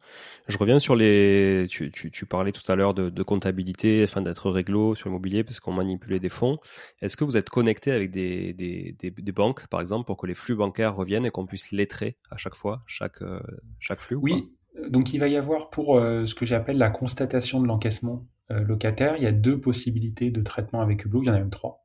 Je 0.47 0.57
reviens 0.57 0.79
sur 0.79 0.95
les. 0.95 1.65
Tu, 1.69 1.91
tu, 1.91 2.11
tu 2.11 2.25
parlais 2.25 2.51
tout 2.51 2.71
à 2.71 2.75
l'heure 2.75 2.93
de, 2.93 3.09
de, 3.09 3.23
comptabilité, 3.23 4.03
afin 4.03 4.21
d'être 4.21 4.49
réglo 4.49 4.95
sur 4.95 5.09
l'immobilier 5.09 5.43
parce 5.43 5.59
qu'on 5.59 5.71
manipulait 5.71 6.19
des 6.19 6.29
fonds. 6.29 6.57
Est-ce 7.01 7.17
que 7.17 7.23
vous 7.23 7.37
êtes 7.37 7.49
connecté 7.49 7.91
avec 7.91 8.11
des, 8.11 8.53
des, 8.53 8.95
des, 8.99 9.11
des, 9.11 9.31
banques, 9.31 9.67
par 9.67 9.81
exemple, 9.81 10.05
pour 10.05 10.17
que 10.17 10.27
les 10.27 10.33
flux 10.33 10.55
bancaires 10.55 10.95
reviennent 10.95 11.25
et 11.25 11.31
qu'on 11.31 11.45
puisse 11.45 11.71
lettrer 11.71 12.17
à 12.31 12.37
chaque 12.37 12.55
fois, 12.55 12.81
chaque, 12.87 13.21
euh, 13.21 13.39
chaque 13.79 13.99
flux 13.99 14.15
Oui, 14.15 14.51
donc 14.87 15.13
il 15.13 15.19
va 15.19 15.27
y 15.27 15.37
avoir 15.37 15.69
pour 15.69 15.97
euh, 15.97 16.25
ce 16.25 16.35
que 16.35 16.45
j'appelle 16.45 16.77
la 16.77 16.89
constatation 16.89 17.61
de 17.61 17.67
l'encaissement 17.67 18.27
euh, 18.51 18.61
locataire, 18.61 19.15
il 19.17 19.23
y 19.23 19.27
a 19.27 19.31
deux 19.31 19.59
possibilités 19.59 20.31
de 20.31 20.41
traitement 20.41 20.81
avec 20.81 21.05
Hublot, 21.05 21.23
il 21.23 21.27
y 21.27 21.29
en 21.29 21.35
a 21.35 21.39
même 21.39 21.51
trois. 21.51 21.83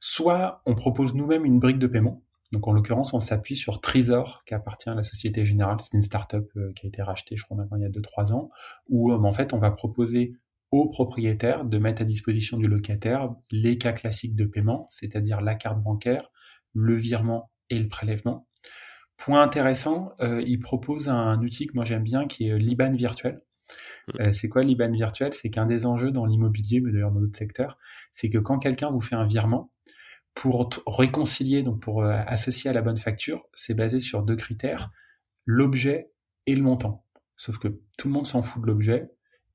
Soit 0.00 0.62
on 0.66 0.74
propose 0.74 1.14
nous-mêmes 1.14 1.44
une 1.44 1.60
brique 1.60 1.78
de 1.78 1.86
paiement, 1.86 2.22
donc 2.52 2.68
en 2.68 2.72
l'occurrence, 2.72 3.14
on 3.14 3.20
s'appuie 3.20 3.56
sur 3.56 3.80
Trésor, 3.80 4.44
qui 4.46 4.54
appartient 4.54 4.90
à 4.90 4.94
la 4.94 5.02
Société 5.02 5.46
Générale. 5.46 5.78
C'est 5.80 5.94
une 5.94 6.02
start-up 6.02 6.50
euh, 6.56 6.72
qui 6.74 6.86
a 6.86 6.88
été 6.88 7.02
rachetée, 7.02 7.36
je 7.36 7.44
crois 7.44 7.56
maintenant 7.56 7.78
il 7.78 7.82
y 7.82 7.86
a 7.86 7.88
2-3 7.88 8.32
ans, 8.32 8.50
où 8.88 9.10
euh, 9.10 9.18
en 9.18 9.32
fait 9.32 9.54
on 9.54 9.58
va 9.58 9.70
proposer 9.70 10.34
aux 10.70 10.88
propriétaires 10.88 11.64
de 11.64 11.78
mettre 11.78 12.02
à 12.02 12.04
disposition 12.04 12.58
du 12.58 12.66
locataire 12.66 13.34
les 13.50 13.78
cas 13.78 13.92
classiques 13.92 14.36
de 14.36 14.44
paiement, 14.44 14.86
c'est-à-dire 14.90 15.40
la 15.40 15.54
carte 15.54 15.82
bancaire, 15.82 16.30
le 16.74 16.96
virement 16.96 17.50
et 17.70 17.78
le 17.78 17.88
prélèvement. 17.88 18.46
Point 19.16 19.42
intéressant, 19.42 20.12
euh, 20.20 20.42
il 20.46 20.60
propose 20.60 21.08
un 21.08 21.40
outil 21.40 21.66
que 21.66 21.74
moi 21.74 21.84
j'aime 21.84 22.02
bien 22.02 22.26
qui 22.26 22.48
est 22.48 22.58
l'IBAN 22.58 22.92
virtuel. 22.92 23.42
Mmh. 24.18 24.32
c'est 24.32 24.48
quoi 24.48 24.62
l'IBAN 24.62 24.90
virtuel? 24.90 25.32
C'est 25.32 25.48
qu'un 25.48 25.64
des 25.64 25.86
enjeux 25.86 26.10
dans 26.10 26.26
l'immobilier, 26.26 26.80
mais 26.80 26.90
d'ailleurs 26.90 27.12
dans 27.12 27.20
d'autres 27.20 27.38
secteurs, 27.38 27.78
c'est 28.10 28.28
que 28.28 28.38
quand 28.38 28.58
quelqu'un 28.58 28.90
vous 28.90 29.00
fait 29.00 29.14
un 29.14 29.26
virement, 29.26 29.71
pour 30.34 30.70
réconcilier, 30.86 31.62
donc 31.62 31.80
pour 31.80 32.02
euh, 32.02 32.12
associer 32.26 32.70
à 32.70 32.72
la 32.72 32.82
bonne 32.82 32.96
facture, 32.96 33.44
c'est 33.52 33.74
basé 33.74 34.00
sur 34.00 34.22
deux 34.22 34.36
critères, 34.36 34.90
l'objet 35.44 36.10
et 36.46 36.54
le 36.54 36.62
montant. 36.62 37.04
Sauf 37.36 37.58
que 37.58 37.68
tout 37.98 38.08
le 38.08 38.14
monde 38.14 38.26
s'en 38.26 38.42
fout 38.42 38.62
de 38.62 38.66
l'objet, 38.66 39.10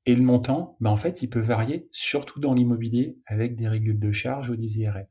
et 0.06 0.16
le 0.16 0.24
montant, 0.24 0.78
ben 0.80 0.90
en 0.90 0.96
fait, 0.96 1.22
il 1.22 1.30
peut 1.30 1.42
varier, 1.42 1.90
surtout 1.92 2.40
dans 2.40 2.54
l'immobilier, 2.54 3.18
avec 3.26 3.58
des 3.58 3.68
régules 3.68 4.00
de 4.00 4.12
charge 4.14 4.50
ou 4.50 4.56
des 4.56 4.80
IRL. 4.80 5.10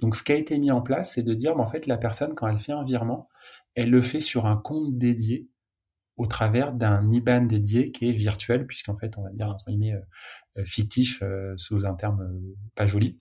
Donc 0.00 0.16
ce 0.16 0.22
qui 0.22 0.32
a 0.32 0.36
été 0.36 0.58
mis 0.58 0.72
en 0.72 0.80
place, 0.80 1.12
c'est 1.14 1.22
de 1.22 1.34
dire, 1.34 1.54
ben, 1.54 1.62
en 1.62 1.66
fait, 1.66 1.86
la 1.86 1.98
personne, 1.98 2.34
quand 2.34 2.48
elle 2.48 2.58
fait 2.58 2.72
un 2.72 2.82
virement, 2.82 3.28
elle 3.74 3.90
le 3.90 4.00
fait 4.00 4.20
sur 4.20 4.46
un 4.46 4.56
compte 4.56 4.96
dédié 4.96 5.50
au 6.16 6.26
travers 6.26 6.72
d'un 6.72 7.10
IBAN 7.10 7.42
dédié 7.42 7.92
qui 7.92 8.08
est 8.08 8.12
virtuel, 8.12 8.66
puisqu'en 8.66 8.96
fait, 8.96 9.18
on 9.18 9.22
va 9.22 9.30
dire, 9.30 9.48
entre 9.48 9.66
guillemets, 9.66 9.94
euh, 10.56 10.64
fictif, 10.64 11.22
euh, 11.22 11.54
sous 11.58 11.86
un 11.86 11.94
terme 11.94 12.40
pas 12.74 12.86
joli. 12.86 13.18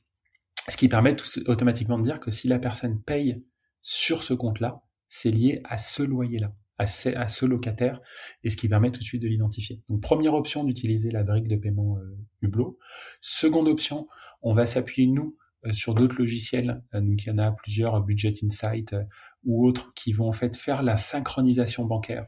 Ce 0.70 0.78
qui 0.78 0.88
permet 0.88 1.16
automatiquement 1.48 1.98
de 1.98 2.04
dire 2.04 2.20
que 2.20 2.32
si 2.32 2.48
la 2.48 2.60
personne 2.60 3.02
paye 3.02 3.44
sur 3.82 4.24
ce 4.24 4.34
compte-là, 4.34 4.82
c'est 5.08 5.32
lié 5.32 5.62
à 5.64 5.78
ce 5.78 6.04
loyer-là, 6.04 6.54
à 6.78 6.88
ce, 6.88 7.46
locataire, 7.46 8.00
et 8.44 8.50
ce 8.50 8.58
qui 8.58 8.70
permet 8.70 8.92
tout 8.92 9.00
de 9.00 9.04
suite 9.04 9.22
de 9.22 9.28
l'identifier. 9.28 9.82
Donc 9.90 10.02
première 10.02 10.34
option 10.34 10.64
d'utiliser 10.64 11.12
la 11.12 11.24
brique 11.24 11.48
de 11.48 11.56
paiement 11.56 11.98
euh, 11.98 12.18
Hublot. 12.42 12.78
Seconde 13.20 13.68
option, 13.68 14.08
on 14.42 14.54
va 14.54 14.66
s'appuyer 14.66 15.08
nous 15.08 15.36
euh, 15.66 15.74
sur 15.74 15.96
d'autres 15.96 16.18
logiciels, 16.18 16.84
euh, 16.94 17.02
donc 17.02 17.26
il 17.26 17.30
y 17.30 17.32
en 17.32 17.40
a 17.40 17.52
plusieurs, 17.52 18.02
Budget 18.02 18.34
Insight 18.44 18.96
ou 19.44 19.68
autres, 19.68 19.94
qui 19.94 20.14
vont 20.14 20.30
en 20.30 20.34
fait 20.34 20.56
faire 20.56 20.84
la 20.84 20.96
synchronisation 20.96 21.86
bancaire. 21.86 22.28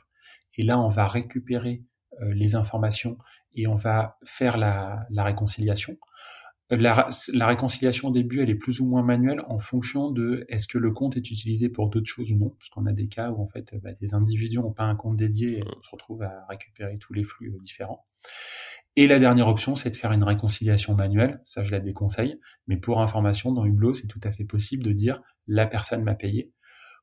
Et 0.57 0.63
là, 0.63 0.79
on 0.79 0.89
va 0.89 1.05
récupérer 1.05 1.83
les 2.33 2.55
informations 2.55 3.17
et 3.55 3.67
on 3.67 3.75
va 3.75 4.17
faire 4.25 4.57
la 4.57 5.07
réconciliation. 5.23 5.97
La, 6.71 7.47
réconciliation 7.47 8.07
au 8.07 8.11
début, 8.11 8.41
elle 8.41 8.49
est 8.49 8.55
plus 8.55 8.79
ou 8.79 8.85
moins 8.85 9.03
manuelle 9.03 9.43
en 9.49 9.59
fonction 9.59 10.09
de 10.09 10.45
est-ce 10.47 10.69
que 10.69 10.77
le 10.77 10.91
compte 10.91 11.17
est 11.17 11.29
utilisé 11.29 11.67
pour 11.67 11.89
d'autres 11.89 12.09
choses 12.09 12.31
ou 12.31 12.37
non, 12.37 12.49
parce 12.51 12.69
qu'on 12.69 12.85
a 12.85 12.93
des 12.93 13.09
cas 13.09 13.29
où 13.29 13.41
en 13.41 13.47
fait 13.47 13.75
bah, 13.83 13.91
des 13.99 14.13
individus 14.13 14.57
n'ont 14.57 14.71
pas 14.71 14.85
un 14.85 14.95
compte 14.95 15.17
dédié 15.17 15.57
et 15.57 15.63
on 15.63 15.81
se 15.81 15.89
retrouve 15.91 16.23
à 16.23 16.45
récupérer 16.47 16.97
tous 16.97 17.13
les 17.13 17.25
flux 17.25 17.49
euh, 17.49 17.59
différents. 17.61 18.05
Et 18.95 19.05
la 19.05 19.19
dernière 19.19 19.49
option, 19.49 19.75
c'est 19.75 19.89
de 19.89 19.95
faire 19.97 20.13
une 20.13 20.23
réconciliation 20.23 20.95
manuelle. 20.95 21.41
Ça, 21.43 21.63
je 21.63 21.71
la 21.71 21.79
déconseille. 21.79 22.39
Mais 22.67 22.77
pour 22.77 23.01
information, 23.01 23.51
dans 23.51 23.65
Hublot, 23.65 23.93
c'est 23.93 24.07
tout 24.07 24.19
à 24.23 24.31
fait 24.31 24.43
possible 24.45 24.83
de 24.83 24.91
dire 24.91 25.21
la 25.47 25.65
personne 25.65 26.03
m'a 26.03 26.15
payé. 26.15 26.53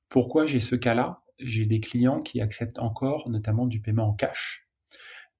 Pourquoi 0.09 0.47
j'ai 0.47 0.61
ce 0.61 0.77
cas-là? 0.77 1.23
J'ai 1.39 1.67
des 1.67 1.81
clients 1.81 2.21
qui 2.21 2.41
acceptent 2.41 2.79
encore 2.79 3.29
notamment 3.29 3.67
du 3.67 3.81
paiement 3.81 4.09
en 4.09 4.15
cash. 4.15 4.67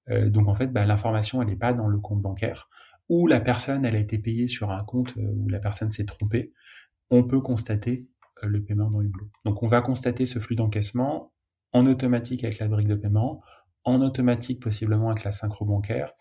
Euh, 0.09 0.29
donc 0.29 0.47
en 0.47 0.55
fait, 0.55 0.67
bah, 0.67 0.85
l'information, 0.85 1.41
elle 1.41 1.49
n'est 1.49 1.55
pas 1.55 1.73
dans 1.73 1.87
le 1.87 1.99
compte 1.99 2.21
bancaire 2.21 2.69
ou 3.09 3.27
la 3.27 3.41
personne 3.41 3.85
elle 3.85 3.95
a 3.95 3.99
été 3.99 4.17
payée 4.19 4.47
sur 4.47 4.71
un 4.71 4.79
compte 4.79 5.17
euh, 5.17 5.33
où 5.35 5.49
la 5.49 5.59
personne 5.59 5.89
s'est 5.89 6.05
trompée, 6.05 6.53
on 7.09 7.23
peut 7.23 7.41
constater 7.41 8.07
euh, 8.43 8.47
le 8.47 8.63
paiement 8.63 8.89
dans 8.89 9.01
Hublot. 9.01 9.29
Donc 9.45 9.63
on 9.63 9.67
va 9.67 9.81
constater 9.81 10.25
ce 10.25 10.39
flux 10.39 10.55
d'encaissement 10.55 11.33
en 11.73 11.85
automatique 11.87 12.43
avec 12.43 12.59
la 12.59 12.67
brique 12.67 12.87
de 12.87 12.95
paiement, 12.95 13.43
en 13.83 14.01
automatique 14.01 14.61
possiblement 14.61 15.09
avec 15.09 15.23
la 15.23 15.31
synchro 15.31 15.65
bancaire 15.65 16.13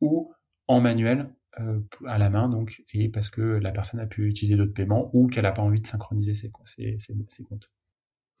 ou 0.00 0.32
en 0.66 0.80
manuel 0.80 1.34
euh, 1.58 1.80
à 2.06 2.16
la 2.16 2.30
main 2.30 2.48
donc 2.48 2.84
et 2.94 3.08
parce 3.08 3.28
que 3.28 3.40
la 3.40 3.72
personne 3.72 4.00
a 4.00 4.06
pu 4.06 4.28
utiliser 4.28 4.56
d'autres 4.56 4.72
paiements 4.72 5.10
ou 5.12 5.26
qu'elle 5.28 5.44
n'a 5.44 5.52
pas 5.52 5.62
envie 5.62 5.80
de 5.80 5.86
synchroniser 5.86 6.34
ses, 6.34 6.50
comptes. 6.50 7.70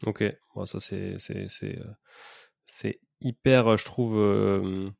Ok, 0.06 0.24
ça 0.64 0.78
c'est 2.66 3.00
hyper 3.20 3.76
je 3.76 3.84
trouve 3.84 4.92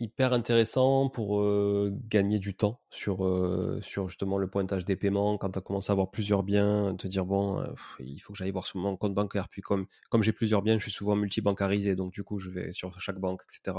hyper 0.00 0.32
intéressant 0.32 1.08
pour 1.08 1.40
euh, 1.40 1.92
gagner 2.08 2.38
du 2.38 2.54
temps 2.54 2.80
sur, 2.90 3.24
euh, 3.24 3.78
sur 3.82 4.08
justement 4.08 4.38
le 4.38 4.48
pointage 4.48 4.84
des 4.84 4.96
paiements. 4.96 5.36
Quand 5.38 5.50
tu 5.50 5.58
as 5.58 5.62
commencé 5.62 5.90
à 5.90 5.92
avoir 5.92 6.10
plusieurs 6.10 6.42
biens, 6.42 6.94
te 6.96 7.06
dire 7.06 7.24
bon, 7.24 7.60
euh, 7.60 7.66
il 8.00 8.18
faut 8.18 8.32
que 8.32 8.38
j'aille 8.38 8.50
voir 8.50 8.66
sur 8.66 8.78
mon 8.78 8.96
compte 8.96 9.14
bancaire. 9.14 9.48
Puis 9.48 9.62
comme, 9.62 9.86
comme 10.10 10.22
j'ai 10.22 10.32
plusieurs 10.32 10.62
biens, 10.62 10.78
je 10.78 10.82
suis 10.82 10.92
souvent 10.92 11.16
multibancarisé, 11.16 11.96
donc 11.96 12.12
du 12.12 12.22
coup, 12.22 12.38
je 12.38 12.50
vais 12.50 12.72
sur 12.72 12.98
chaque 13.00 13.18
banque, 13.18 13.42
etc. 13.44 13.76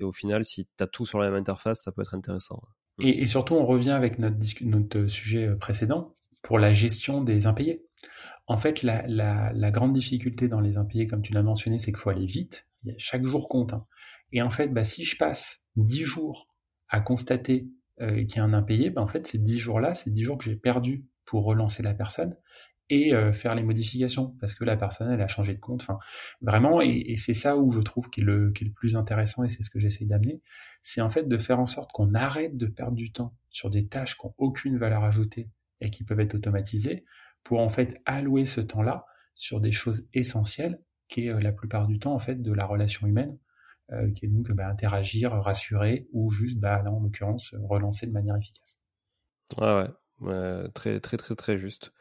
Et 0.00 0.04
au 0.04 0.12
final, 0.12 0.44
si 0.44 0.66
tu 0.66 0.84
as 0.84 0.86
tout 0.86 1.06
sur 1.06 1.18
la 1.18 1.30
même 1.30 1.38
interface, 1.38 1.82
ça 1.82 1.92
peut 1.92 2.02
être 2.02 2.14
intéressant. 2.14 2.62
Et, 3.00 3.22
et 3.22 3.26
surtout, 3.26 3.54
on 3.54 3.66
revient 3.66 3.90
avec 3.90 4.18
notre, 4.18 4.38
notre 4.62 5.06
sujet 5.08 5.54
précédent 5.56 6.14
pour 6.42 6.58
la 6.58 6.72
gestion 6.72 7.22
des 7.22 7.46
impayés. 7.46 7.84
En 8.46 8.58
fait, 8.58 8.82
la, 8.82 9.06
la, 9.06 9.52
la 9.54 9.70
grande 9.70 9.94
difficulté 9.94 10.48
dans 10.48 10.60
les 10.60 10.76
impayés, 10.76 11.06
comme 11.06 11.22
tu 11.22 11.32
l'as 11.32 11.42
mentionné, 11.42 11.78
c'est 11.78 11.92
qu'il 11.92 11.96
faut 11.96 12.10
aller 12.10 12.26
vite. 12.26 12.66
Chaque 12.98 13.24
jour 13.24 13.48
compte. 13.48 13.72
Hein. 13.72 13.86
Et 14.34 14.42
en 14.42 14.50
fait, 14.50 14.68
bah, 14.68 14.84
si 14.84 15.04
je 15.04 15.16
passe 15.16 15.62
10 15.76 16.04
jours 16.04 16.48
à 16.88 17.00
constater 17.00 17.68
euh, 18.02 18.24
qu'il 18.24 18.36
y 18.36 18.38
a 18.40 18.44
un 18.44 18.52
impayé, 18.52 18.90
bah, 18.90 19.00
en 19.00 19.06
fait, 19.06 19.26
ces 19.26 19.38
10 19.38 19.58
jours-là, 19.60 19.94
c'est 19.94 20.10
10 20.10 20.22
jours 20.22 20.36
que 20.36 20.44
j'ai 20.44 20.56
perdu 20.56 21.06
pour 21.24 21.44
relancer 21.44 21.82
la 21.82 21.94
personne 21.94 22.36
et 22.90 23.14
euh, 23.14 23.32
faire 23.32 23.54
les 23.54 23.62
modifications 23.62 24.36
parce 24.40 24.52
que 24.52 24.64
la 24.64 24.76
personne, 24.76 25.10
elle 25.10 25.22
a 25.22 25.28
changé 25.28 25.54
de 25.54 25.60
compte. 25.60 25.82
Enfin, 25.82 25.98
vraiment, 26.42 26.82
et, 26.82 27.14
c'est 27.16 27.32
ça 27.32 27.56
où 27.56 27.70
je 27.70 27.80
trouve 27.80 28.10
qu'il 28.10 28.24
est, 28.24 28.26
le, 28.26 28.52
le 28.60 28.72
plus 28.72 28.96
intéressant 28.96 29.44
et 29.44 29.48
c'est 29.48 29.62
ce 29.62 29.70
que 29.70 29.78
j'essaye 29.78 30.06
d'amener, 30.06 30.42
c'est 30.82 31.00
en 31.00 31.08
fait 31.08 31.26
de 31.26 31.38
faire 31.38 31.60
en 31.60 31.66
sorte 31.66 31.92
qu'on 31.92 32.12
arrête 32.12 32.56
de 32.58 32.66
perdre 32.66 32.96
du 32.96 33.12
temps 33.12 33.34
sur 33.48 33.70
des 33.70 33.86
tâches 33.86 34.18
qui 34.18 34.26
n'ont 34.26 34.34
aucune 34.36 34.76
valeur 34.76 35.04
ajoutée 35.04 35.48
et 35.80 35.90
qui 35.90 36.04
peuvent 36.04 36.20
être 36.20 36.34
automatisées 36.34 37.04
pour 37.44 37.60
en 37.60 37.68
fait 37.68 38.02
allouer 38.04 38.46
ce 38.46 38.60
temps-là 38.60 39.06
sur 39.34 39.60
des 39.60 39.72
choses 39.72 40.08
essentielles 40.12 40.80
qui 41.08 41.26
est 41.26 41.30
euh, 41.30 41.40
la 41.40 41.52
plupart 41.52 41.86
du 41.86 41.98
temps 41.98 42.14
en 42.14 42.18
fait 42.18 42.42
de 42.42 42.52
la 42.52 42.66
relation 42.66 43.06
humaine 43.06 43.38
euh, 43.92 44.10
qui 44.12 44.26
est 44.26 44.28
donc 44.28 44.50
bah, 44.52 44.68
interagir, 44.68 45.32
rassurer 45.32 46.08
ou 46.12 46.30
juste, 46.30 46.58
bah, 46.58 46.82
là, 46.82 46.90
en 46.90 47.00
l'occurrence, 47.00 47.54
relancer 47.62 48.06
de 48.06 48.12
manière 48.12 48.36
efficace. 48.36 48.78
Ah 49.60 49.88
ouais, 50.20 50.68
très 50.74 51.00
très 51.00 51.16
très 51.16 51.34
très 51.34 51.58
juste. 51.58 51.92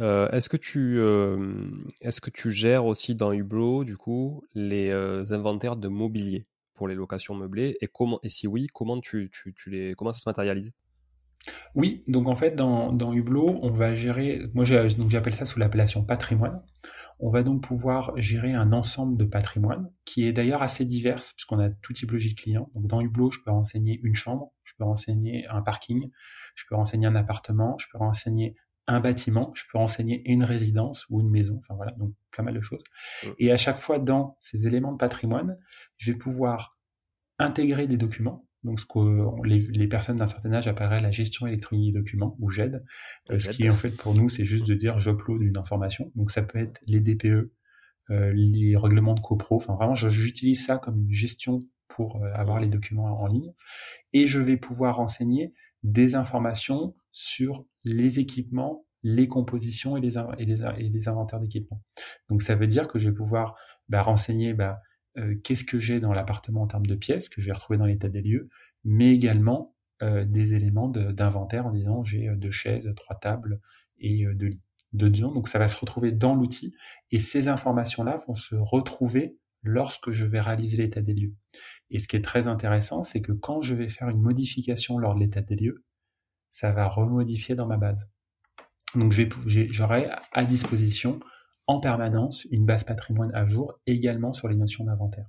Euh, 0.00 0.28
est-ce 0.30 0.48
que 0.48 0.56
tu 0.56 0.98
est-ce 2.00 2.20
que 2.20 2.30
tu 2.30 2.50
gères 2.50 2.84
aussi 2.84 3.14
dans 3.14 3.32
Hublot 3.32 3.84
du 3.84 3.96
coup 3.96 4.44
les 4.54 4.92
inventaires 5.32 5.76
de 5.76 5.88
mobilier 5.88 6.46
pour 6.74 6.88
les 6.88 6.94
locations 6.94 7.34
meublées 7.34 7.76
et 7.80 7.86
comment 7.86 8.18
et 8.22 8.28
si 8.28 8.48
oui 8.48 8.66
comment 8.74 9.00
tu, 9.00 9.30
tu, 9.30 9.54
tu 9.54 9.70
les 9.70 9.94
comment 9.94 10.12
ça 10.12 10.20
se 10.20 10.28
matérialise? 10.28 10.72
Oui, 11.74 12.04
donc 12.06 12.28
en 12.28 12.34
fait 12.34 12.54
dans, 12.54 12.92
dans 12.92 13.12
Hublot, 13.14 13.60
on 13.62 13.70
va 13.70 13.94
gérer, 13.94 14.42
moi 14.52 14.64
j'appelle 14.64 15.34
ça 15.34 15.44
sous 15.44 15.58
l'appellation 15.58 16.04
patrimoine. 16.04 16.62
On 17.22 17.30
va 17.30 17.42
donc 17.42 17.62
pouvoir 17.62 18.12
gérer 18.16 18.54
un 18.54 18.72
ensemble 18.72 19.18
de 19.18 19.24
patrimoine 19.24 19.92
qui 20.04 20.26
est 20.26 20.32
d'ailleurs 20.32 20.62
assez 20.62 20.86
divers 20.86 21.20
puisqu'on 21.34 21.58
a 21.58 21.68
tout 21.68 21.92
typologie 21.92 22.34
de 22.34 22.40
clients. 22.40 22.70
Donc 22.74 22.86
dans 22.86 23.00
Hublot, 23.00 23.30
je 23.30 23.40
peux 23.44 23.50
renseigner 23.50 24.00
une 24.02 24.14
chambre, 24.14 24.52
je 24.64 24.72
peux 24.78 24.84
renseigner 24.84 25.46
un 25.48 25.60
parking, 25.60 26.10
je 26.54 26.64
peux 26.68 26.76
renseigner 26.76 27.06
un 27.06 27.14
appartement, 27.16 27.76
je 27.78 27.86
peux 27.92 27.98
renseigner 27.98 28.56
un 28.86 29.00
bâtiment, 29.00 29.52
je 29.54 29.64
peux 29.70 29.78
renseigner 29.78 30.22
une 30.24 30.44
résidence 30.44 31.06
ou 31.10 31.20
une 31.20 31.30
maison, 31.30 31.58
enfin 31.58 31.74
voilà, 31.74 31.92
donc 31.92 32.14
pas 32.34 32.42
mal 32.42 32.54
de 32.54 32.60
choses. 32.60 32.82
Et 33.38 33.52
à 33.52 33.56
chaque 33.56 33.78
fois 33.78 33.98
dans 33.98 34.38
ces 34.40 34.66
éléments 34.66 34.92
de 34.92 34.98
patrimoine, 34.98 35.58
je 35.98 36.12
vais 36.12 36.18
pouvoir 36.18 36.78
intégrer 37.38 37.86
des 37.86 37.96
documents 37.98 38.46
donc 38.64 38.78
ce 38.80 38.84
que 38.84 39.46
les, 39.46 39.60
les 39.60 39.86
personnes 39.88 40.18
d'un 40.18 40.26
certain 40.26 40.52
âge 40.52 40.68
appelleraient 40.68 41.00
la 41.00 41.10
gestion 41.10 41.46
électronique 41.46 41.92
des 41.92 42.00
documents 42.00 42.36
ou 42.40 42.50
GED, 42.50 42.84
euh, 43.30 43.38
ce 43.38 43.50
qui 43.50 43.64
est 43.64 43.70
en 43.70 43.76
fait 43.76 43.96
pour 43.96 44.14
nous 44.14 44.28
c'est 44.28 44.44
juste 44.44 44.66
de 44.66 44.74
dire 44.74 44.98
j'upload 45.00 45.42
une 45.42 45.56
information. 45.56 46.12
Donc 46.14 46.30
ça 46.30 46.42
peut 46.42 46.58
être 46.58 46.80
les 46.86 47.00
DPE, 47.00 47.52
euh, 48.10 48.32
les 48.34 48.76
règlements 48.76 49.14
de 49.14 49.20
copro, 49.20 49.56
enfin 49.56 49.74
vraiment 49.74 49.94
j'utilise 49.94 50.64
ça 50.64 50.78
comme 50.78 50.98
une 50.98 51.12
gestion 51.12 51.60
pour 51.88 52.22
euh, 52.22 52.32
avoir 52.34 52.60
les 52.60 52.68
documents 52.68 53.20
en 53.20 53.26
ligne 53.26 53.52
et 54.12 54.26
je 54.26 54.38
vais 54.38 54.56
pouvoir 54.56 54.96
renseigner 54.96 55.54
des 55.82 56.14
informations 56.14 56.94
sur 57.12 57.64
les 57.84 58.20
équipements, 58.20 58.84
les 59.02 59.26
compositions 59.26 59.96
et 59.96 60.00
les, 60.00 60.18
et 60.38 60.44
les, 60.44 60.62
et 60.62 60.88
les 60.90 61.08
inventaires 61.08 61.40
d'équipements. 61.40 61.82
Donc 62.28 62.42
ça 62.42 62.54
veut 62.54 62.66
dire 62.66 62.88
que 62.88 62.98
je 62.98 63.08
vais 63.08 63.14
pouvoir 63.14 63.56
bah, 63.88 64.02
renseigner 64.02 64.52
bah, 64.52 64.80
euh, 65.20 65.34
qu'est-ce 65.42 65.64
que 65.64 65.78
j'ai 65.78 66.00
dans 66.00 66.12
l'appartement 66.12 66.62
en 66.62 66.66
termes 66.66 66.86
de 66.86 66.94
pièces, 66.94 67.28
que 67.28 67.40
je 67.40 67.46
vais 67.46 67.52
retrouver 67.52 67.78
dans 67.78 67.86
l'état 67.86 68.08
des 68.08 68.22
lieux, 68.22 68.48
mais 68.84 69.14
également 69.14 69.74
euh, 70.02 70.24
des 70.24 70.54
éléments 70.54 70.88
d'inventaire 70.88 71.66
en 71.66 71.72
disant 71.72 72.02
j'ai 72.02 72.28
euh, 72.28 72.36
deux 72.36 72.50
chaises, 72.50 72.90
trois 72.96 73.16
tables 73.16 73.60
et 73.98 74.24
deux 74.34 74.48
lits. 74.48 74.62
Donc 74.92 75.48
ça 75.48 75.58
va 75.58 75.68
se 75.68 75.78
retrouver 75.78 76.10
dans 76.10 76.34
l'outil 76.34 76.74
et 77.12 77.20
ces 77.20 77.48
informations-là 77.48 78.18
vont 78.26 78.34
se 78.34 78.56
retrouver 78.56 79.36
lorsque 79.62 80.10
je 80.10 80.24
vais 80.24 80.40
réaliser 80.40 80.78
l'état 80.78 81.02
des 81.02 81.12
lieux. 81.12 81.34
Et 81.90 81.98
ce 81.98 82.08
qui 82.08 82.16
est 82.16 82.24
très 82.24 82.48
intéressant, 82.48 83.02
c'est 83.02 83.20
que 83.20 83.32
quand 83.32 83.62
je 83.62 83.74
vais 83.74 83.88
faire 83.88 84.08
une 84.08 84.20
modification 84.20 84.98
lors 84.98 85.14
de 85.14 85.20
l'état 85.20 85.42
des 85.42 85.56
lieux, 85.56 85.84
ça 86.50 86.72
va 86.72 86.88
remodifier 86.88 87.54
dans 87.54 87.66
ma 87.66 87.76
base. 87.76 88.08
Donc 88.94 89.12
j'aurai 89.46 90.10
à 90.32 90.44
disposition 90.44 91.20
en 91.66 91.80
permanence 91.80 92.44
une 92.50 92.66
base 92.66 92.84
patrimoine 92.84 93.30
à 93.34 93.44
jour 93.44 93.78
également 93.86 94.32
sur 94.32 94.48
les 94.48 94.56
notions 94.56 94.84
d'inventaire. 94.84 95.26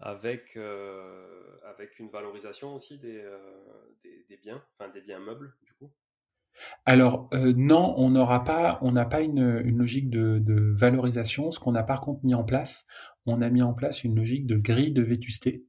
Avec, 0.00 0.56
euh, 0.56 1.58
avec 1.64 1.98
une 1.98 2.08
valorisation 2.08 2.74
aussi 2.74 2.98
des, 2.98 3.20
euh, 3.22 3.38
des, 4.02 4.36
biens, 4.36 4.62
enfin 4.78 4.90
des 4.92 5.00
biens 5.00 5.20
meubles 5.20 5.54
du 5.64 5.72
coup? 5.74 5.90
Alors 6.84 7.28
euh, 7.34 7.52
non, 7.56 7.94
on 7.96 8.10
n'aura 8.10 8.44
pas, 8.44 8.78
on 8.82 8.92
n'a 8.92 9.04
pas 9.04 9.20
une, 9.20 9.62
une, 9.64 9.78
logique 9.78 10.10
de, 10.10 10.38
de, 10.38 10.74
valorisation. 10.76 11.50
Ce 11.50 11.58
qu'on 11.58 11.74
a 11.74 11.82
par 11.82 12.00
contre 12.00 12.24
mis 12.24 12.34
en 12.34 12.44
place, 12.44 12.86
on 13.26 13.40
a 13.40 13.50
mis 13.50 13.62
en 13.62 13.72
place 13.72 14.04
une 14.04 14.14
logique 14.14 14.46
de 14.46 14.56
grille 14.56 14.92
de 14.92 15.02
vétusté, 15.02 15.64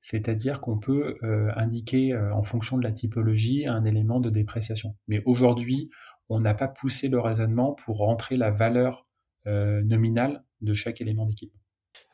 c'est-à-dire 0.00 0.60
qu'on 0.60 0.78
peut 0.78 1.18
indiquer 1.56 2.16
en 2.16 2.42
fonction 2.42 2.78
de 2.78 2.82
la 2.82 2.92
typologie 2.92 3.66
un 3.66 3.84
élément 3.84 4.20
de 4.20 4.30
dépréciation. 4.30 4.96
Mais 5.08 5.22
aujourd'hui, 5.26 5.90
on 6.32 6.40
n'a 6.40 6.54
pas 6.54 6.68
poussé 6.68 7.08
le 7.08 7.20
raisonnement 7.20 7.74
pour 7.74 7.98
rentrer 7.98 8.36
la 8.36 8.50
valeur 8.50 9.06
euh, 9.46 9.82
nominal 9.82 10.44
de 10.62 10.72
chaque 10.72 11.00
élément 11.00 11.26
d'équipe. 11.26 11.52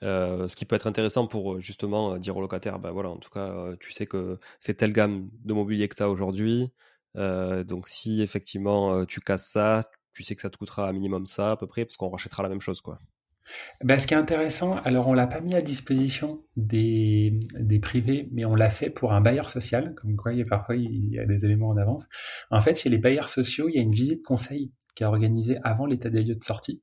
Euh, 0.02 0.48
ce 0.48 0.56
qui 0.56 0.64
peut 0.64 0.74
être 0.74 0.88
intéressant 0.88 1.28
pour 1.28 1.54
euh, 1.54 1.60
justement 1.60 2.18
dire 2.18 2.36
au 2.36 2.40
locataire, 2.40 2.80
ben 2.80 2.90
voilà, 2.90 3.10
en 3.10 3.18
tout 3.18 3.30
cas, 3.30 3.76
tu 3.78 3.92
sais 3.92 4.06
que 4.06 4.38
c'est 4.58 4.74
telle 4.74 4.92
gamme 4.92 5.30
de 5.44 5.54
mobilier 5.54 5.88
que 5.88 5.94
tu 5.94 6.02
as 6.02 6.10
aujourd'hui. 6.10 6.72
donc 7.14 7.88
si 7.88 8.22
effectivement 8.22 9.04
tu 9.06 9.20
casses 9.20 9.50
ça, 9.50 9.84
tu 10.12 10.24
sais 10.24 10.34
que 10.34 10.42
ça 10.42 10.50
te 10.50 10.56
coûtera 10.56 10.88
un 10.88 10.92
minimum 10.92 11.26
ça 11.26 11.52
à 11.52 11.56
peu 11.56 11.66
près, 11.68 11.84
parce 11.84 11.96
qu'on 11.96 12.10
rachètera 12.10 12.42
la 12.42 12.48
même 12.48 12.60
chose. 12.60 12.82
Ben, 13.82 13.98
ce 13.98 14.06
qui 14.06 14.14
est 14.14 14.16
intéressant, 14.18 14.76
alors 14.84 15.08
on 15.08 15.14
l'a 15.14 15.26
pas 15.26 15.40
mis 15.40 15.54
à 15.54 15.62
disposition 15.62 16.40
des, 16.56 17.38
des 17.58 17.78
privés, 17.78 18.28
mais 18.32 18.44
on 18.44 18.54
l'a 18.54 18.70
fait 18.70 18.90
pour 18.90 19.12
un 19.12 19.20
bailleur 19.20 19.48
social, 19.48 19.94
comme 19.96 20.16
quoi 20.16 20.32
il 20.32 20.38
y 20.38 20.42
a 20.42 20.46
parfois 20.46 20.76
il 20.76 21.12
y 21.12 21.18
a 21.18 21.26
des 21.26 21.44
éléments 21.44 21.68
en 21.68 21.76
avance. 21.76 22.08
En 22.50 22.60
fait, 22.60 22.78
chez 22.78 22.88
les 22.88 22.98
bailleurs 22.98 23.28
sociaux, 23.28 23.68
il 23.68 23.76
y 23.76 23.78
a 23.78 23.82
une 23.82 23.92
visite 23.92 24.22
conseil 24.22 24.72
qui 24.94 25.04
est 25.04 25.06
organisée 25.06 25.58
avant 25.62 25.86
l'état 25.86 26.10
des 26.10 26.22
lieux 26.22 26.34
de 26.34 26.44
sortie. 26.44 26.82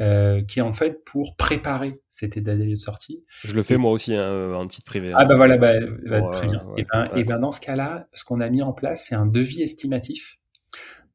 Euh, 0.00 0.42
qui 0.42 0.58
est 0.58 0.62
en 0.62 0.72
fait 0.72 1.04
pour 1.04 1.36
préparer 1.36 2.00
cet 2.08 2.36
état 2.36 2.56
des 2.56 2.64
lieux 2.64 2.72
de 2.72 2.78
sortie. 2.78 3.22
Je 3.44 3.54
le 3.54 3.62
fais 3.62 3.76
moi 3.76 3.92
aussi 3.92 4.12
hein, 4.12 4.52
en 4.52 4.66
titre 4.66 4.84
privé. 4.86 5.12
Ah 5.14 5.24
bah 5.24 5.36
voilà, 5.36 5.56
bah, 5.56 5.74
bah 6.06 6.20
très 6.32 6.48
bien. 6.48 6.66
et, 6.76 6.84
ben, 6.92 7.08
et 7.14 7.22
ben 7.22 7.38
dans 7.38 7.52
ce 7.52 7.60
cas-là, 7.60 8.08
ce 8.12 8.24
qu'on 8.24 8.40
a 8.40 8.50
mis 8.50 8.60
en 8.60 8.72
place, 8.72 9.04
c'est 9.08 9.14
un 9.14 9.26
devis 9.26 9.62
estimatif 9.62 10.40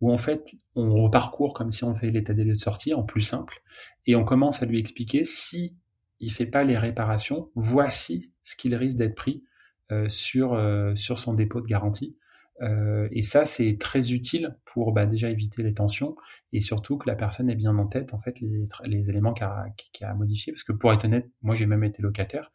où 0.02 0.12
en 0.12 0.18
fait 0.18 0.56
on 0.76 1.04
reparcourt 1.04 1.54
comme 1.54 1.72
si 1.72 1.84
on 1.84 1.95
fait 1.95 2.10
l'état 2.10 2.34
des 2.34 2.43
lieux 2.43 2.54
de 2.54 2.58
sortie 2.58 2.93
en 2.93 3.04
plus 3.04 3.22
simple 3.22 3.62
et 4.06 4.16
on 4.16 4.24
commence 4.24 4.62
à 4.62 4.66
lui 4.66 4.80
expliquer 4.80 5.24
si 5.24 5.76
il 6.20 6.32
fait 6.32 6.45
pas 6.45 6.64
les 6.64 6.78
réparations, 6.78 7.50
voici 7.56 8.34
ce 8.43 8.56
qu'il 8.56 8.76
risque 8.76 8.97
d'être 8.97 9.16
pris 9.16 9.43
euh, 9.91 10.10
sur 10.10 10.54
euh, 10.54 10.93
sur 10.95 11.18
son 11.18 11.34
dépôt 11.34 11.62
de 11.62 11.68
garantie. 11.68 12.18
Euh, 12.62 13.08
et 13.14 13.22
ça, 13.22 13.45
c'est 13.45 13.78
très 13.80 14.12
utile 14.12 14.58
pour 14.66 14.91
bah, 14.91 15.06
déjà 15.06 15.30
éviter 15.30 15.64
les 15.64 15.74
tensions 15.74 16.16
et 16.52 16.60
surtout 16.60 16.97
que 16.97 17.08
la 17.10 17.16
personne 17.16 17.50
ait 17.50 17.56
bien 17.56 17.78
en 17.78 17.88
tête 17.88 18.14
en 18.14 18.20
fait 18.20 18.41
les, 18.41 18.68
les 18.86 19.10
éléments 19.10 19.34
qu'elle 19.34 19.47
a, 19.47 19.68
qu 19.78 20.04
a. 20.04 20.14
Parce 20.14 20.64
que 20.64 20.74
pour 20.74 20.91
être 20.91 21.06
honnête, 21.06 21.30
moi 21.41 21.56
j'ai 21.56 21.66
même 21.66 21.84
été 21.86 22.02
locataire. 22.02 22.52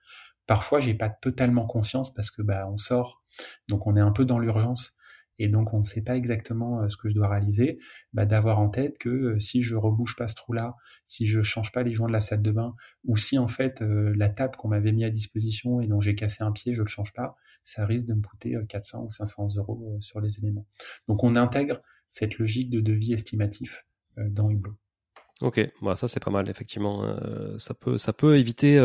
Parfois, 0.47 0.81
j'ai 0.81 0.93
pas 0.93 1.09
totalement 1.09 1.65
conscience 1.65 2.13
parce 2.13 2.31
que 2.31 2.43
bah 2.43 2.69
on 2.71 2.77
sort, 2.77 3.23
donc 3.69 3.87
on 3.87 3.97
est 3.97 4.01
un 4.01 4.13
peu 4.13 4.27
dans 4.27 4.39
l'urgence 4.39 4.94
et 5.39 5.49
donc 5.49 5.73
on 5.75 5.79
ne 5.79 5.83
sait 5.83 6.03
pas 6.03 6.17
exactement 6.17 6.83
euh, 6.83 6.89
ce 6.89 6.97
que 6.97 7.09
je 7.09 7.15
dois 7.15 7.29
réaliser, 7.29 7.79
bah, 8.13 8.27
d'avoir 8.27 8.61
en 8.61 8.69
tête 8.69 8.99
que 8.99 9.09
euh, 9.09 9.41
si 9.41 9.63
je 9.63 9.75
rebouche 9.77 10.17
pas 10.17 10.29
ce 10.29 10.35
trou-là, 10.35 10.77
si 11.07 11.27
je 11.27 11.43
change 11.43 11.73
pas 11.73 11.83
les 11.83 11.95
joints 11.95 12.09
de 12.09 12.13
la 12.13 12.21
salle 12.21 12.43
de 12.43 12.51
bain, 12.51 12.75
ou 13.05 13.17
si 13.17 13.39
en 13.39 13.49
fait 13.49 13.81
la 13.81 14.29
table 14.29 14.57
qu'on 14.57 14.69
m'avait 14.69 14.93
mis 14.93 15.05
à 15.05 15.11
disposition 15.11 15.81
et 15.81 15.87
dont 15.87 16.01
j'ai 16.01 16.15
cassé 16.15 16.43
un 16.43 16.53
pied, 16.53 16.75
je 16.75 16.83
le 16.83 16.89
change 16.89 17.13
pas, 17.13 17.37
ça 17.65 17.87
risque 17.87 18.07
de 18.07 18.15
me 18.15 18.23
coûter 18.23 18.57
400 18.69 18.99
euh, 18.99 19.07
ou 19.07 19.11
500 19.11 19.49
euros 19.57 19.95
euh, 19.97 20.01
sur 20.01 20.21
les 20.21 20.39
éléments. 20.39 20.67
Donc 21.09 21.25
on 21.25 21.35
intègre 21.35 21.81
cette 22.09 22.39
logique 22.39 22.71
de 22.71 22.81
devis 22.81 23.15
estimatif 23.15 23.85
euh, 24.19 24.29
dans 24.29 24.51
Hublot. 24.51 24.75
Ok, 25.41 25.69
bah 25.83 25.97
ça 25.97 26.07
c'est 26.07 26.23
pas 26.23 26.31
mal 26.31 26.49
effectivement. 26.49 27.19
ça 27.59 27.75
peut 27.75 27.99
ça 27.99 28.13
peut 28.13 28.39
éviter 28.39 28.79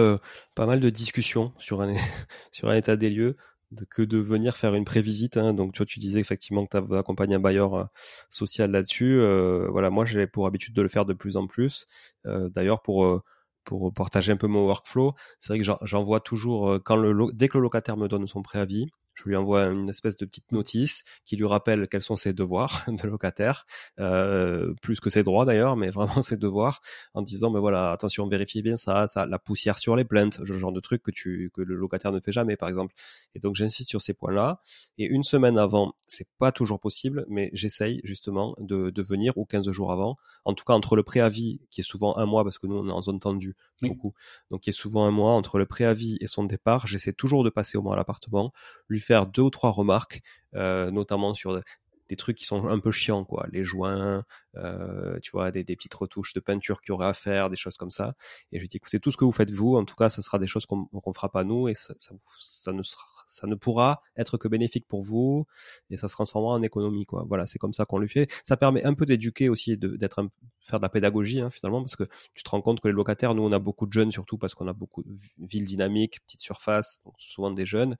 pas 0.55 0.65
mal 0.65 0.79
de 0.79 0.89
discussions 0.89 1.53
sur 1.59 1.81
un 1.83 1.93
sur 2.51 2.69
un 2.69 2.75
état 2.75 2.95
des 2.95 3.11
lieux 3.11 3.37
de, 3.71 3.85
que 3.85 4.01
de 4.01 4.17
venir 4.17 4.57
faire 4.57 4.75
une 4.75 4.85
prévisite. 4.85 5.37
Hein. 5.37 5.53
Donc 5.53 5.73
tu 5.73 5.79
vois, 5.79 5.85
tu 5.85 5.99
disais 5.99 6.19
effectivement 6.19 6.65
que 6.65 6.77
tu 6.77 6.93
as 6.93 6.97
accompagné 6.99 7.35
un 7.35 7.39
bailleur 7.39 7.89
social 8.29 8.71
là-dessus. 8.71 9.21
voilà, 9.69 9.89
moi 9.89 10.05
j'ai 10.05 10.27
pour 10.27 10.47
habitude 10.47 10.73
de 10.73 10.81
le 10.81 10.89
faire 10.89 11.05
de 11.05 11.13
plus 11.13 11.37
en 11.37 11.47
plus. 11.47 11.87
D'ailleurs 12.25 12.81
pour 12.81 13.23
pour 13.65 13.93
partager 13.93 14.31
un 14.31 14.37
peu 14.37 14.47
mon 14.47 14.65
workflow. 14.65 15.13
C'est 15.39 15.53
vrai 15.53 15.59
que 15.59 15.77
j'en 15.81 16.03
vois 16.03 16.19
toujours 16.19 16.79
quand 16.83 16.95
le 16.95 17.13
dès 17.33 17.47
que 17.47 17.57
le 17.57 17.63
locataire 17.63 17.97
me 17.97 18.07
donne 18.07 18.27
son 18.27 18.41
préavis, 18.41 18.87
je 19.19 19.29
lui 19.29 19.35
envoie 19.35 19.65
une 19.65 19.89
espèce 19.89 20.15
de 20.17 20.25
petite 20.25 20.51
notice 20.51 21.03
qui 21.25 21.35
lui 21.35 21.45
rappelle 21.45 21.87
quels 21.87 22.01
sont 22.01 22.15
ses 22.15 22.33
devoirs 22.33 22.83
de 22.87 23.07
locataire, 23.07 23.65
euh, 23.99 24.73
plus 24.81 24.99
que 24.99 25.09
ses 25.09 25.23
droits 25.23 25.45
d'ailleurs, 25.45 25.75
mais 25.75 25.89
vraiment 25.89 26.21
ses 26.21 26.37
devoirs, 26.37 26.81
en 27.13 27.21
disant 27.21 27.49
mais 27.49 27.59
voilà 27.59 27.91
attention 27.91 28.27
vérifiez 28.27 28.61
bien 28.61 28.77
ça, 28.77 29.07
ça 29.07 29.25
la 29.25 29.39
poussière 29.39 29.77
sur 29.77 29.95
les 29.95 30.05
plaintes, 30.05 30.39
ce 30.45 30.53
genre 30.53 30.71
de 30.71 30.79
truc 30.79 31.03
que 31.03 31.11
tu 31.11 31.51
que 31.53 31.61
le 31.61 31.75
locataire 31.75 32.11
ne 32.11 32.19
fait 32.19 32.31
jamais 32.31 32.55
par 32.55 32.69
exemple. 32.69 32.93
Et 33.35 33.39
donc 33.39 33.55
j'insiste 33.55 33.89
sur 33.89 34.01
ces 34.01 34.13
points-là. 34.13 34.61
Et 34.97 35.05
une 35.05 35.23
semaine 35.23 35.57
avant, 35.57 35.93
c'est 36.07 36.27
pas 36.37 36.51
toujours 36.51 36.79
possible, 36.79 37.25
mais 37.29 37.49
j'essaye 37.53 38.01
justement 38.03 38.55
de, 38.59 38.89
de 38.89 39.01
venir 39.01 39.37
ou 39.37 39.45
15 39.45 39.69
jours 39.71 39.91
avant, 39.91 40.17
en 40.45 40.53
tout 40.53 40.63
cas 40.63 40.73
entre 40.73 40.95
le 40.95 41.03
préavis 41.03 41.61
qui 41.69 41.81
est 41.81 41.83
souvent 41.83 42.17
un 42.17 42.25
mois 42.25 42.43
parce 42.43 42.59
que 42.59 42.67
nous 42.67 42.77
on 42.77 42.87
est 42.87 42.91
en 42.91 43.01
zone 43.01 43.19
tendue 43.19 43.55
beaucoup, 43.81 44.13
donc 44.51 44.61
qui 44.61 44.69
est 44.69 44.73
souvent 44.73 45.05
un 45.05 45.11
mois 45.11 45.31
entre 45.31 45.57
le 45.57 45.65
préavis 45.65 46.17
et 46.21 46.27
son 46.27 46.43
départ, 46.43 46.87
j'essaie 46.87 47.13
toujours 47.13 47.43
de 47.43 47.49
passer 47.49 47.77
au 47.77 47.81
moins 47.81 47.93
à 47.93 47.95
l'appartement, 47.95 48.51
lui 48.87 48.99
faire 49.09 49.25
deux 49.25 49.41
ou 49.41 49.49
trois 49.49 49.71
remarques, 49.71 50.21
euh, 50.53 50.91
notamment 50.91 51.33
sur 51.33 51.63
des 52.09 52.15
trucs 52.15 52.37
qui 52.37 52.45
sont 52.45 52.67
un 52.67 52.79
peu 52.79 52.91
chiants, 52.91 53.25
quoi. 53.25 53.47
Les 53.51 53.63
joints, 53.63 54.23
euh, 54.55 55.17
tu 55.23 55.31
vois, 55.31 55.49
des, 55.49 55.63
petites 55.63 55.95
retouches 55.95 56.33
de 56.35 56.39
peinture 56.39 56.79
qu'il 56.79 56.89
y 56.89 56.91
aurait 56.91 57.07
à 57.07 57.13
faire, 57.13 57.49
des 57.49 57.55
choses 57.55 57.75
comme 57.75 57.89
ça. 57.89 58.13
Et 58.51 58.57
je 58.57 58.61
lui 58.61 58.67
dis, 58.67 58.77
écoutez, 58.77 58.99
tout 58.99 59.09
ce 59.09 59.17
que 59.17 59.25
vous 59.25 59.31
faites 59.31 59.49
vous, 59.49 59.75
en 59.77 59.83
tout 59.83 59.95
cas, 59.95 60.09
ce 60.09 60.21
sera 60.21 60.37
des 60.37 60.45
choses 60.45 60.67
qu'on 60.67 60.87
ne 60.93 61.13
fera 61.13 61.31
pas 61.31 61.43
nous, 61.43 61.67
et 61.67 61.73
ça, 61.73 61.95
ça, 62.37 62.71
ne 62.71 62.83
sera, 62.83 63.18
ça 63.29 63.45
ne 63.47 63.55
pourra 63.55 64.01
être 64.17 64.37
que 64.37 64.47
bénéfique 64.47 64.87
pour 64.87 65.03
vous, 65.03 65.45
et 65.91 65.97
ça 65.97 66.07
se 66.07 66.13
transformera 66.13 66.53
en 66.55 66.63
économie, 66.63 67.05
quoi. 67.05 67.25
Voilà, 67.27 67.45
c'est 67.45 67.59
comme 67.59 67.73
ça 67.73 67.85
qu'on 67.85 67.99
lui 67.99 68.09
fait. 68.09 68.29
Ça 68.43 68.57
permet 68.57 68.83
un 68.83 68.95
peu 68.95 69.05
d'éduquer 69.05 69.49
aussi, 69.49 69.77
d'être 69.77 70.27
faire 70.61 70.79
de 70.79 70.83
la 70.83 70.89
pédagogie, 70.89 71.39
hein, 71.39 71.49
finalement, 71.49 71.81
parce 71.81 71.95
que 71.95 72.03
tu 72.33 72.43
te 72.43 72.49
rends 72.49 72.61
compte 72.61 72.81
que 72.81 72.87
les 72.87 72.93
locataires, 72.93 73.35
nous, 73.35 73.43
on 73.43 73.51
a 73.51 73.59
beaucoup 73.59 73.85
de 73.85 73.93
jeunes, 73.93 74.11
surtout 74.11 74.37
parce 74.37 74.55
qu'on 74.55 74.67
a 74.67 74.73
beaucoup 74.73 75.03
de 75.03 75.13
villes 75.37 75.65
dynamiques, 75.65 76.21
petites 76.21 76.41
surfaces, 76.41 77.01
souvent 77.17 77.51
des 77.51 77.65
jeunes, 77.67 77.97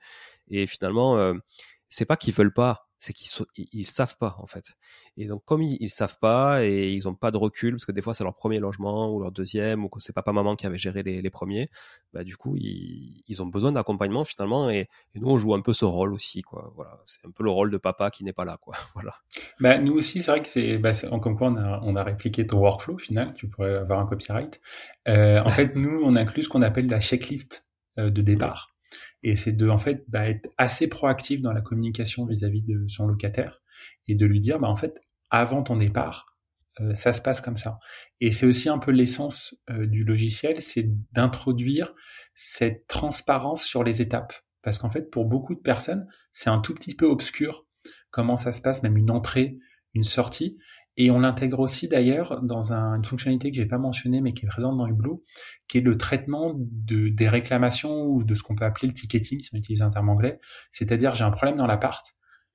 et 0.50 0.66
finalement, 0.66 1.18
euh, 1.18 1.36
c'est 1.90 2.06
pas 2.06 2.18
qu'ils 2.18 2.34
veulent 2.34 2.54
pas, 2.54 2.89
c'est 3.00 3.14
qu'ils 3.14 3.30
ils, 3.72 3.86
savent 3.86 4.18
pas 4.18 4.36
en 4.40 4.46
fait. 4.46 4.76
Et 5.16 5.26
donc 5.26 5.44
comme 5.46 5.64
ils, 5.64 5.78
ils 5.80 5.90
savent 5.90 6.20
pas 6.20 6.66
et 6.66 6.92
ils 6.92 7.08
ont 7.08 7.16
pas 7.16 7.32
de 7.32 7.38
recul 7.38 7.72
parce 7.72 7.86
que 7.86 7.94
des 7.94 8.02
fois 8.02 8.14
c'est 8.14 8.26
leur 8.26 8.36
premier 8.36 8.60
logement 8.60 9.10
ou 9.14 9.22
leur 9.22 9.32
deuxième 9.32 9.86
ou 9.86 9.90
que 9.90 10.02
c'est 10.02 10.12
papa 10.12 10.34
maman 10.34 10.58
qui 10.58 10.68
avait 10.68 10.78
géré 10.78 11.02
les, 11.02 11.22
les 11.22 11.30
premiers, 11.30 11.70
bah 12.14 12.26
du 12.26 12.36
coup 12.36 12.58
ils, 12.58 13.24
ils 13.26 13.42
ont 13.42 13.46
besoin 13.46 13.72
d'accompagnement 13.72 14.26
finalement 14.26 14.70
et, 14.70 14.88
nous 15.16 15.30
on 15.30 15.38
joue 15.38 15.54
un 15.54 15.62
peu 15.62 15.74
ce 15.74 15.86
rôle 15.86 16.14
aussi 16.14 16.42
quoi. 16.42 16.72
Voilà, 16.76 16.98
c'est 17.06 17.26
un 17.26 17.32
peu 17.32 17.44
le 17.44 17.50
rôle 17.50 17.72
de 17.72 17.78
papa 17.78 18.10
qui 18.12 18.24
n'est 18.24 18.34
pas 18.34 18.46
là 18.46 18.58
quoi. 18.58 18.76
Voilà. 18.94 19.16
Bah 19.62 19.78
nous 19.78 19.94
aussi 19.94 20.22
c'est 20.22 20.32
vrai 20.32 20.42
que 20.42 20.50
c'est 20.50 20.78
bah, 20.78 20.92
comme 21.22 21.38
quoi 21.38 21.48
on 21.48 21.56
a 21.56 21.80
on 21.84 21.96
a 21.96 22.04
répliqué 22.04 22.46
ton 22.46 22.60
workflow 22.60 22.96
au 22.96 23.00
final, 23.00 23.34
tu 23.34 23.48
pourrais 23.48 23.76
avoir 23.76 24.00
un 24.00 24.06
copyright. 24.06 24.60
Euh, 25.08 25.42
en 25.42 25.50
fait 25.50 25.76
nous 25.76 26.02
on 26.04 26.18
inclut 26.18 26.44
ce 26.44 26.50
qu'on 26.50 26.62
appelle 26.62 26.88
la 26.88 27.00
checklist 27.00 27.66
euh, 27.98 28.10
de 28.10 28.22
départ. 28.22 28.76
Et 29.24 29.36
c'est 29.36 29.52
de 29.52 29.68
en 29.68 29.78
fait 29.78 30.04
bah, 30.08 30.30
être 30.30 30.50
assez 30.58 30.88
proactif 30.88 31.42
dans 31.42 31.54
la 31.54 31.62
communication 31.62 32.26
vis-à-vis 32.26 32.62
de 32.62 32.88
son 32.88 33.06
locataire 33.06 33.62
et 34.08 34.16
de 34.16 34.26
lui 34.26 34.40
dire 34.40 34.60
bah 34.60 34.68
en 34.68 34.76
fait 34.76 35.00
avant 35.30 35.62
ton 35.64 35.78
départ 35.78 36.30
euh, 36.82 36.96
ça 36.96 37.14
se 37.14 37.22
passe 37.22 37.42
comme 37.42 37.58
ça. 37.58 37.80
Et 38.22 38.32
c'est 38.32 38.46
aussi 38.46 38.70
un 38.70 38.80
peu 38.80 38.92
l'essence 38.92 39.56
euh, 39.70 39.86
du 39.86 40.04
logiciel, 40.04 40.62
c'est 40.62 40.90
d'introduire 41.12 41.94
cette 42.36 42.88
transparence 42.88 43.64
sur 43.64 43.84
les 43.84 44.02
étapes. 44.02 44.34
Parce 44.62 44.78
qu'en 44.78 44.90
fait, 44.90 45.10
pour 45.10 45.26
beaucoup 45.26 45.56
de 45.56 45.60
personnes, 45.60 46.08
c'est 46.32 46.50
un 46.50 46.60
tout 46.60 46.74
petit 46.74 46.96
peu 46.96 47.06
obscur 47.06 47.66
comment 48.12 48.38
ça 48.38 48.52
se 48.52 48.62
passe, 48.62 48.84
même 48.84 48.98
une 48.98 49.12
entrée, 49.12 49.60
une 49.94 50.04
sortie. 50.04 50.58
Et 50.98 51.12
on 51.12 51.20
l'intègre 51.20 51.60
aussi 51.60 51.88
d'ailleurs 51.88 52.42
dans 52.42 52.74
une 52.74 53.06
fonctionnalité 53.06 53.52
que 53.52 53.56
j'ai 53.56 53.66
pas 53.66 53.78
mentionnée 53.78 54.22
mais 54.22 54.34
qui 54.34 54.46
est 54.46 54.50
présente 54.50 54.78
dans 54.78 54.86
Hublot, 54.86 55.24
qui 55.68 55.78
est 55.78 55.82
le 55.82 55.98
traitement 55.98 56.54
de, 56.58 57.08
des 57.08 57.30
réclamations 57.30 58.06
ou 58.06 58.24
de 58.24 58.36
ce 58.36 58.44
qu'on 58.44 58.56
peut 58.56 58.66
appeler 58.66 58.88
le 58.88 58.94
ticketing 58.94 59.40
si 59.40 59.50
on 59.54 59.58
utilise 59.58 59.82
un 59.82 59.92
terme 59.92 60.10
anglais. 60.10 60.40
C'est-à-dire 60.72 61.16
j'ai 61.16 61.24
un 61.24 61.32
problème 61.32 61.56
dans 61.56 61.68
l'appart, 61.68 62.06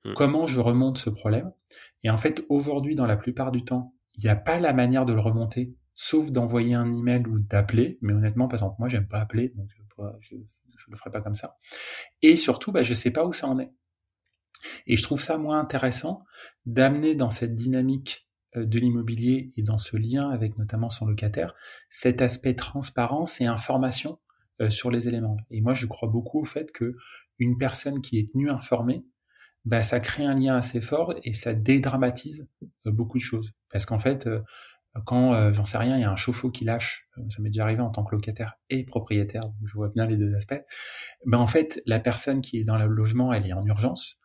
hmm. 0.03 0.13
comment 0.13 0.45
je 0.45 0.59
remonte 0.59 0.97
ce 0.97 1.09
problème? 1.09 1.51
Et 2.03 2.09
en 2.09 2.17
fait 2.17 2.45
aujourd'hui 2.49 2.95
dans 2.95 3.07
la 3.07 3.17
plupart 3.17 3.51
du 3.51 3.65
temps, 3.65 3.95
il 4.17 4.23
n'y 4.23 4.29
a 4.29 4.35
pas 4.35 4.59
la 4.59 4.73
manière 4.73 5.05
de 5.05 5.13
le 5.13 5.19
remonter, 5.19 5.73
sauf 5.95 6.31
d'envoyer 6.31 6.75
un 6.75 6.91
email 6.93 7.25
ou 7.27 7.39
d'appeler. 7.39 7.97
Mais 8.01 8.13
honnêtement, 8.13 8.47
par 8.47 8.57
exemple 8.57 8.75
moi 8.79 8.89
j'aime 8.89 9.07
pas 9.07 9.19
appeler, 9.19 9.49
donc 9.55 9.69
je, 10.19 10.35
ne 10.35 10.41
le 10.89 10.97
ferai 10.97 11.09
pas 11.09 11.21
comme 11.21 11.35
ça. 11.35 11.57
Et 12.21 12.35
surtout, 12.35 12.71
bah, 12.71 12.83
je 12.83 12.93
sais 12.93 13.11
pas 13.11 13.25
où 13.25 13.33
ça 13.33 13.47
en 13.47 13.59
est. 13.59 13.71
Et 14.87 14.95
je 14.95 15.03
trouve 15.03 15.21
ça 15.21 15.37
moins 15.37 15.59
intéressant 15.59 16.23
d'amener 16.65 17.15
dans 17.15 17.29
cette 17.29 17.55
dynamique 17.55 18.24
de 18.63 18.79
l'immobilier 18.79 19.51
et 19.57 19.63
dans 19.63 19.77
ce 19.77 19.97
lien 19.97 20.29
avec 20.29 20.57
notamment 20.57 20.89
son 20.89 21.05
locataire, 21.05 21.53
cet 21.89 22.21
aspect 22.21 22.55
transparence 22.55 23.41
et 23.41 23.45
information 23.45 24.19
euh, 24.61 24.69
sur 24.69 24.91
les 24.91 25.07
éléments. 25.07 25.37
Et 25.51 25.61
moi, 25.61 25.73
je 25.73 25.85
crois 25.85 26.09
beaucoup 26.09 26.41
au 26.41 26.45
fait 26.45 26.71
que 26.71 26.95
une 27.39 27.57
personne 27.57 28.01
qui 28.01 28.19
est 28.19 28.31
tenue 28.31 28.49
informée, 28.49 29.03
bah, 29.65 29.83
ça 29.83 29.99
crée 29.99 30.25
un 30.25 30.35
lien 30.35 30.55
assez 30.55 30.81
fort 30.81 31.13
et 31.23 31.33
ça 31.33 31.53
dédramatise 31.53 32.47
euh, 32.85 32.91
beaucoup 32.91 33.17
de 33.17 33.23
choses. 33.23 33.51
Parce 33.71 33.85
qu'en 33.85 33.99
fait, 33.99 34.29
quand, 35.05 35.51
j'en 35.51 35.65
sais 35.65 35.77
rien, 35.77 35.97
il 35.97 36.01
y 36.01 36.05
a 36.05 36.11
un 36.11 36.15
chauffe-eau 36.15 36.49
qui 36.49 36.63
lâche, 36.63 37.09
ça 37.29 37.41
m'est 37.41 37.49
déjà 37.49 37.63
arrivé 37.63 37.81
en 37.81 37.89
tant 37.89 38.05
que 38.05 38.15
locataire 38.15 38.53
et 38.69 38.85
propriétaire, 38.85 39.43
je 39.65 39.73
vois 39.73 39.89
bien 39.89 40.05
les 40.05 40.15
deux 40.15 40.33
aspects, 40.35 40.61
ben 41.25 41.37
en 41.37 41.47
fait, 41.47 41.81
la 41.85 41.99
personne 41.99 42.39
qui 42.39 42.59
est 42.59 42.63
dans 42.63 42.77
le 42.77 42.85
logement, 42.85 43.33
elle 43.33 43.45
est 43.45 43.51
en 43.51 43.65
urgence, 43.65 44.21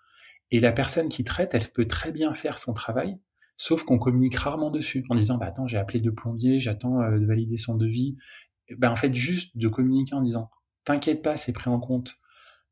et 0.50 0.60
la 0.60 0.72
personne 0.72 1.08
qui 1.08 1.24
traite, 1.24 1.54
elle 1.54 1.68
peut 1.68 1.86
très 1.86 2.12
bien 2.12 2.34
faire 2.34 2.58
son 2.58 2.72
travail, 2.72 3.18
Sauf 3.62 3.84
qu'on 3.84 3.98
communique 3.98 4.36
rarement 4.36 4.70
dessus 4.70 5.04
en 5.10 5.14
disant 5.14 5.36
bah 5.36 5.44
attends 5.44 5.66
j'ai 5.66 5.76
appelé 5.76 6.00
deux 6.00 6.14
plombiers, 6.14 6.60
j'attends 6.60 7.02
euh, 7.02 7.18
de 7.18 7.26
valider 7.26 7.58
son 7.58 7.74
devis. 7.74 8.16
Ben 8.78 8.90
en 8.90 8.96
fait 8.96 9.12
juste 9.12 9.54
de 9.54 9.68
communiquer 9.68 10.14
en 10.14 10.22
disant 10.22 10.50
t'inquiète 10.84 11.20
pas 11.20 11.36
c'est 11.36 11.52
pris 11.52 11.68
en 11.68 11.78
compte 11.78 12.16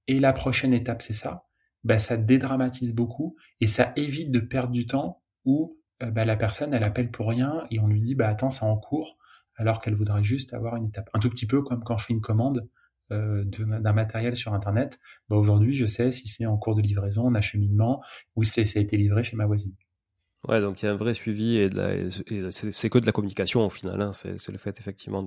et 0.07 0.19
la 0.19 0.33
prochaine 0.33 0.73
étape 0.73 1.03
c'est 1.03 1.13
ça. 1.13 1.45
Ben 1.85 1.99
ça 1.99 2.17
dédramatise 2.17 2.95
beaucoup 2.95 3.37
et 3.61 3.67
ça 3.67 3.93
évite 3.97 4.31
de 4.31 4.41
perdre 4.41 4.73
du 4.73 4.87
temps 4.87 5.23
où 5.45 5.79
euh, 6.03 6.11
ben, 6.11 6.25
la 6.25 6.37
personne 6.37 6.73
elle 6.73 6.85
appelle 6.85 7.11
pour 7.11 7.29
rien 7.29 7.67
et 7.71 7.81
on 7.81 7.87
lui 7.87 8.01
dit 8.01 8.15
bah 8.15 8.29
attends 8.29 8.49
c'est 8.49 8.65
en 8.65 8.79
cours 8.79 9.19
alors 9.57 9.83
qu'elle 9.83 9.95
voudrait 9.95 10.25
juste 10.25 10.55
avoir 10.55 10.77
une 10.77 10.87
étape. 10.87 11.11
Un 11.13 11.19
tout 11.19 11.29
petit 11.29 11.47
peu 11.47 11.61
comme 11.61 11.85
quand 11.85 11.99
je 11.99 12.07
fais 12.07 12.15
une 12.15 12.23
commande 12.23 12.67
euh, 13.13 13.45
d'un 13.45 13.93
matériel 13.93 14.37
sur 14.37 14.55
internet. 14.55 14.99
Ben, 15.29 15.37
aujourd'hui 15.37 15.75
je 15.75 15.85
sais 15.85 16.11
si 16.13 16.29
c'est 16.29 16.47
en 16.47 16.57
cours 16.57 16.77
de 16.77 16.81
livraison, 16.81 17.27
en 17.27 17.35
acheminement 17.35 18.03
ou 18.37 18.45
si 18.45 18.65
ça 18.65 18.79
a 18.79 18.83
été 18.83 18.97
livré 18.97 19.23
chez 19.23 19.37
ma 19.37 19.45
voisine. 19.45 19.75
Ouais, 20.47 20.61
donc 20.61 20.81
il 20.81 20.87
y 20.87 20.89
a 20.89 20.93
un 20.93 20.97
vrai 20.97 21.15
suivi 21.15 21.57
et, 21.59 21.69
c'est 22.51 22.91
que 22.91 22.99
de 22.99 23.07
la 23.07 23.11
communication 23.11 23.67
au 23.67 23.71
final. 23.71 24.01
Hein. 24.01 24.13
C'est 24.13 24.51
le 24.51 24.59
fait 24.59 24.79
effectivement 24.79 25.27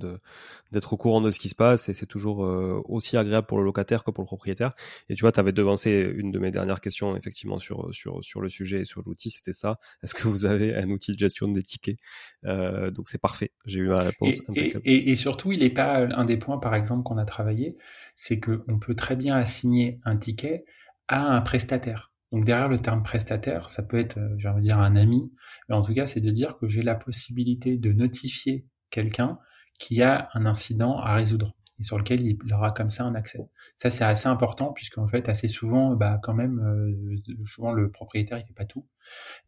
d'être 0.72 0.94
au 0.94 0.98
courant 0.98 1.20
de 1.20 1.32
ce 1.32 1.40
qui 1.40 1.50
se 1.50 1.56
passe 1.56 1.90
et 1.90 1.94
c'est 1.94 2.06
toujours 2.06 2.46
euh, 2.46 2.82
aussi 2.86 3.18
agréable 3.18 3.46
pour 3.46 3.58
le 3.58 3.66
locataire 3.66 4.06
que 4.06 4.12
pour 4.12 4.24
le 4.24 4.28
propriétaire. 4.28 4.74
Et 5.10 5.16
tu 5.16 5.22
vois, 5.22 5.34
tu 5.34 5.40
avais 5.42 5.52
devancé 5.52 6.10
une 6.16 6.32
de 6.32 6.40
mes 6.40 6.50
dernières 6.50 6.80
questions 6.80 7.18
effectivement 7.18 7.60
sur 7.60 7.94
sur 7.94 8.24
sur 8.24 8.40
le 8.40 8.48
sujet 8.48 8.82
et 8.82 8.86
sur 8.86 9.02
l'outil, 9.06 9.32
c'était 9.32 9.52
ça. 9.52 9.80
Est-ce 10.02 10.16
que 10.16 10.30
vous 10.30 10.46
avez 10.46 10.76
un 10.76 10.90
outil 10.90 11.12
de 11.12 11.20
gestion 11.20 11.50
des 11.50 11.62
tickets? 11.62 11.98
Euh, 12.46 12.90
Donc 12.90 13.10
c'est 13.10 13.22
parfait. 13.22 13.52
J'ai 13.66 13.80
eu 13.80 13.90
ma 13.90 14.00
réponse. 14.00 14.42
Et, 14.56 14.74
et, 14.86 15.12
et, 15.12 15.16
surtout, 15.16 15.52
il 15.52 15.60
n'est 15.60 15.70
pas 15.70 15.98
un 15.98 16.24
des 16.24 16.38
points, 16.38 16.58
par 16.58 16.74
exemple, 16.74 17.04
qu'on 17.04 17.18
a 17.18 17.26
travaillé, 17.26 17.76
c'est 18.16 18.40
que 18.40 18.64
on 18.70 18.80
peut 18.80 18.96
très 18.96 19.18
bien 19.18 19.36
assigner 19.36 20.00
un 20.06 20.16
ticket 20.16 20.64
à 21.10 21.22
un 21.22 21.42
prestataire. 21.42 22.11
Donc 22.32 22.46
derrière 22.46 22.70
le 22.70 22.80
terme 22.80 23.04
prestataire, 23.04 23.70
ça 23.70 23.84
peut 23.84 23.98
être, 24.00 24.18
euh, 24.18 24.36
j'ai 24.38 24.48
envie 24.48 24.62
de 24.62 24.68
dire, 24.68 24.80
un 24.80 24.96
ami, 24.96 25.32
mais 25.68 25.76
en 25.76 25.82
tout 25.82 25.94
cas, 25.94 26.06
c'est 26.06 26.22
de 26.22 26.32
dire 26.32 26.58
que 26.58 26.68
j'ai 26.68 26.82
la 26.82 26.96
possibilité 26.96 27.78
de 27.78 27.92
notifier 27.92 28.66
quelqu'un 28.90 29.40
qui 29.80 30.02
a 30.02 30.30
un 30.34 30.46
incident 30.46 30.98
à 31.00 31.16
résoudre 31.16 31.56
et 31.80 31.84
sur 31.84 31.98
lequel 31.98 32.22
il 32.22 32.38
aura 32.54 32.72
comme 32.72 32.90
ça 32.90 33.04
un 33.04 33.16
accès. 33.16 33.50
Ça, 33.76 33.90
c'est 33.90 34.04
assez 34.04 34.28
important 34.28 34.72
puisqu'en 34.72 35.08
fait, 35.08 35.28
assez 35.28 35.48
souvent, 35.48 35.96
bah, 35.96 36.20
quand 36.22 36.34
même, 36.34 36.60
euh, 36.60 37.18
souvent 37.44 37.72
le 37.72 37.92
propriétaire, 37.92 38.38
il 38.38 38.46
fait 38.46 38.54
pas 38.54 38.66
tout 38.66 38.88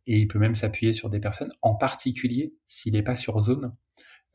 et 0.07 0.19
il 0.19 0.27
peut 0.27 0.39
même 0.39 0.55
s'appuyer 0.55 0.91
sur 0.91 1.09
des 1.09 1.19
personnes, 1.19 1.53
en 1.61 1.75
particulier 1.75 2.53
s'il 2.65 2.93
n'est 2.93 3.03
pas 3.03 3.15
sur 3.15 3.39
zone. 3.39 3.73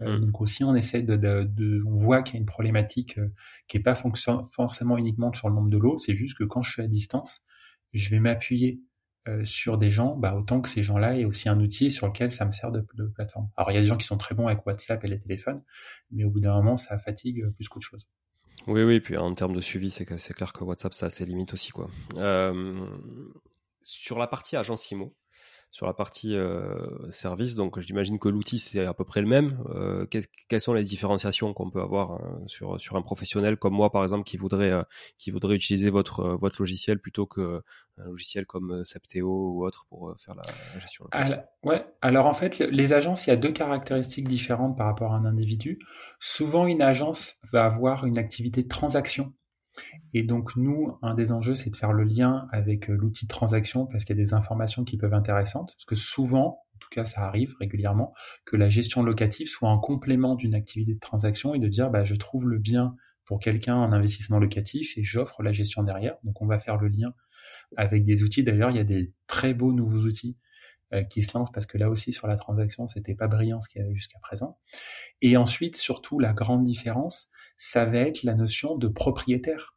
Euh, 0.00 0.16
mmh. 0.16 0.20
Donc 0.20 0.40
aussi, 0.40 0.64
on 0.64 0.74
essaie 0.74 1.02
de, 1.02 1.16
de, 1.16 1.82
on 1.86 1.96
voit 1.96 2.22
qu'il 2.22 2.36
y 2.36 2.38
a 2.38 2.40
une 2.40 2.46
problématique 2.46 3.18
qui 3.66 3.76
est 3.76 3.80
pas 3.80 3.96
forcément 3.96 4.96
uniquement 4.96 5.32
sur 5.32 5.48
le 5.48 5.56
nombre 5.56 5.70
de 5.70 5.78
lots, 5.78 5.98
c'est 5.98 6.14
juste 6.14 6.38
que 6.38 6.44
quand 6.44 6.62
je 6.62 6.70
suis 6.70 6.82
à 6.82 6.86
distance, 6.86 7.42
je 7.92 8.10
vais 8.10 8.20
m'appuyer 8.20 8.80
euh, 9.28 9.44
sur 9.44 9.78
des 9.78 9.90
gens, 9.90 10.16
bah, 10.16 10.34
autant 10.34 10.60
que 10.60 10.68
ces 10.68 10.82
gens-là 10.82 11.18
aient 11.18 11.24
aussi 11.24 11.48
un 11.48 11.60
outil 11.60 11.90
sur 11.90 12.06
lequel 12.06 12.32
ça 12.32 12.44
me 12.44 12.52
sert 12.52 12.70
de, 12.70 12.80
plateforme. 13.14 13.50
Alors 13.56 13.70
il 13.70 13.74
y 13.74 13.76
a 13.76 13.80
des 13.80 13.86
gens 13.86 13.96
qui 13.96 14.06
sont 14.06 14.16
très 14.16 14.34
bons 14.34 14.46
avec 14.46 14.64
WhatsApp 14.64 15.04
et 15.04 15.08
les 15.08 15.18
téléphones, 15.18 15.62
mais 16.10 16.24
au 16.24 16.30
bout 16.30 16.40
d'un 16.40 16.54
moment, 16.54 16.76
ça 16.76 16.98
fatigue 16.98 17.48
plus 17.50 17.68
qu'autre 17.68 17.86
chose. 17.86 18.08
Oui, 18.66 18.82
oui, 18.82 19.00
puis 19.00 19.16
en 19.16 19.34
termes 19.34 19.54
de 19.54 19.60
suivi, 19.60 19.90
c'est 19.90 20.04
clair 20.04 20.52
que 20.52 20.64
WhatsApp, 20.64 20.94
ça 20.94 21.06
a 21.06 21.10
ses 21.10 21.26
limites 21.26 21.52
aussi. 21.52 21.70
Quoi. 21.70 21.90
Euh, 22.16 22.86
sur 23.82 24.18
la 24.18 24.26
partie 24.26 24.56
agence 24.56 24.90
IMO, 24.90 25.14
sur 25.70 25.86
la 25.86 25.92
partie 25.92 26.36
service. 27.10 27.54
Donc 27.54 27.78
j'imagine 27.80 28.18
que 28.18 28.28
l'outil 28.28 28.58
c'est 28.58 28.84
à 28.84 28.94
peu 28.94 29.04
près 29.04 29.20
le 29.20 29.26
même. 29.26 29.58
quelles 30.48 30.60
sont 30.60 30.74
les 30.74 30.84
différenciations 30.84 31.52
qu'on 31.54 31.70
peut 31.70 31.80
avoir 31.80 32.12
hein, 32.12 32.40
sur 32.46 32.80
sur 32.80 32.96
un 32.96 33.02
professionnel 33.02 33.56
comme 33.56 33.74
moi 33.74 33.90
par 33.90 34.02
exemple 34.02 34.24
qui 34.24 34.36
voudrait 34.36 34.72
qui 35.16 35.30
voudrait 35.30 35.56
utiliser 35.56 35.90
votre 35.90 36.24
votre 36.40 36.56
logiciel 36.58 36.98
plutôt 36.98 37.26
que 37.26 37.62
un 37.98 38.04
logiciel 38.04 38.46
comme 38.46 38.84
Septeo 38.84 39.28
ou 39.28 39.64
autre 39.64 39.86
pour 39.88 40.14
faire 40.18 40.34
la, 40.34 40.42
gestion. 40.78 41.06
Alors, 41.10 41.40
ouais. 41.64 41.84
Alors 42.00 42.26
en 42.26 42.32
fait, 42.32 42.58
les 42.58 42.92
agences, 42.92 43.26
il 43.26 43.30
y 43.30 43.32
a 43.32 43.36
deux 43.36 43.52
caractéristiques 43.52 44.28
différentes 44.28 44.76
par 44.76 44.86
rapport 44.86 45.12
à 45.12 45.16
un 45.16 45.24
individu. 45.24 45.78
Souvent, 46.20 46.66
une 46.66 46.82
agence 46.82 47.36
va 47.52 47.64
avoir 47.64 48.06
une 48.06 48.18
activité 48.18 48.62
de 48.62 48.68
transaction 48.68 49.32
et 50.14 50.22
donc 50.22 50.56
nous, 50.56 50.96
un 51.02 51.14
des 51.14 51.32
enjeux, 51.32 51.54
c'est 51.54 51.70
de 51.70 51.76
faire 51.76 51.92
le 51.92 52.04
lien 52.04 52.48
avec 52.52 52.90
euh, 52.90 52.94
l'outil 52.94 53.26
de 53.26 53.28
transaction 53.28 53.86
parce 53.86 54.04
qu'il 54.04 54.16
y 54.16 54.20
a 54.20 54.22
des 54.22 54.34
informations 54.34 54.84
qui 54.84 54.96
peuvent 54.96 55.10
être 55.10 55.18
intéressantes. 55.18 55.72
Parce 55.74 55.84
que 55.84 55.94
souvent, 55.94 56.62
en 56.74 56.78
tout 56.78 56.88
cas 56.90 57.04
ça 57.04 57.22
arrive 57.22 57.54
régulièrement, 57.60 58.14
que 58.44 58.56
la 58.56 58.70
gestion 58.70 59.02
locative 59.02 59.48
soit 59.48 59.70
un 59.70 59.78
complément 59.78 60.34
d'une 60.34 60.54
activité 60.54 60.94
de 60.94 61.00
transaction 61.00 61.54
et 61.54 61.58
de 61.58 61.68
dire 61.68 61.90
bah, 61.90 62.04
je 62.04 62.14
trouve 62.14 62.48
le 62.48 62.58
bien 62.58 62.94
pour 63.24 63.40
quelqu'un 63.40 63.76
en 63.76 63.92
investissement 63.92 64.38
locatif 64.38 64.96
et 64.96 65.04
j'offre 65.04 65.42
la 65.42 65.52
gestion 65.52 65.82
derrière. 65.82 66.16
Donc 66.24 66.40
on 66.40 66.46
va 66.46 66.58
faire 66.58 66.76
le 66.76 66.88
lien 66.88 67.12
avec 67.76 68.04
des 68.04 68.22
outils. 68.22 68.42
D'ailleurs, 68.42 68.70
il 68.70 68.76
y 68.76 68.80
a 68.80 68.84
des 68.84 69.12
très 69.26 69.52
beaux 69.52 69.72
nouveaux 69.72 70.06
outils 70.06 70.36
euh, 70.94 71.02
qui 71.02 71.22
se 71.22 71.36
lancent 71.36 71.52
parce 71.52 71.66
que 71.66 71.76
là 71.76 71.90
aussi 71.90 72.12
sur 72.12 72.26
la 72.26 72.36
transaction, 72.36 72.86
c'était 72.86 73.14
pas 73.14 73.28
brillant 73.28 73.60
ce 73.60 73.68
qu'il 73.68 73.82
y 73.82 73.84
avait 73.84 73.94
jusqu'à 73.94 74.18
présent. 74.20 74.58
Et 75.20 75.36
ensuite, 75.36 75.76
surtout, 75.76 76.18
la 76.18 76.32
grande 76.32 76.64
différence, 76.64 77.28
ça 77.58 77.84
va 77.84 77.98
être 77.98 78.22
la 78.22 78.34
notion 78.34 78.76
de 78.76 78.88
propriétaire. 78.88 79.74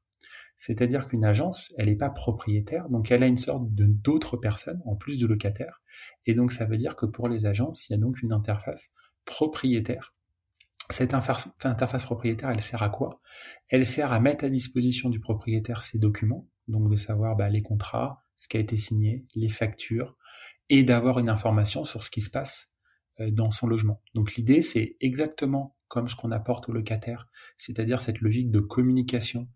C'est-à-dire 0.62 1.07
qu'une 1.07 1.26
agence, 1.26 1.74
elle 1.80 1.88
n'est 1.88 1.95
pas 1.95 2.12
propriétaire, 2.12 2.88
donc 2.88 3.09
elle 3.09 3.24
a 3.24 3.26
une 3.26 3.39
sorte 3.39 3.74
de 3.74 3.88
d'autres 3.88 4.38
personnes 4.38 4.80
en 4.86 4.95
plus 4.95 5.18
de 5.18 5.26
locataires. 5.26 5.82
Et 6.28 6.36
donc 6.36 6.51
ça 6.51 6.66
veut 6.66 6.78
dire 6.78 6.95
que 6.95 7.07
pour 7.07 7.28
les 7.28 7.47
agences, 7.47 7.89
il 7.89 7.93
y 7.93 7.95
a 7.95 7.97
donc 7.97 8.22
une 8.22 8.32
interface 8.32 8.91
propriétaire. 9.26 10.14
Cette 10.91 11.16
interface 11.16 12.03
propriétaire, 12.03 12.51
elle 12.51 12.62
sert 12.62 12.84
à 12.84 12.89
quoi? 12.89 13.22
Elle 13.70 13.88
sert 13.88 14.14
à 14.14 14.20
mettre 14.20 14.45
à 14.45 14.49
disposition 14.49 15.09
du 15.09 15.20
propriétaire 15.20 15.82
ses 15.82 15.97
documents, 15.97 16.47
donc 16.68 16.91
de 16.91 16.95
savoir 16.95 17.36
bah, 17.36 17.49
les 17.49 17.64
contrats, 17.64 18.22
ce 18.38 18.47
qui 18.47 18.57
a 18.57 18.59
été 18.59 18.78
signé, 18.78 19.26
les 19.34 19.49
factures, 19.49 20.16
et 20.70 20.84
d'avoir 20.84 21.18
une 21.18 21.30
information 21.30 21.86
sur 21.86 22.03
ce 22.03 22.12
qui 22.12 22.22
se 22.22 22.30
passe 22.30 22.70
euh, 23.20 23.32
dans 23.32 23.49
son 23.49 23.66
logement. 23.66 24.03
Donc 24.14 24.36
l'idée, 24.36 24.62
c'est 24.62 24.95
exactement 25.01 25.76
comme 25.88 26.07
ce 26.07 26.16
qu'on 26.16 26.30
apporte 26.30 26.70
au 26.70 26.72
locataire, 26.72 27.28
c'est-à-dire 27.57 27.99
cette 27.99 28.22
logique 28.22 28.51
de 28.51 28.59
communication, 28.59 29.49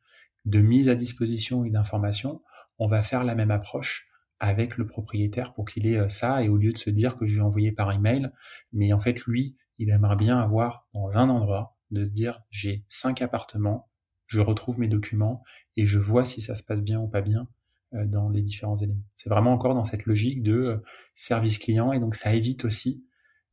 de 0.46 0.60
mise 0.60 0.90
à 0.90 0.96
disposition 0.96 1.66
et 1.66 1.70
d'information, 1.70 2.42
on 2.78 2.88
va 2.88 3.02
faire 3.02 3.24
la 3.24 3.36
même 3.36 3.52
approche 3.52 4.08
avec 4.40 4.78
le 4.78 4.86
propriétaire 4.86 5.54
pour 5.54 5.66
qu'il 5.66 5.88
ait 5.88 5.98
euh, 5.98 6.10
ça 6.10 6.44
et 6.44 6.50
au 6.50 6.58
lieu 6.58 6.72
de 6.72 6.78
se 6.78 6.90
dire 6.90 7.18
que 7.18 7.26
je 7.26 7.36
vais 7.36 7.42
envoyer 7.42 7.72
par 7.72 7.92
email, 7.92 8.30
mais 8.74 8.94
en 8.94 9.00
fait 9.00 9.22
lui, 9.26 9.56
il 9.78 9.90
aimerait 9.90 10.16
bien 10.16 10.38
avoir 10.38 10.88
dans 10.94 11.18
un 11.18 11.30
endroit 11.30 11.78
de 11.92 12.06
se 12.06 12.10
dire 12.10 12.42
j'ai 12.50 12.86
cinq 12.90 13.22
appartements, 13.22 13.90
je 14.28 14.42
retrouve 14.42 14.80
mes 14.80 14.88
documents 14.88 15.44
et 15.78 15.88
je 15.88 16.00
vois 16.00 16.26
si 16.26 16.42
ça 16.42 16.56
se 16.56 16.64
passe 16.64 16.82
bien 16.82 17.00
ou 17.00 17.08
pas 17.08 17.22
bien 17.22 17.48
euh, 17.94 18.06
dans 18.06 18.30
les 18.30 18.42
différents 18.42 18.76
éléments. 18.76 19.06
C'est 19.16 19.30
vraiment 19.30 19.54
encore 19.54 19.74
dans 19.74 19.86
cette 19.86 20.06
logique 20.06 20.44
de 20.44 20.54
euh, 20.54 20.84
service 21.16 21.58
client 21.58 21.94
et 21.94 22.00
donc 22.00 22.16
ça 22.16 22.34
évite 22.36 22.66
aussi 22.66 23.06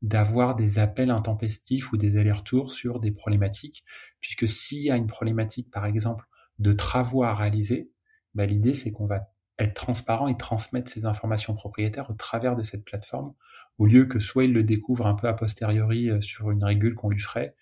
d'avoir 0.02 0.56
des 0.56 0.80
appels 0.80 1.10
intempestifs 1.10 1.92
ou 1.92 1.96
des 1.96 2.16
allers-retours 2.16 2.72
sur 2.72 2.98
des 2.98 3.12
problématiques, 3.12 3.84
puisque 4.20 4.48
s'il 4.48 4.82
y 4.82 4.90
a 4.90 4.96
une 4.96 5.06
problématique, 5.06 5.70
par 5.70 5.86
exemple, 5.86 6.26
de 6.58 6.72
travaux 6.72 7.22
à 7.24 7.34
réaliser, 7.34 7.90
bah, 8.34 8.46
l'idée 8.46 8.74
c'est 8.74 8.92
qu'on 8.92 9.06
va 9.06 9.28
être 9.58 9.74
transparent 9.74 10.28
et 10.28 10.36
transmettre 10.36 10.90
ces 10.90 11.06
informations 11.06 11.54
propriétaires 11.54 12.10
au 12.10 12.14
travers 12.14 12.56
de 12.56 12.62
cette 12.62 12.84
plateforme, 12.84 13.34
au 13.78 13.86
lieu 13.86 14.06
que 14.06 14.20
soit 14.20 14.44
il 14.44 14.52
le 14.52 14.62
découvre 14.62 15.06
un 15.06 15.14
peu 15.14 15.28
a 15.28 15.34
posteriori 15.34 16.10
euh, 16.10 16.20
sur 16.20 16.50
une 16.50 16.64
régule 16.64 16.94
qu'on 16.94 17.10
lui 17.10 17.20
ferait, 17.20 17.54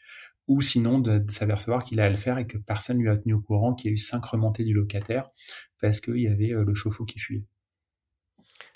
ou 0.49 0.63
sinon 0.63 0.99
de, 0.99 1.25
s'apercevoir 1.31 1.85
qu'il 1.85 2.01
a 2.01 2.07
à 2.07 2.11
le 2.11 2.17
faire 2.17 2.39
et 2.39 2.47
que 2.47 2.59
personne 2.59 2.99
lui 2.99 3.09
a 3.09 3.17
tenu 3.17 3.35
au 3.35 3.41
courant 3.41 3.75
qu'il 3.75 3.91
y 3.91 3.93
a 3.93 3.95
eu 3.95 3.99
cinq 3.99 4.25
remontées 4.25 4.65
du 4.65 4.75
locataire 4.75 5.31
parce 5.81 6.01
qu'il 6.01 6.19
y 6.19 6.29
avait 6.29 6.53
euh, 6.53 6.65
le 6.65 6.75
chauffe-eau 6.75 7.05
qui 7.05 7.19
fuyait. 7.19 7.45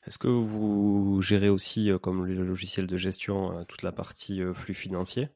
Est-ce 0.06 0.18
que 0.18 0.28
vous 0.28 1.20
gérez 1.22 1.48
aussi, 1.48 1.90
euh, 1.90 1.98
comme 1.98 2.26
le 2.26 2.44
logiciel 2.44 2.86
de 2.86 2.96
gestion, 2.96 3.64
toute 3.66 3.82
la 3.82 3.92
partie 3.92 4.42
flux 4.54 4.74
financier? 4.74 5.28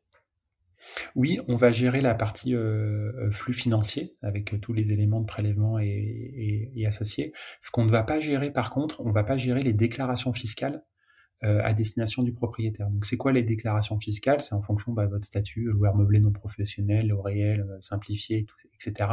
Oui, 1.15 1.39
on 1.49 1.57
va 1.57 1.71
gérer 1.71 2.01
la 2.01 2.15
partie 2.15 2.55
euh, 2.55 3.13
euh, 3.17 3.31
flux 3.31 3.55
financier 3.55 4.17
avec 4.23 4.55
euh, 4.55 4.59
tous 4.59 4.73
les 4.73 4.93
éléments 4.93 5.21
de 5.21 5.27
prélèvement 5.27 5.79
et, 5.79 6.85
associés. 6.87 7.33
Ce 7.61 7.71
qu'on 7.71 7.85
ne 7.85 7.91
va 7.91 8.03
pas 8.03 8.21
gérer, 8.21 8.51
par 8.51 8.71
contre, 8.71 9.01
on 9.01 9.09
ne 9.09 9.13
va 9.13 9.25
pas 9.25 9.37
gérer 9.37 9.61
les 9.61 9.73
déclarations 9.73 10.33
fiscales 10.33 10.83
à 11.41 11.73
destination 11.73 12.25
du 12.25 12.33
propriétaire. 12.33 12.91
Donc, 12.91 13.07
c'est 13.07 13.17
quoi 13.17 13.31
les 13.31 13.45
déclarations 13.45 14.01
fiscales? 14.01 14.41
C'est 14.41 14.55
en 14.55 14.63
fonction 14.63 14.91
de 14.91 14.97
bah, 14.97 15.07
votre 15.07 15.25
statut, 15.25 15.67
loueur 15.71 15.95
meublé 15.95 16.19
non 16.19 16.33
professionnel, 16.33 17.13
au 17.13 17.23
réel, 17.23 17.65
simplifié, 17.81 18.45
etc. 18.75 19.11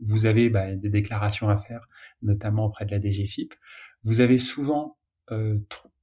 Vous 0.00 0.26
avez 0.26 0.50
bah, 0.50 0.74
des 0.74 0.88
déclarations 0.88 1.48
à 1.50 1.56
faire, 1.56 1.88
notamment 2.20 2.64
auprès 2.64 2.84
de 2.84 2.90
la 2.90 3.00
DGFIP. 3.00 3.54
Vous 4.02 4.20
avez 4.20 4.38
souvent 4.38 4.96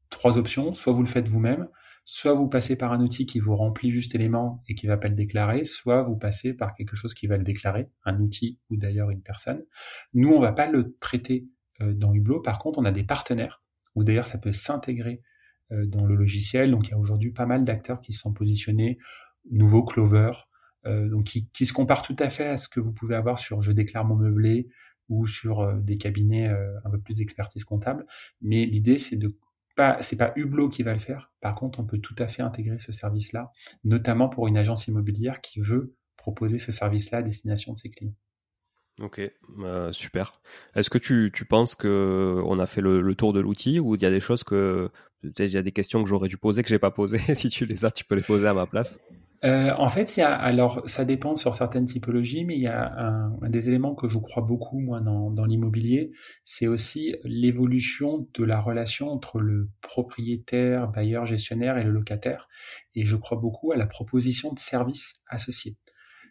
trois 0.09 0.37
options. 0.37 0.73
Soit 0.75 0.93
vous 0.93 1.03
le 1.03 1.09
faites 1.09 1.27
vous-même, 1.27 1.67
soit 2.11 2.33
vous 2.33 2.47
passez 2.47 2.75
par 2.75 2.91
un 2.91 3.01
outil 3.01 3.27
qui 3.27 3.39
vous 3.39 3.55
remplit 3.55 3.91
juste 3.91 4.15
éléments 4.15 4.63
et 4.67 4.73
qui 4.73 4.87
va 4.87 4.97
pas 4.97 5.09
le 5.09 5.13
déclarer, 5.13 5.63
soit 5.63 6.01
vous 6.01 6.17
passez 6.17 6.53
par 6.55 6.73
quelque 6.73 6.95
chose 6.95 7.13
qui 7.13 7.27
va 7.27 7.37
le 7.37 7.43
déclarer, 7.43 7.87
un 8.03 8.19
outil 8.19 8.57
ou 8.71 8.77
d'ailleurs 8.77 9.11
une 9.11 9.21
personne. 9.21 9.63
Nous, 10.15 10.31
on 10.31 10.39
va 10.39 10.51
pas 10.51 10.65
le 10.65 10.97
traiter 10.99 11.45
euh, 11.81 11.93
dans 11.93 12.11
Hublot. 12.11 12.41
Par 12.41 12.57
contre, 12.57 12.79
on 12.79 12.85
a 12.85 12.91
des 12.91 13.03
partenaires 13.03 13.61
ou 13.93 14.03
d'ailleurs 14.03 14.25
ça 14.25 14.39
peut 14.39 14.51
s'intégrer 14.51 15.21
euh, 15.71 15.85
dans 15.85 16.03
le 16.03 16.15
logiciel. 16.15 16.71
Donc 16.71 16.87
il 16.87 16.91
y 16.91 16.93
a 16.95 16.97
aujourd'hui 16.97 17.31
pas 17.31 17.45
mal 17.45 17.63
d'acteurs 17.63 18.01
qui 18.01 18.11
se 18.11 18.21
sont 18.21 18.33
positionnés, 18.33 18.97
nouveau 19.51 19.83
Clover, 19.83 20.31
euh, 20.87 21.21
qui, 21.21 21.65
se 21.67 21.73
compare 21.73 22.01
tout 22.01 22.15
à 22.17 22.29
fait 22.29 22.47
à 22.47 22.57
ce 22.57 22.69
que 22.69 22.79
vous 22.79 22.91
pouvez 22.91 23.13
avoir 23.13 23.37
sur 23.37 23.61
Je 23.61 23.71
déclare 23.71 24.03
mon 24.03 24.15
meublé 24.15 24.67
ou 25.09 25.27
sur 25.27 25.75
des 25.75 25.97
cabinets 25.97 26.47
un 26.47 26.89
peu 26.89 26.99
plus 26.99 27.15
d'expertise 27.15 27.63
comptable. 27.63 28.05
Mais 28.41 28.65
l'idée, 28.65 28.99
c'est 28.99 29.15
de 29.15 29.35
c'est 30.01 30.17
pas 30.17 30.33
Hublot 30.35 30.69
qui 30.69 30.83
va 30.83 30.93
le 30.93 30.99
faire. 30.99 31.31
Par 31.41 31.55
contre, 31.55 31.79
on 31.79 31.85
peut 31.85 31.99
tout 31.99 32.15
à 32.19 32.27
fait 32.27 32.41
intégrer 32.41 32.79
ce 32.79 32.91
service-là, 32.91 33.51
notamment 33.83 34.29
pour 34.29 34.47
une 34.47 34.57
agence 34.57 34.87
immobilière 34.87 35.41
qui 35.41 35.59
veut 35.59 35.95
proposer 36.17 36.57
ce 36.57 36.71
service-là 36.71 37.19
à 37.19 37.21
destination 37.21 37.73
de 37.73 37.77
ses 37.77 37.89
clients. 37.89 38.15
Ok, 38.99 39.21
euh, 39.59 39.91
super. 39.93 40.41
Est-ce 40.75 40.89
que 40.89 40.97
tu, 40.97 41.31
penses 41.45 41.75
que 41.75 42.41
on 42.45 42.59
a 42.59 42.65
fait 42.65 42.81
le, 42.81 43.15
tour 43.15 43.31
de 43.31 43.39
l'outil 43.39 43.79
ou 43.79 43.95
il 43.95 44.01
y 44.01 44.05
a 44.05 44.09
des 44.09 44.19
choses 44.19 44.43
que 44.43 44.89
il 45.23 45.47
y 45.47 45.57
a 45.57 45.61
des 45.61 45.71
questions 45.71 46.01
que 46.01 46.09
j'aurais 46.09 46.27
dû 46.27 46.37
poser 46.37 46.63
que 46.63 46.69
j'ai 46.69 46.79
pas 46.79 46.91
posées? 46.91 47.19
Si 47.35 47.49
tu 47.49 47.65
les 47.65 47.85
as, 47.85 47.91
tu 47.91 48.03
peux 48.03 48.15
les 48.15 48.21
poser 48.21 48.47
à 48.47 48.53
ma 48.53 48.65
place. 48.65 48.99
Euh, 49.45 49.71
en 49.77 49.87
fait, 49.87 50.17
il 50.17 50.19
y 50.19 50.23
a, 50.23 50.33
alors 50.33 50.83
ça 50.89 51.05
dépend 51.05 51.35
sur 51.37 51.55
certaines 51.55 51.85
typologies, 51.85 52.43
mais 52.43 52.55
il 52.55 52.61
y 52.61 52.67
a 52.67 52.93
un, 52.99 53.49
des 53.49 53.69
éléments 53.69 53.95
que 53.95 54.09
je 54.09 54.17
crois 54.17 54.43
beaucoup 54.43 54.79
moi 54.79 54.99
dans, 54.99 55.31
dans 55.31 55.45
l'immobilier, 55.45 56.11
c'est 56.43 56.67
aussi 56.67 57.15
l'évolution 57.23 58.27
de 58.33 58.43
la 58.43 58.59
relation 58.59 59.09
entre 59.09 59.39
le 59.39 59.69
propriétaire, 59.81 60.89
bailleur, 60.89 61.25
gestionnaire 61.25 61.77
et 61.77 61.83
le 61.83 61.91
locataire. 61.91 62.49
Et 62.95 63.05
je 63.05 63.15
crois 63.15 63.37
beaucoup 63.37 63.71
à 63.71 63.77
la 63.77 63.85
proposition 63.85 64.51
de 64.51 64.59
services 64.59 65.13
associés. 65.27 65.77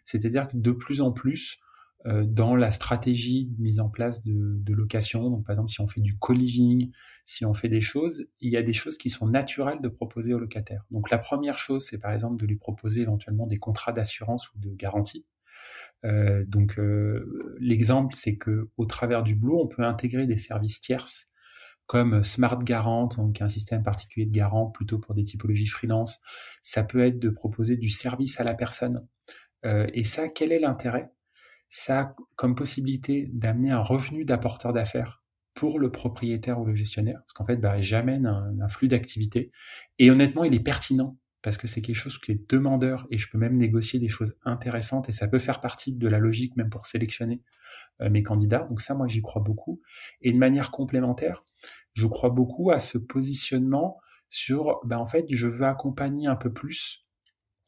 C'est-à-dire 0.05 0.47
que 0.47 0.57
de 0.57 0.71
plus 0.71 1.01
en 1.01 1.11
plus, 1.11 1.59
dans 2.05 2.55
la 2.55 2.71
stratégie 2.71 3.45
de 3.45 3.61
mise 3.61 3.81
en 3.81 3.89
place 3.89 4.23
de, 4.23 4.73
location. 4.73 5.29
Donc, 5.29 5.45
par 5.45 5.53
exemple, 5.53 5.69
si 5.69 5.81
on 5.81 5.87
fait 5.87 6.01
du 6.01 6.17
co-living, 6.17 6.91
si 7.25 7.45
on 7.45 7.53
fait 7.53 7.67
des 7.67 7.81
choses, 7.81 8.25
il 8.39 8.51
y 8.51 8.57
a 8.57 8.63
des 8.63 8.73
choses 8.73 8.97
qui 8.97 9.09
sont 9.09 9.27
naturelles 9.27 9.81
de 9.81 9.89
proposer 9.89 10.33
au 10.33 10.39
locataire. 10.39 10.85
Donc, 10.91 11.09
la 11.09 11.17
première 11.17 11.59
chose, 11.59 11.85
c'est 11.85 11.97
par 11.97 12.13
exemple 12.13 12.41
de 12.41 12.45
lui 12.47 12.55
proposer 12.55 13.01
éventuellement 13.01 13.47
des 13.47 13.57
contrats 13.57 13.91
d'assurance 13.91 14.49
ou 14.53 14.59
de 14.59 14.73
garantie. 14.73 15.25
Euh, 16.05 16.45
donc, 16.47 16.79
euh, 16.79 17.57
l'exemple, 17.59 18.15
c'est 18.15 18.37
que 18.37 18.69
au 18.77 18.85
travers 18.85 19.23
du 19.23 19.35
Blue, 19.35 19.53
on 19.53 19.67
peut 19.67 19.83
intégrer 19.83 20.25
des 20.25 20.37
services 20.37 20.79
tierces 20.79 21.27
comme 21.89 22.23
Smart 22.23 22.59
Garant, 22.59 23.07
donc 23.07 23.41
un 23.41 23.49
système 23.49 23.81
particulier 23.81 24.27
de 24.27 24.31
garant 24.31 24.67
plutôt 24.67 24.99
pour 24.99 25.15
des 25.15 25.23
typologies 25.23 25.65
freelance. 25.65 26.19
Ça 26.61 26.83
peut 26.83 27.03
être 27.03 27.17
de 27.17 27.29
proposer 27.29 27.77
du 27.77 27.89
service 27.89 28.39
à 28.39 28.43
la 28.43 28.53
personne. 28.53 29.07
Euh, 29.65 29.87
et 29.95 30.03
ça, 30.03 30.29
quel 30.29 30.51
est 30.51 30.59
l'intérêt? 30.59 31.09
Ça 31.69 31.99
a 31.99 32.15
comme 32.35 32.55
possibilité 32.55 33.29
d'amener 33.31 33.71
un 33.71 33.79
revenu 33.79 34.25
d'apporteur 34.25 34.73
d'affaires 34.73 35.23
pour 35.53 35.79
le 35.79 35.91
propriétaire 35.91 36.59
ou 36.59 36.65
le 36.65 36.73
gestionnaire, 36.73 37.19
parce 37.21 37.33
qu'en 37.33 37.45
fait, 37.45 37.57
bah, 37.57 37.81
j'amène 37.81 38.25
un, 38.25 38.69
flux 38.69 38.87
d'activité. 38.87 39.51
Et 39.97 40.09
honnêtement, 40.09 40.43
il 40.43 40.55
est 40.55 40.59
pertinent 40.61 41.17
parce 41.41 41.57
que 41.57 41.67
c'est 41.67 41.81
quelque 41.81 41.95
chose 41.95 42.17
qui 42.17 42.31
est 42.31 42.49
demandeur 42.49 43.07
et 43.11 43.17
je 43.17 43.29
peux 43.29 43.37
même 43.37 43.57
négocier 43.57 43.99
des 43.99 44.09
choses 44.09 44.37
intéressantes 44.43 45.09
et 45.09 45.11
ça 45.11 45.27
peut 45.27 45.39
faire 45.39 45.61
partie 45.61 45.93
de 45.93 46.07
la 46.07 46.19
logique 46.19 46.55
même 46.57 46.69
pour 46.69 46.85
sélectionner 46.85 47.41
euh, 48.01 48.09
mes 48.09 48.23
candidats. 48.23 48.65
Donc 48.69 48.81
ça, 48.81 48.93
moi, 48.93 49.07
j'y 49.07 49.21
crois 49.21 49.41
beaucoup. 49.41 49.81
Et 50.21 50.31
de 50.31 50.37
manière 50.37 50.71
complémentaire, 50.71 51.43
je 51.93 52.07
crois 52.07 52.29
beaucoup 52.29 52.71
à 52.71 52.79
ce 52.79 52.97
positionnement 52.97 53.97
sur, 54.29 54.79
bah, 54.85 54.99
en 54.99 55.07
fait, 55.07 55.25
je 55.29 55.47
veux 55.47 55.65
accompagner 55.65 56.27
un 56.27 56.35
peu 56.35 56.51
plus 56.51 57.05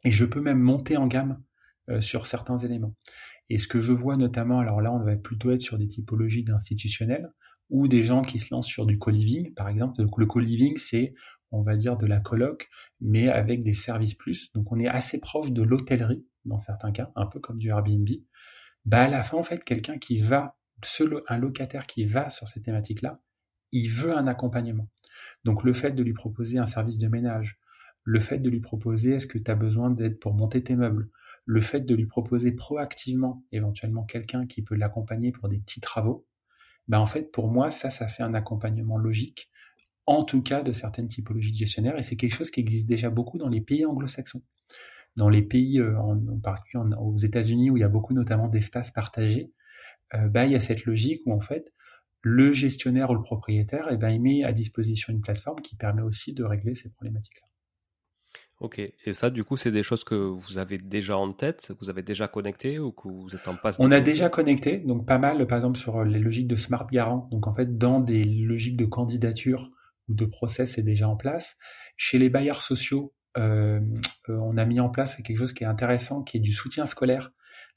et 0.04 0.12
je 0.12 0.26
peux 0.26 0.42
même 0.42 0.60
monter 0.60 0.98
en 0.98 1.08
gamme 1.08 1.42
euh, 1.90 2.00
sur 2.00 2.26
certains 2.28 2.58
éléments. 2.58 2.96
Et 3.52 3.58
ce 3.58 3.68
que 3.68 3.82
je 3.82 3.92
vois 3.92 4.16
notamment, 4.16 4.60
alors 4.60 4.80
là, 4.80 4.94
on 4.94 5.04
va 5.04 5.18
plutôt 5.18 5.52
être 5.52 5.60
sur 5.60 5.78
des 5.78 5.86
typologies 5.86 6.46
d'institutionnels, 6.46 7.34
ou 7.70 7.90
des 7.90 8.06
gens 8.06 8.22
qui 8.22 8.40
se 8.40 8.54
lancent 8.54 8.66
sur 8.66 8.86
du 8.86 8.98
co-living, 8.98 9.54
par 9.56 9.68
exemple. 9.68 10.02
Le 10.02 10.26
co-living, 10.26 10.78
c'est, 10.78 11.14
on 11.52 11.62
va 11.62 11.76
dire, 11.76 11.98
de 11.98 12.06
la 12.06 12.22
coloc, 12.22 12.70
mais 13.02 13.28
avec 13.28 13.62
des 13.62 13.74
services 13.74 14.14
plus. 14.14 14.54
Donc 14.54 14.72
on 14.72 14.80
est 14.80 14.88
assez 14.88 15.20
proche 15.20 15.52
de 15.52 15.64
l'hôtellerie, 15.64 16.26
dans 16.46 16.60
certains 16.60 16.94
cas, 16.94 17.12
un 17.18 17.26
peu 17.26 17.42
comme 17.42 17.58
du 17.58 17.68
Airbnb. 17.68 18.08
Bah 18.86 19.02
à 19.02 19.08
la 19.10 19.22
fin, 19.22 19.36
en 19.36 19.44
fait, 19.44 19.66
quelqu'un 19.66 19.98
qui 19.98 20.22
va, 20.22 20.56
un 21.28 21.38
locataire 21.38 21.88
qui 21.88 22.06
va 22.06 22.30
sur 22.30 22.48
ces 22.48 22.62
thématiques-là, 22.62 23.20
il 23.74 23.90
veut 23.90 24.18
un 24.18 24.28
accompagnement. 24.28 24.88
Donc 25.44 25.66
le 25.66 25.74
fait 25.74 25.92
de 25.92 26.04
lui 26.04 26.14
proposer 26.14 26.58
un 26.58 26.66
service 26.66 27.00
de 27.00 27.10
ménage, 27.10 27.60
le 28.06 28.22
fait 28.22 28.40
de 28.40 28.50
lui 28.50 28.62
proposer 28.62 29.16
est-ce 29.16 29.28
que 29.28 29.38
tu 29.38 29.52
as 29.52 29.56
besoin 29.56 29.90
d'aide 29.90 30.20
pour 30.20 30.34
monter 30.36 30.64
tes 30.64 30.78
meubles, 30.78 31.10
le 31.46 31.62
fait 31.62 31.82
de 31.82 31.96
lui 31.96 32.06
proposer 32.06 32.52
proactivement 32.52 33.44
éventuellement 33.52 34.04
quelqu'un 34.04 34.46
qui 34.46 34.62
peut 34.62 34.76
l'accompagner 34.76 35.32
pour 35.32 35.50
des 35.50 35.60
petits 35.60 35.82
travaux, 35.82 36.26
ben 36.88 37.00
en 37.00 37.06
fait 37.06 37.32
pour 37.32 37.48
moi 37.48 37.72
ça 37.72 37.90
ça 37.90 38.08
fait 38.08 38.24
un 38.24 38.34
accompagnement 38.34 38.98
logique 38.98 39.52
en 40.06 40.24
tout 40.24 40.42
cas 40.42 40.62
de 40.62 40.74
certaines 40.74 41.08
typologies 41.08 41.52
de 41.52 41.58
gestionnaires 41.58 41.98
et 41.98 42.02
c'est 42.02 42.16
quelque 42.16 42.36
chose 42.36 42.52
qui 42.52 42.60
existe 42.60 42.88
déjà 42.88 43.10
beaucoup 43.10 43.38
dans 43.38 43.48
les 43.48 43.62
pays 43.62 43.86
anglo-saxons. 43.86 44.44
Dans 45.16 45.30
les 45.30 45.42
pays 45.42 45.80
euh, 45.80 45.98
en, 46.00 46.40
particulier 46.40 46.84
aux 47.00 47.18
États-Unis 47.18 47.70
où 47.70 47.78
il 47.78 47.82
y 47.82 47.84
a 47.84 47.90
beaucoup 47.90 48.14
notamment 48.14 48.48
d'espaces 48.48 48.92
partagés, 48.92 49.52
euh, 50.14 50.28
ben, 50.28 50.46
il 50.46 50.52
y 50.52 50.56
a 50.56 50.60
cette 50.60 50.86
logique 50.86 51.22
où 51.26 51.34
en 51.34 51.40
fait 51.40 51.74
le 52.22 52.54
gestionnaire 52.54 53.10
ou 53.10 53.16
le 53.16 53.22
propriétaire, 53.22 53.88
eh 53.92 53.98
ben, 53.98 54.10
il 54.10 54.22
met 54.22 54.44
à 54.44 54.54
disposition 54.54 55.12
une 55.12 55.22
plateforme 55.22 55.60
qui 55.62 55.76
permet 55.76 56.04
aussi 56.04 56.34
de 56.34 56.44
régler 56.44 56.76
ces 56.76 56.90
problématiques-là. 56.90 57.48
Ok, 58.62 58.78
et 58.78 59.14
ça, 59.14 59.32
du 59.32 59.44
coup, 59.44 59.58
c'est 59.58 59.72
des 59.72 59.82
choses 59.82 60.04
que 60.04 60.14
vous 60.14 60.60
avez 60.60 60.78
déjà 60.78 61.18
en 61.18 61.34
tête, 61.34 61.70
que 61.70 61.84
vous 61.84 61.90
avez 61.90 62.04
déjà 62.04 62.28
connecté 62.28 62.78
ou 62.78 62.92
que 62.92 63.08
vous 63.08 63.36
êtes 63.36 63.48
en 63.48 63.56
passe 63.56 63.80
On 63.80 63.92
a 63.92 64.02
déjà 64.02 64.30
connecté, 64.30 64.78
donc 64.78 65.08
pas 65.08 65.18
mal, 65.18 65.48
par 65.48 65.58
exemple, 65.58 65.80
sur 65.80 66.04
les 66.04 66.20
logiques 66.20 66.48
de 66.48 66.56
smart 66.56 66.86
garant. 66.86 67.28
Donc, 67.32 67.48
en 67.48 67.54
fait, 67.54 67.80
dans 67.80 68.00
des 68.00 68.24
logiques 68.24 68.78
de 68.78 68.86
candidature 68.86 69.72
ou 70.10 70.14
de 70.14 70.26
process, 70.26 70.74
c'est 70.74 70.84
déjà 70.84 71.10
en 71.10 71.16
place. 71.16 71.58
Chez 71.98 72.20
les 72.20 72.30
bailleurs 72.30 72.62
sociaux, 72.62 73.16
euh, 73.36 73.80
euh, 74.30 74.38
on 74.38 74.56
a 74.58 74.66
mis 74.66 74.80
en 74.80 74.90
place 74.90 75.16
quelque 75.16 75.38
chose 75.38 75.54
qui 75.54 75.64
est 75.64 75.68
intéressant, 75.68 76.22
qui 76.22 76.38
est 76.38 76.42
du 76.42 76.54
soutien 76.54 76.86
scolaire 76.86 77.32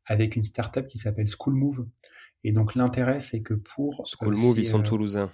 avec 0.05 0.37
une 0.37 0.43
startup 0.43 0.87
qui 0.87 0.99
s'appelle 0.99 1.29
School 1.29 1.55
Move. 1.55 1.87
Et 2.43 2.53
donc, 2.53 2.75
l'intérêt, 2.75 3.21
c'est 3.21 3.41
que 3.41 3.55
pour. 3.55 4.07
School 4.07 4.37
Move, 4.37 4.59
ils 4.59 4.67
sont 4.67 4.83
toulousains. 4.83 5.31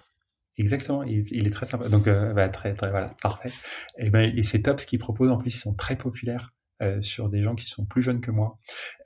Exactement, 0.60 1.02
il, 1.04 1.46
est 1.46 1.50
très 1.50 1.64
sympa. 1.64 1.88
Donc, 1.88 2.06
euh, 2.06 2.34
bah, 2.34 2.50
très, 2.50 2.74
très, 2.74 2.90
voilà, 2.90 3.14
parfait. 3.22 3.50
Et, 3.96 4.10
ben, 4.10 4.30
c'est 4.42 4.60
top 4.60 4.78
ce 4.78 4.86
qu'ils 4.86 4.98
proposent. 4.98 5.30
En 5.30 5.38
plus, 5.38 5.54
ils 5.54 5.58
sont 5.58 5.72
très 5.72 5.96
populaires 5.96 6.52
euh, 6.82 7.00
sur 7.00 7.30
des 7.30 7.42
gens 7.42 7.54
qui 7.54 7.66
sont 7.66 7.86
plus 7.86 8.02
jeunes 8.02 8.20
que 8.20 8.30
moi. 8.30 8.58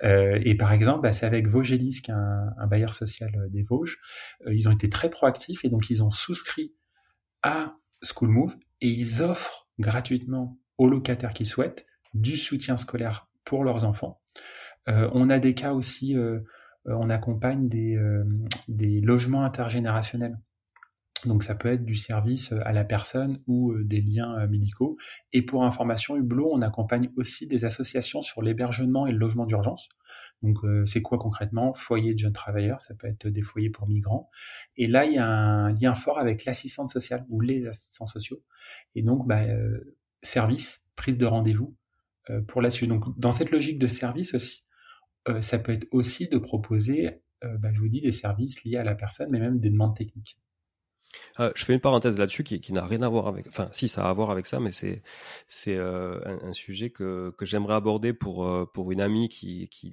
Euh, 0.02 0.40
et 0.44 0.57
par 0.57 0.72
exemple, 0.72 1.02
bah, 1.02 1.12
c'est 1.12 1.26
avec 1.26 1.46
Vosgelis, 1.46 2.02
qui 2.02 2.11
est 2.11 2.14
un, 2.14 2.66
bailleur 2.66 2.92
social 2.92 3.30
des 3.50 3.62
Vosges. 3.62 3.98
ils 4.50 4.68
ont 4.68 4.72
été 4.72 4.88
très 4.88 5.11
proactifs 5.11 5.64
et 5.64 5.68
donc 5.68 5.90
ils 5.90 6.02
ont 6.02 6.11
souscrit 6.11 6.74
à 7.42 7.76
School 8.02 8.30
Move 8.30 8.57
et 8.80 8.88
ils 8.88 9.22
offrent 9.22 9.68
gratuitement 9.78 10.59
aux 10.76 10.88
locataires 10.88 11.34
qui 11.34 11.44
souhaitent 11.44 11.86
du 12.14 12.36
soutien 12.36 12.76
scolaire 12.76 13.28
pour 13.44 13.62
leurs 13.62 13.84
enfants. 13.84 14.20
on 14.86 15.30
a 15.30 15.38
des 15.38 15.55
cas 15.55 15.72
aussi, 15.72 16.16
on 16.84 17.11
accompagne 17.11 17.68
des 17.68 19.00
logements 19.02 19.44
intergénérationnels. 19.44 20.36
Donc 21.27 21.43
ça 21.43 21.55
peut 21.55 21.72
être 21.72 21.85
du 21.85 21.95
service 21.95 22.53
euh, 22.53 22.61
à 22.64 22.72
la 22.72 22.85
personne 22.85 23.41
ou 23.47 23.72
euh, 23.72 23.85
des 23.85 24.01
liens 24.01 24.39
euh, 24.39 24.49
médicaux. 24.49 24.97
Et 25.33 25.43
pour 25.43 25.64
information, 25.64 26.16
Hublot, 26.16 26.51
on 26.53 26.62
accompagne 26.62 27.11
aussi 27.16 27.47
des 27.47 27.64
associations 27.64 28.22
sur 28.22 28.43
l'hébergement 28.43 29.07
et 29.07 29.12
le 29.12 29.18
logement 29.18 29.47
d'urgence. 29.47 29.89
Donc 30.43 30.59
c'est 30.85 31.01
quoi 31.01 31.16
concrètement? 31.16 31.72
Foyer 31.72 32.12
de 32.12 32.18
jeunes 32.18 32.35
travailleurs, 32.35 32.83
ça 32.83 32.95
peut 32.95 33.07
être 33.07 33.29
des 33.29 33.41
foyers 33.41 33.70
pour 33.70 33.89
migrants. 33.89 34.29
Et 34.77 34.85
là, 34.85 35.07
il 35.07 35.14
y 35.14 35.18
a 35.18 35.27
un 35.27 35.72
lien 35.72 35.95
fort 35.95 36.18
avec 36.18 36.45
l'assistante 36.45 36.91
sociale 36.91 37.25
ou 37.31 37.41
les 37.41 37.66
assistants 37.66 38.07
sociaux. 38.07 38.43
Et 38.95 39.03
donc, 39.03 39.27
bah, 39.27 39.41
service, 40.20 40.85
prise 40.97 41.16
de 41.16 41.25
rendez-vous 41.25 41.75
pour 42.47 42.61
là-dessus. 42.61 42.87
Donc 42.87 43.18
dans 43.18 43.33
cette 43.33 43.53
logique 43.53 43.79
de 43.79 43.87
service 43.87 44.35
aussi, 44.35 44.64
ça 45.41 45.59
peut 45.59 45.72
être 45.72 45.87
aussi 45.93 46.29
de 46.29 46.37
proposer, 46.37 47.22
bah, 47.43 47.72
je 47.72 47.81
vous 47.81 47.89
dis, 47.89 48.03
des 48.03 48.12
services 48.12 48.64
liés 48.64 48.77
à 48.77 48.85
la 48.85 48.95
personne, 48.95 49.31
mais 49.31 49.41
même 49.41 49.61
des 49.61 49.70
demandes 49.70 49.97
techniques. 49.97 50.39
Euh, 51.41 51.51
je 51.57 51.65
fais 51.65 51.75
une 51.75 51.81
parenthèse 51.81 52.19
là-dessus 52.19 52.45
qui, 52.45 52.73
n'a 52.73 52.85
rien 52.85 53.03
à 53.03 53.09
voir 53.09 53.27
avec, 53.27 53.47
enfin 53.49 53.69
si 53.73 53.89
ça 53.89 54.07
a 54.07 54.11
à 54.11 54.12
voir 54.12 54.31
avec 54.31 54.47
ça, 54.47 54.61
mais 54.61 54.73
c'est 54.73 55.03
c'est 55.49 55.77
euh, 55.77 56.21
un, 56.43 56.53
sujet 56.53 56.91
que, 56.91 57.35
que 57.37 57.45
j'aimerais 57.45 57.75
aborder 57.75 58.12
pour 58.12 58.47
euh, 58.47 58.67
pour 58.73 58.93
une 58.93 59.01
amie 59.01 59.29
qui, 59.29 59.69
qui 59.69 59.93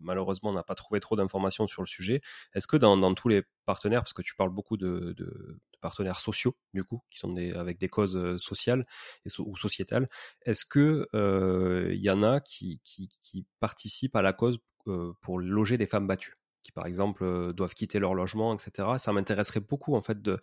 malheureusement 0.00 0.52
n'a 0.52 0.62
pas 0.62 0.74
trouvé 0.74 1.00
trop 1.00 1.16
d'informations 1.16 1.66
sur 1.66 1.82
le 1.82 1.86
sujet. 1.86 2.22
Est-ce 2.54 2.66
que 2.66 2.76
dans, 2.76 2.96
dans 2.96 3.14
tous 3.14 3.28
les 3.28 3.42
partenaires, 3.66 4.02
parce 4.02 4.12
que 4.12 4.22
tu 4.22 4.34
parles 4.34 4.50
beaucoup 4.50 4.76
de, 4.76 5.14
de, 5.16 5.60
partenaires 5.80 6.20
sociaux 6.20 6.56
du 6.74 6.84
coup, 6.84 7.02
qui 7.10 7.18
sont 7.18 7.32
des, 7.32 7.52
avec 7.52 7.78
des 7.78 7.88
causes 7.88 8.36
sociales 8.38 8.86
et, 9.26 9.30
ou 9.38 9.56
sociétales, 9.56 10.08
est-ce 10.44 10.64
que 10.64 11.06
il 11.92 12.00
y 12.02 12.10
en 12.10 12.22
a 12.22 12.40
qui, 12.40 12.80
qui, 12.84 13.08
qui 13.22 13.46
participent 13.60 14.16
à 14.16 14.22
la 14.22 14.32
cause 14.32 14.58
pour 15.20 15.38
loger 15.38 15.76
des 15.78 15.86
femmes 15.86 16.06
battues? 16.06 16.39
Qui 16.62 16.72
par 16.72 16.86
exemple 16.86 17.24
euh, 17.24 17.52
doivent 17.52 17.74
quitter 17.74 17.98
leur 17.98 18.14
logement, 18.14 18.54
etc. 18.54 18.88
Ça 18.98 19.12
m'intéresserait 19.12 19.60
beaucoup 19.60 19.94
en 19.94 20.02
fait 20.02 20.20
de, 20.22 20.40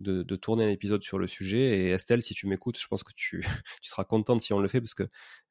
de, 0.00 0.36
tourner 0.36 0.64
un 0.64 0.70
épisode 0.70 1.02
sur 1.02 1.18
le 1.18 1.26
sujet. 1.26 1.78
Et 1.78 1.90
Estelle, 1.90 2.22
si 2.22 2.34
tu 2.34 2.46
m'écoutes, 2.46 2.78
je 2.78 2.86
pense 2.86 3.02
que 3.02 3.12
tu, 3.14 3.42
tu, 3.82 3.90
seras 3.90 4.04
contente 4.04 4.40
si 4.40 4.52
on 4.52 4.60
le 4.60 4.68
fait 4.68 4.80
parce 4.80 4.94
que 4.94 5.08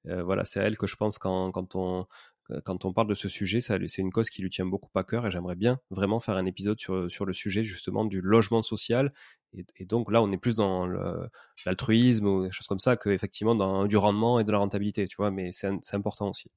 euh, 0.08 0.24
voilà, 0.24 0.46
c'est 0.46 0.60
à 0.60 0.64
elle 0.64 0.78
que 0.78 0.88
je 0.88 0.96
pense 0.96 1.18
quand, 1.18 1.52
quand 1.52 1.76
on 1.76 2.08
quand 2.64 2.86
on 2.86 2.94
parle 2.94 3.08
de 3.08 3.14
ce 3.14 3.28
sujet, 3.28 3.60
c'est 3.60 3.98
une 3.98 4.12
cause 4.12 4.30
qui 4.30 4.42
lui 4.42 4.50
tient 4.50 4.66
beaucoup 4.66 4.90
à 4.98 5.04
cœur 5.04 5.28
et 5.28 5.32
j'aimerais 5.32 5.56
bien 5.56 5.80
vraiment 5.90 6.20
faire 6.20 6.36
un 6.36 6.46
épisode 6.46 6.80
sur, 6.80 7.26
le 7.26 7.34
sujet 7.34 7.64
justement 7.64 8.06
du 8.06 8.22
logement 8.22 8.62
social. 8.62 9.12
Et, 9.54 9.86
donc 9.86 10.12
là, 10.12 10.22
on 10.22 10.32
est 10.32 10.38
plus 10.38 10.56
dans 10.56 10.88
l'altruisme 11.66 12.28
ou 12.28 12.44
des 12.46 12.52
choses 12.52 12.68
comme 12.68 12.80
ça 12.80 12.96
qu'effectivement 12.96 13.56
dans 13.56 13.86
du 13.86 13.98
rendement 13.98 14.40
et 14.40 14.44
de 14.44 14.52
la 14.52 14.60
rentabilité, 14.60 15.08
tu 15.08 15.18
vois, 15.18 15.32
mais 15.32 15.52
c'est 15.52 15.94
important 15.94 16.30
aussi. 16.30 16.50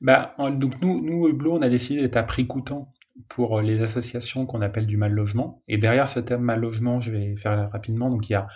Bah, 0.00 0.34
donc 0.38 0.80
nous, 0.82 1.00
nous, 1.00 1.28
Hublot, 1.28 1.56
on 1.56 1.62
a 1.62 1.68
décidé 1.68 2.00
d'être 2.02 2.16
à 2.16 2.22
prix 2.22 2.46
coûtant 2.46 2.92
pour 3.28 3.60
les 3.60 3.80
associations 3.80 4.44
qu'on 4.46 4.60
appelle 4.60 4.86
du 4.86 4.96
mal 4.96 5.12
logement. 5.12 5.62
Et 5.68 5.78
derrière 5.78 6.08
ce 6.08 6.20
terme 6.20 6.42
mal 6.42 6.60
logement, 6.60 7.00
je 7.00 7.12
vais 7.12 7.36
faire 7.36 7.70
rapidement. 7.70 8.10
Donc 8.10 8.28
il 8.28 8.32
y 8.32 8.36
a, 8.36 8.48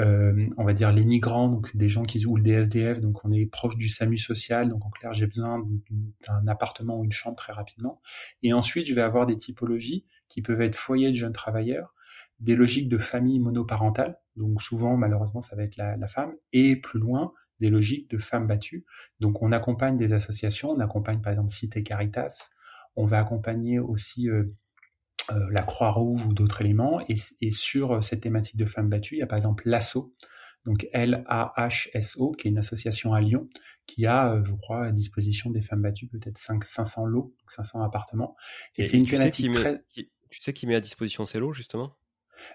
euh, 0.00 0.44
on 0.56 0.64
va 0.64 0.72
dire 0.72 0.92
les 0.92 1.04
migrants, 1.04 1.48
donc 1.48 1.76
des 1.76 1.88
gens 1.88 2.02
qui 2.02 2.24
ou 2.26 2.36
le 2.36 2.42
DSDF, 2.42 3.00
donc 3.00 3.24
on 3.24 3.32
est 3.32 3.46
proche 3.46 3.76
du 3.76 3.88
SAMU 3.88 4.16
social. 4.16 4.68
Donc 4.68 4.84
en 4.84 4.90
clair, 4.90 5.12
j'ai 5.12 5.26
besoin 5.26 5.64
d'un 6.26 6.48
appartement 6.48 6.98
ou 6.98 7.04
une 7.04 7.12
chambre 7.12 7.36
très 7.36 7.52
rapidement. 7.52 8.00
Et 8.42 8.52
ensuite, 8.52 8.86
je 8.86 8.94
vais 8.94 9.02
avoir 9.02 9.26
des 9.26 9.36
typologies 9.36 10.04
qui 10.28 10.42
peuvent 10.42 10.62
être 10.62 10.76
foyers 10.76 11.10
de 11.10 11.16
jeunes 11.16 11.32
travailleurs, 11.32 11.94
des 12.40 12.56
logiques 12.56 12.88
de 12.88 12.98
famille 12.98 13.38
monoparentale. 13.38 14.18
Donc 14.36 14.62
souvent, 14.62 14.96
malheureusement, 14.96 15.42
ça 15.42 15.54
va 15.54 15.62
être 15.62 15.76
la, 15.76 16.08
femme. 16.08 16.32
Et 16.52 16.76
plus 16.76 16.98
loin, 16.98 17.32
des 17.60 17.70
logiques 17.70 18.10
de 18.10 18.18
femmes 18.18 18.48
battues. 18.48 18.84
Donc 19.20 19.42
on 19.42 19.52
accompagne 19.52 19.96
des 19.96 20.12
associations, 20.12 20.70
on 20.70 20.80
accompagne 20.80 21.20
par 21.20 21.32
exemple 21.32 21.50
Cité 21.50 21.84
Caritas, 21.84 22.50
on 22.96 23.06
va 23.06 23.20
accompagner 23.20 23.78
aussi 23.78 24.28
euh, 24.28 24.44
euh, 25.30 25.46
la 25.50 25.62
Croix-Rouge 25.62 26.26
ou 26.26 26.34
d'autres 26.34 26.60
éléments. 26.60 27.00
Et, 27.08 27.50
sur 27.50 27.92
euh, 27.92 28.00
cette 28.00 28.20
thématique 28.20 28.56
de 28.56 28.66
femmes 28.66 28.88
battues, 28.88 29.16
il 29.16 29.18
y 29.18 29.22
a 29.22 29.26
par 29.26 29.38
exemple 29.38 29.68
l'ASSO, 29.68 30.14
donc 30.64 30.88
L-A-H-S-O, 30.92 32.32
qui 32.32 32.48
est 32.48 32.50
une 32.50 32.58
association 32.58 33.12
à 33.12 33.20
Lyon, 33.20 33.48
qui 33.86 34.06
a, 34.06 34.42
je 34.44 34.52
crois, 34.54 34.86
à 34.86 34.92
disposition 34.92 35.50
des 35.50 35.60
femmes 35.60 35.82
battues 35.82 36.06
peut-être 36.06 36.38
500 36.38 37.04
lots, 37.04 37.34
500 37.48 37.82
appartements. 37.82 38.34
Et, 38.76 38.84
c'est 38.84 38.96
une 38.96 39.06
thématique 39.06 39.52
très... 39.52 39.84
tu 39.92 40.40
sais 40.40 40.54
qui 40.54 40.66
met 40.66 40.74
à 40.74 40.80
disposition 40.80 41.26
ces 41.26 41.38
lots, 41.38 41.52
justement? 41.52 41.94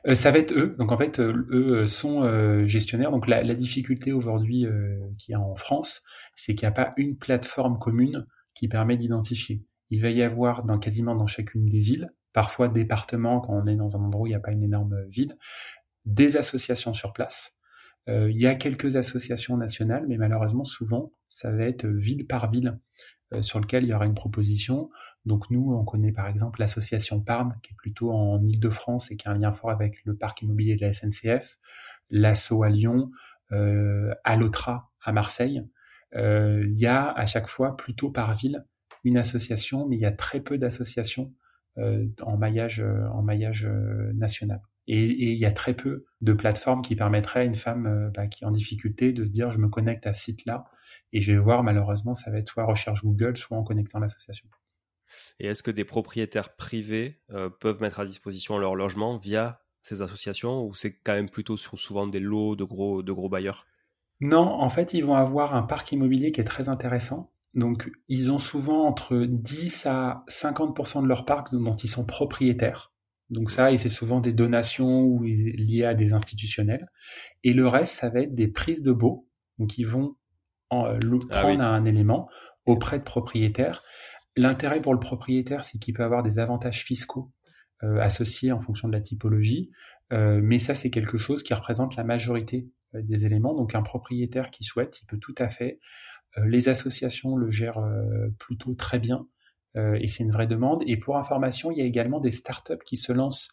Euh, 0.08 0.16
ça 0.16 0.32
va 0.32 0.40
être 0.40 0.54
eux. 0.54 0.76
Donc 0.78 0.92
en 0.92 0.98
fait, 0.98 1.20
euh, 1.20 1.48
eux 1.52 1.82
euh, 1.82 1.88
sont 1.88 2.68
gestionnaires. 2.68 3.12
Donc 3.12 3.28
la, 3.28 3.44
difficulté 3.54 4.14
aujourd'hui 4.14 4.66
qu'il 5.18 5.34
y 5.34 5.36
a 5.36 5.40
en 5.40 5.56
France, 5.56 6.02
c'est 6.36 6.56
qu'il 6.56 6.68
n'y 6.68 6.72
a 6.72 6.76
pas 6.76 6.92
une 6.98 7.18
plateforme 7.18 7.78
commune 7.78 8.26
qui 8.54 8.68
permet 8.68 8.98
d'identifier. 8.98 9.64
Il 9.90 10.02
va 10.02 10.10
y 10.10 10.22
avoir 10.22 10.64
dans 10.64 10.78
quasiment 10.78 11.16
dans 11.16 11.28
chacune 11.28 11.66
des 11.66 11.80
villes, 11.80 12.10
parfois 12.34 12.68
départements 12.68 13.42
quand 13.42 13.54
on 13.54 13.68
est 13.68 13.76
dans 13.76 13.96
un 13.96 14.00
endroit 14.00 14.24
où 14.24 14.28
il 14.28 14.32
n'y 14.32 14.36
a 14.36 14.40
pas 14.40 14.52
une 14.52 14.64
énorme 14.64 15.04
ville, 15.08 15.38
des 16.06 16.38
associations 16.38 16.94
sur 16.94 17.14
place. 17.14 17.56
il 18.08 18.40
y 18.40 18.48
a 18.48 18.56
quelques 18.56 18.96
associations 18.96 19.58
nationales, 19.58 20.06
mais 20.08 20.18
malheureusement 20.18 20.66
souvent 20.66 21.12
ça 21.30 21.52
va 21.52 21.64
être 21.66 21.86
ville 21.86 22.26
par 22.26 22.50
ville 22.50 22.80
sur 23.42 23.60
lequel 23.60 23.84
il 23.84 23.90
y 23.90 23.94
aura 23.94 24.06
une 24.06 24.16
proposition. 24.16 24.90
Donc 25.26 25.50
nous, 25.52 25.74
on 25.74 25.84
connaît 25.84 26.12
par 26.12 26.28
exemple 26.28 26.60
l'association 26.60 27.22
PARM, 27.22 27.56
qui 27.62 27.74
est 27.74 27.76
plutôt 27.76 28.12
en 28.12 28.42
Ile-de-France 28.44 29.12
et 29.12 29.18
qui 29.18 29.28
a 29.28 29.32
un 29.32 29.38
lien 29.38 29.52
fort 29.52 29.72
avec 29.72 30.04
le 30.06 30.16
parc 30.16 30.42
immobilier 30.42 30.76
de 30.76 30.82
la 30.82 30.94
SNCF, 30.94 31.60
l'ASSO 32.10 32.64
à 32.64 32.70
Lyon, 32.70 33.12
euh, 33.52 34.14
Allotra 34.24 34.92
à 35.04 35.12
Marseille. 35.12 35.64
Euh, 36.16 36.66
il 36.68 36.78
y 36.78 36.88
a 36.88 37.12
à 37.12 37.26
chaque 37.26 37.48
fois, 37.48 37.76
plutôt 37.76 38.10
par 38.10 38.36
ville, 38.36 38.66
une 39.04 39.18
association, 39.18 39.88
mais 39.88 39.98
il 39.98 40.02
y 40.02 40.06
a 40.06 40.12
très 40.12 40.40
peu 40.40 40.58
d'associations 40.58 41.26
euh, 41.26 41.39
en 41.78 42.38
maillage, 42.38 42.82
euh, 42.82 43.08
en 43.14 43.22
maillage 43.22 43.66
euh, 43.66 44.12
national. 44.14 44.62
Et, 44.88 45.04
il 45.04 45.38
y 45.38 45.46
a 45.46 45.52
très 45.52 45.76
peu 45.76 46.06
de 46.22 46.34
plateformes 46.34 46.82
qui 46.82 46.96
permettraient 46.96 47.42
à 47.42 47.44
une 47.44 47.56
femme 47.56 48.12
bah, 48.16 48.28
qui 48.28 48.44
est 48.44 48.48
en 48.48 48.52
difficulté 48.52 49.14
de 49.14 49.24
se 49.24 49.30
dire 49.30 49.52
je 49.52 49.60
me 49.60 49.70
connecte 49.70 50.08
à 50.08 50.14
ce 50.14 50.24
site-là 50.24 50.66
et 51.14 51.22
je 51.22 51.32
vais 51.32 51.38
voir 51.38 51.64
malheureusement 51.64 52.16
ça 52.16 52.32
va 52.32 52.40
être 52.40 52.48
soit 52.48 52.66
recherche 52.66 53.04
Google, 53.04 53.38
soit 53.38 53.56
en 53.56 53.64
connectant 53.64 54.00
l'association. 54.00 54.50
Et 55.40 55.48
est-ce 55.48 55.62
que 55.62 55.72
des 55.72 55.86
propriétaires 55.86 56.56
privés 56.56 57.22
peuvent 57.60 57.82
mettre 57.82 58.00
à 58.00 58.06
disposition 58.06 58.58
leur 58.58 58.76
logement 58.76 59.18
via 59.18 59.62
ces 59.84 60.02
associations 60.02 60.66
ou 60.66 60.74
c'est 60.74 60.94
quand 60.94 61.14
même 61.14 61.30
plutôt 61.30 61.56
souvent 61.58 62.08
des 62.08 62.20
lots 62.20 62.56
de 62.56 62.64
gros, 62.64 63.04
de 63.04 63.12
gros 63.12 63.30
bailleurs? 63.30 63.68
Non, 64.22 64.42
en 64.42 64.70
fait, 64.70 64.94
ils 64.94 65.06
vont 65.06 65.16
avoir 65.16 65.56
un 65.56 65.64
parc 65.64 65.92
immobilier 65.92 66.32
qui 66.32 66.42
est 66.42 66.46
très 66.46 66.68
intéressant. 66.68 67.32
Donc, 67.54 67.90
ils 68.08 68.32
ont 68.32 68.38
souvent 68.38 68.86
entre 68.86 69.18
10 69.18 69.86
à 69.88 70.24
50% 70.30 71.02
de 71.02 71.08
leur 71.08 71.26
parc 71.26 71.52
dont 71.52 71.76
ils 71.76 71.90
sont 71.90 72.06
propriétaires. 72.06 72.92
Donc 73.30 73.52
ça, 73.52 73.72
et 73.72 73.78
c'est 73.78 73.90
souvent 73.90 74.22
des 74.22 74.34
donations 74.34 75.04
ou 75.04 75.24
liées 75.24 75.86
à 75.86 75.94
des 75.94 76.14
institutionnels. 76.14 76.88
Et 77.44 77.54
le 77.54 77.68
reste, 77.68 77.94
ça 77.94 78.10
va 78.10 78.22
être 78.22 78.34
des 78.34 78.48
prises 78.48 78.82
de 78.82 78.92
baux. 78.92 79.28
Donc 79.60 79.78
ils 79.78 79.86
vont 79.86 80.16
en, 80.70 80.88
euh, 80.88 80.98
ah 81.30 81.42
prendre 81.42 81.64
un 81.64 81.86
élément 81.86 82.28
auprès 82.66 82.98
de 82.98 83.04
propriétaires. 83.04 83.84
L'intérêt 84.36 84.82
pour 84.82 84.94
le 84.94 85.00
propriétaire, 85.00 85.64
c'est 85.64 85.78
qu'il 85.78 85.94
peut 85.94 86.04
avoir 86.04 86.24
des 86.24 86.40
avantages 86.40 86.84
fiscaux 86.84 87.32
euh, 87.84 88.00
associés 88.00 88.52
en 88.52 88.60
fonction 88.60 88.88
de 88.88 88.94
la 88.94 89.02
typologie. 89.02 89.70
Euh, 90.12 90.40
mais 90.42 90.58
ça, 90.58 90.74
c'est 90.74 90.90
quelque 90.90 91.18
chose 91.18 91.44
qui 91.44 91.54
représente 91.54 91.96
la 91.96 92.04
majorité 92.04 92.68
des 92.94 93.26
éléments. 93.26 93.54
Donc 93.54 93.76
un 93.76 93.84
propriétaire 93.84 94.50
qui 94.50 94.64
souhaite, 94.64 95.02
il 95.02 95.06
peut 95.06 95.20
tout 95.20 95.36
à 95.38 95.50
fait. 95.50 95.80
Les 96.38 96.70
associations 96.70 97.36
le 97.36 97.52
gèrent 97.52 97.84
plutôt 98.38 98.74
très 98.74 99.00
bien. 99.00 99.28
Euh, 99.78 99.98
et 100.00 100.08
c'est 100.08 100.24
une 100.24 100.32
vraie 100.32 100.48
demande. 100.48 100.84
Et 100.88 100.98
pour 100.98 101.18
information, 101.18 101.72
il 101.72 101.78
y 101.78 101.82
a 101.82 101.86
également 101.86 102.20
des 102.20 102.32
startups 102.32 102.84
qui 102.86 102.96
se 102.96 103.12
lancent. 103.12 103.50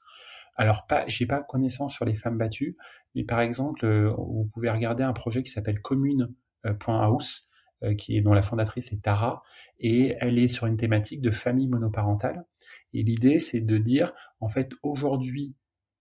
Alors, 0.57 0.87
pas, 0.87 1.05
j'ai 1.07 1.27
pas 1.27 1.43
connaissance 1.43 1.95
sur 1.95 2.05
les 2.05 2.15
femmes 2.15 2.39
battues, 2.39 2.77
mais 3.15 3.25
par 3.25 3.41
exemple, 3.41 3.85
euh, 3.85 4.11
vous 4.17 4.49
pouvez 4.53 4.71
regarder 4.71 5.03
un 5.03 5.13
projet 5.13 5.43
qui 5.43 5.51
s'appelle 5.51 5.83
commune.house, 5.83 7.49
euh, 7.83 7.95
qui 7.95 8.17
est 8.17 8.23
dont 8.23 8.33
la 8.33 8.43
fondatrice 8.43 8.91
est 8.93 9.03
Tara, 9.03 9.43
et 9.79 10.17
elle 10.21 10.39
est 10.39 10.49
sur 10.49 10.67
une 10.67 10.79
thématique 10.79 11.21
de 11.21 11.31
famille 11.31 11.69
monoparentale. 11.69 12.47
Et 12.95 13.03
l'idée, 13.03 13.39
c'est 13.39 13.61
de 13.61 13.77
dire, 13.77 14.15
en 14.41 14.49
fait, 14.49 14.73
aujourd'hui, 14.83 15.55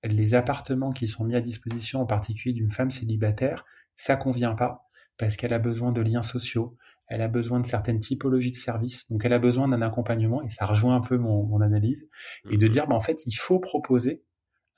les 0.03 0.35
appartements 0.35 0.93
qui 0.93 1.07
sont 1.07 1.25
mis 1.25 1.35
à 1.35 1.41
disposition, 1.41 1.99
en 1.99 2.05
particulier 2.05 2.53
d'une 2.53 2.71
femme 2.71 2.91
célibataire, 2.91 3.65
ça 3.97 4.15
convient 4.15 4.55
pas 4.55 4.84
parce 5.17 5.35
qu'elle 5.35 5.53
a 5.53 5.59
besoin 5.59 5.91
de 5.91 6.01
liens 6.01 6.21
sociaux, 6.21 6.77
elle 7.07 7.21
a 7.21 7.27
besoin 7.27 7.59
de 7.59 7.65
certaines 7.65 7.99
typologies 7.99 8.51
de 8.51 8.55
services, 8.55 9.07
donc 9.09 9.25
elle 9.25 9.33
a 9.33 9.39
besoin 9.39 9.67
d'un 9.67 9.81
accompagnement, 9.81 10.41
et 10.41 10.49
ça 10.49 10.65
rejoint 10.65 10.95
un 10.95 11.01
peu 11.01 11.17
mon, 11.17 11.61
analyse, 11.61 12.07
et 12.49 12.57
de 12.57 12.65
mhm. 12.65 12.71
dire, 12.71 12.87
bah, 12.87 12.95
en 12.95 13.01
fait, 13.01 13.25
il 13.25 13.33
faut 13.33 13.59
proposer 13.59 14.23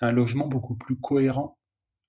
un 0.02 0.12
logement 0.12 0.48
beaucoup 0.48 0.76
plus 0.76 0.98
cohérent 0.98 1.58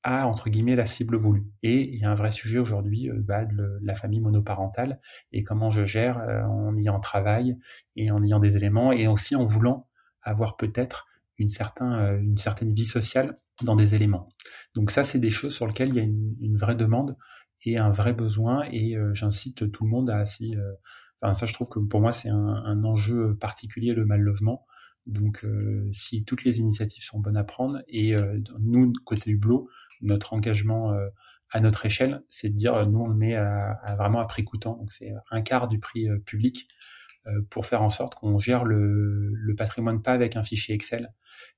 à, 0.03 0.27
entre 0.27 0.51
guillemets, 0.51 0.77
la 0.77 0.87
cible 0.87 1.17
voulue. 1.17 1.47
Et 1.63 1.93
il 1.93 2.01
y 2.01 2.05
a 2.05 2.11
un 2.11 2.15
vrai 2.15 2.31
sujet 2.31 2.59
aujourd'hui 2.59 3.11
euh, 3.11 3.15
bah, 3.19 3.45
de 3.45 3.79
la 3.83 3.95
famille 3.95 4.21
monoparentale, 4.21 5.01
et 5.33 5.43
comment 5.43 5.71
je 5.71 5.85
gère 5.85 6.19
euh, 6.19 6.43
en 6.43 6.77
ayant 6.77 7.01
travail, 7.01 7.57
et 7.97 8.11
en 8.11 8.23
ayant 8.23 8.41
des 8.41 8.57
éléments, 8.57 8.93
et 8.93 9.07
aussi 9.07 9.37
en 9.37 9.45
voulant 9.45 9.89
avoir 10.23 10.57
peut-être 10.57 11.07
une, 11.39 11.49
euh, 11.81 12.21
une 12.21 12.37
certaine 12.37 12.75
vie 12.75 12.87
sociale 12.87 13.39
dans 13.63 13.77
des 13.77 13.95
éléments. 13.95 14.29
Donc 14.75 14.91
ça, 14.91 15.03
c'est 15.03 15.19
des 15.19 15.31
choses 15.31 15.55
sur 15.55 15.67
lesquelles 15.67 15.89
il 15.89 15.97
y 15.97 16.01
a 16.01 16.05
une 16.05 16.57
vraie 16.57 16.77
demande 16.77 17.17
et 17.65 17.79
un 17.79 17.91
vrai 17.91 18.13
besoin. 18.13 18.65
Et 18.71 18.97
euh, 18.97 19.15
j'incite 19.15 19.71
tout 19.71 19.85
le 19.85 19.91
monde 19.91 20.11
à 20.11 20.25
si, 20.25 20.57
euh, 20.57 20.73
enfin 21.21 21.35
ça, 21.35 21.47
je 21.47 21.53
trouve 21.53 21.69
que 21.69 21.79
pour 21.79 22.01
moi 22.01 22.13
c'est 22.13 22.29
un, 22.29 22.85
enjeu 22.85 23.37
particulier 23.37 23.95
le 23.95 24.05
mal 24.05 24.21
logement. 24.21 24.67
Donc, 25.07 25.45
euh, 25.45 25.89
si 25.91 26.25
toutes 26.25 26.45
les 26.45 26.61
initiatives 26.61 27.03
sont 27.03 27.19
bonnes 27.19 27.39
à 27.39 27.45
prendre, 27.45 27.81
et 27.89 28.15
nous, 28.61 28.93
côté 29.07 29.31
Hublot, 29.31 29.71
notre 30.03 30.35
engagement 30.35 30.95
à 31.51 31.61
notre 31.61 31.87
échelle, 31.87 32.23
c'est 32.29 32.51
de 32.51 32.55
dire, 32.55 32.87
nous, 32.87 33.01
on 33.01 33.09
le 33.09 33.15
met 33.15 33.35
à, 33.35 33.97
vraiment 33.97 34.21
à 34.21 34.27
prix 34.27 34.45
coûtant. 34.45 34.77
Donc, 34.77 34.93
c'est 34.93 35.15
un 35.31 35.41
quart 35.41 35.67
du 35.69 35.79
prix 35.79 36.09
public 36.27 36.69
pour 37.49 37.65
faire 37.65 37.83
en 37.83 37.89
sorte 37.89 38.17
qu'on 38.17 38.37
gère 38.37 38.65
le, 38.65 39.31
le, 39.33 39.55
patrimoine 39.55 40.03
pas 40.03 40.13
avec 40.13 40.37
un 40.37 40.43
fichier 40.43 40.75
Excel, 40.75 41.13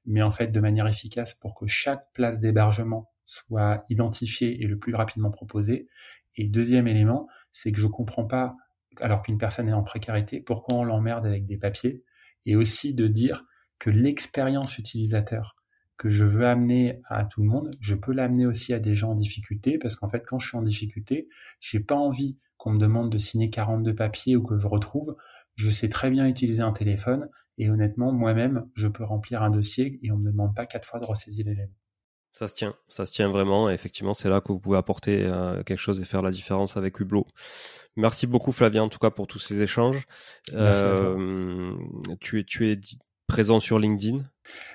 mais 0.07 0.23
en 0.23 0.31
fait 0.31 0.49
de 0.49 0.61
manière 0.61 0.87
efficace 0.87 1.35
pour 1.35 1.55
que 1.55 1.67
chaque 1.67 2.13
place 2.13 2.39
d'hébergement 2.39 3.11
soit 3.31 3.85
identifié 3.89 4.61
et 4.61 4.67
le 4.67 4.77
plus 4.77 4.93
rapidement 4.93 5.31
proposé. 5.31 5.87
Et 6.35 6.49
deuxième 6.49 6.89
élément, 6.89 7.29
c'est 7.53 7.71
que 7.71 7.79
je 7.79 7.87
comprends 7.87 8.27
pas, 8.27 8.57
alors 9.01 9.23
qu'une 9.23 9.39
personne 9.39 9.69
est 9.69 9.73
en 9.73 9.85
précarité, 9.85 10.41
pourquoi 10.41 10.79
on 10.79 10.85
l'emmerde 10.85 11.27
avec 11.27 11.47
des 11.47 11.57
papiers. 11.57 12.03
Et 12.45 12.57
aussi 12.57 12.93
de 12.93 13.07
dire 13.07 13.45
que 13.79 13.89
l'expérience 13.89 14.79
utilisateur 14.79 15.55
que 15.97 16.11
je 16.11 16.25
veux 16.25 16.45
amener 16.45 17.01
à 17.09 17.25
tout 17.25 17.43
le 17.43 17.49
monde, 17.49 17.71
je 17.81 17.95
peux 17.95 18.13
l'amener 18.13 18.47
aussi 18.47 18.75
à 18.75 18.81
des 18.81 18.97
gens 18.97 19.13
en 19.13 19.15
difficulté, 19.15 19.79
parce 19.79 19.95
qu'en 19.95 20.09
fait, 20.09 20.25
quand 20.27 20.41
je 20.41 20.49
suis 20.49 20.57
en 20.57 20.63
difficulté, 20.63 21.29
j'ai 21.61 21.79
pas 21.79 21.95
envie 21.95 22.37
qu'on 22.57 22.73
me 22.73 22.79
demande 22.79 23.13
de 23.13 23.19
signer 23.19 23.49
42 23.49 23.95
papiers 23.95 24.35
ou 24.35 24.43
que 24.43 24.59
je 24.59 24.67
retrouve. 24.67 25.17
Je 25.55 25.71
sais 25.71 25.89
très 25.89 26.11
bien 26.11 26.27
utiliser 26.27 26.63
un 26.63 26.73
téléphone, 26.73 27.29
et 27.59 27.71
honnêtement, 27.71 28.11
moi-même, 28.11 28.67
je 28.75 28.89
peux 28.89 29.05
remplir 29.05 29.43
un 29.43 29.51
dossier 29.51 30.01
et 30.03 30.11
on 30.11 30.17
me 30.17 30.33
demande 30.33 30.57
pas 30.57 30.67
quatre 30.67 30.89
fois 30.89 30.99
de 30.99 31.07
ressaisir 31.07 31.47
l'élément. 31.47 31.80
Ça 32.33 32.47
se 32.47 32.55
tient, 32.55 32.75
ça 32.89 33.07
se 33.07 33.13
tient 33.13 33.29
vraiment. 33.29 33.71
Et 33.71 33.75
effectivement, 33.75 34.15
c'est 34.15 34.29
là 34.29 34.41
que 34.41 34.53
vous 34.53 34.61
pouvez 34.61 34.79
apporter 34.79 35.25
euh, 35.25 35.63
quelque 35.65 35.79
chose 35.79 36.01
et 36.01 36.05
faire 36.05 36.23
la 36.23 36.31
différence 36.31 36.77
avec 36.77 37.01
Hublot. 37.01 37.27
Merci 37.97 38.27
beaucoup 38.27 38.53
Flavien, 38.53 38.85
en 38.85 38.89
tout 38.89 38.99
cas 38.99 39.11
pour 39.11 39.27
tous 39.27 39.41
ces 39.41 39.63
échanges. 39.63 40.07
Euh, 40.53 41.75
tu 42.21 42.41
es, 42.41 42.45
tu 42.45 42.71
es 42.71 42.79
présent 43.27 43.61
sur 43.61 43.79
LinkedIn? 43.79 44.25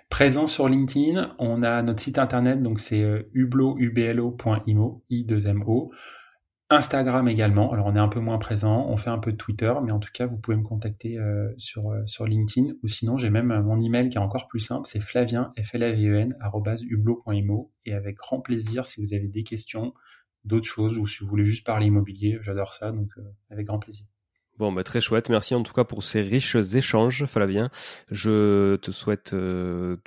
Présent 0.10 0.45
sur 0.45 0.70
LinkedIn, 0.70 1.36
on 1.39 1.64
a 1.64 1.82
notre 1.82 2.01
site 2.01 2.20
internet, 2.20 2.62
donc 2.62 2.80
c'est 2.80 3.01
euh, 3.01 3.30
ublo.imo, 3.34 5.03
i2mo. 5.10 5.89
Instagram 6.70 7.28
également. 7.28 7.72
Alors 7.72 7.86
on 7.86 7.95
est 7.95 7.99
un 7.99 8.07
peu 8.07 8.20
moins 8.20 8.39
présent, 8.39 8.88
on 8.88 8.97
fait 8.97 9.11
un 9.11 9.20
peu 9.20 9.32
de 9.32 9.38
Twitter, 9.38 9.72
mais 9.84 9.91
en 9.91 9.99
tout 9.99 10.09
cas 10.11 10.26
vous 10.26 10.38
pouvez 10.38 10.57
me 10.57 10.63
contacter 10.63 11.20
euh, 11.20 11.53
sur 11.57 11.91
euh, 11.91 12.01
sur 12.07 12.26
LinkedIn 12.26 12.74
ou 12.82 12.88
sinon 12.88 13.18
j'ai 13.20 13.30
même 13.30 13.51
euh, 13.51 13.61
mon 13.61 13.80
email 13.80 14.09
qui 14.09 14.18
est 14.18 14.22
encore 14.22 14.47
plus 14.47 14.61
simple, 14.61 14.88
c'est 14.88 14.99
flavien 14.99 15.53
f 15.63 15.76
l 15.76 15.84
a 15.84 15.91
e 15.91 16.30
et 17.86 17.93
avec 17.93 18.16
grand 18.16 18.41
plaisir 18.41 18.88
si 18.88 18.99
vous 18.99 19.13
avez 19.13 19.28
des 19.28 19.43
questions, 19.43 19.93
d'autres 20.43 20.68
choses 20.68 20.97
ou 20.97 21.05
si 21.05 21.24
vous 21.24 21.30
voulez 21.30 21.45
juste 21.45 21.66
parler 21.66 21.86
immobilier, 21.86 22.39
j'adore 22.41 22.74
ça 22.74 22.91
donc 22.91 23.11
avec 23.51 23.68
grand 23.68 23.80
plaisir. 23.80 24.07
Bon, 24.57 24.72
bah, 24.72 24.86
très 24.86 25.01
chouette. 25.01 25.30
Merci 25.30 25.53
en 25.53 25.63
tout 25.63 25.74
cas 25.74 25.84
pour 25.84 26.01
ces 26.01 26.22
riches 26.22 26.55
échanges, 26.55 27.26
Flavien. 27.26 27.70
Je 28.09 28.78
te 28.78 28.89
souhaite 28.89 29.36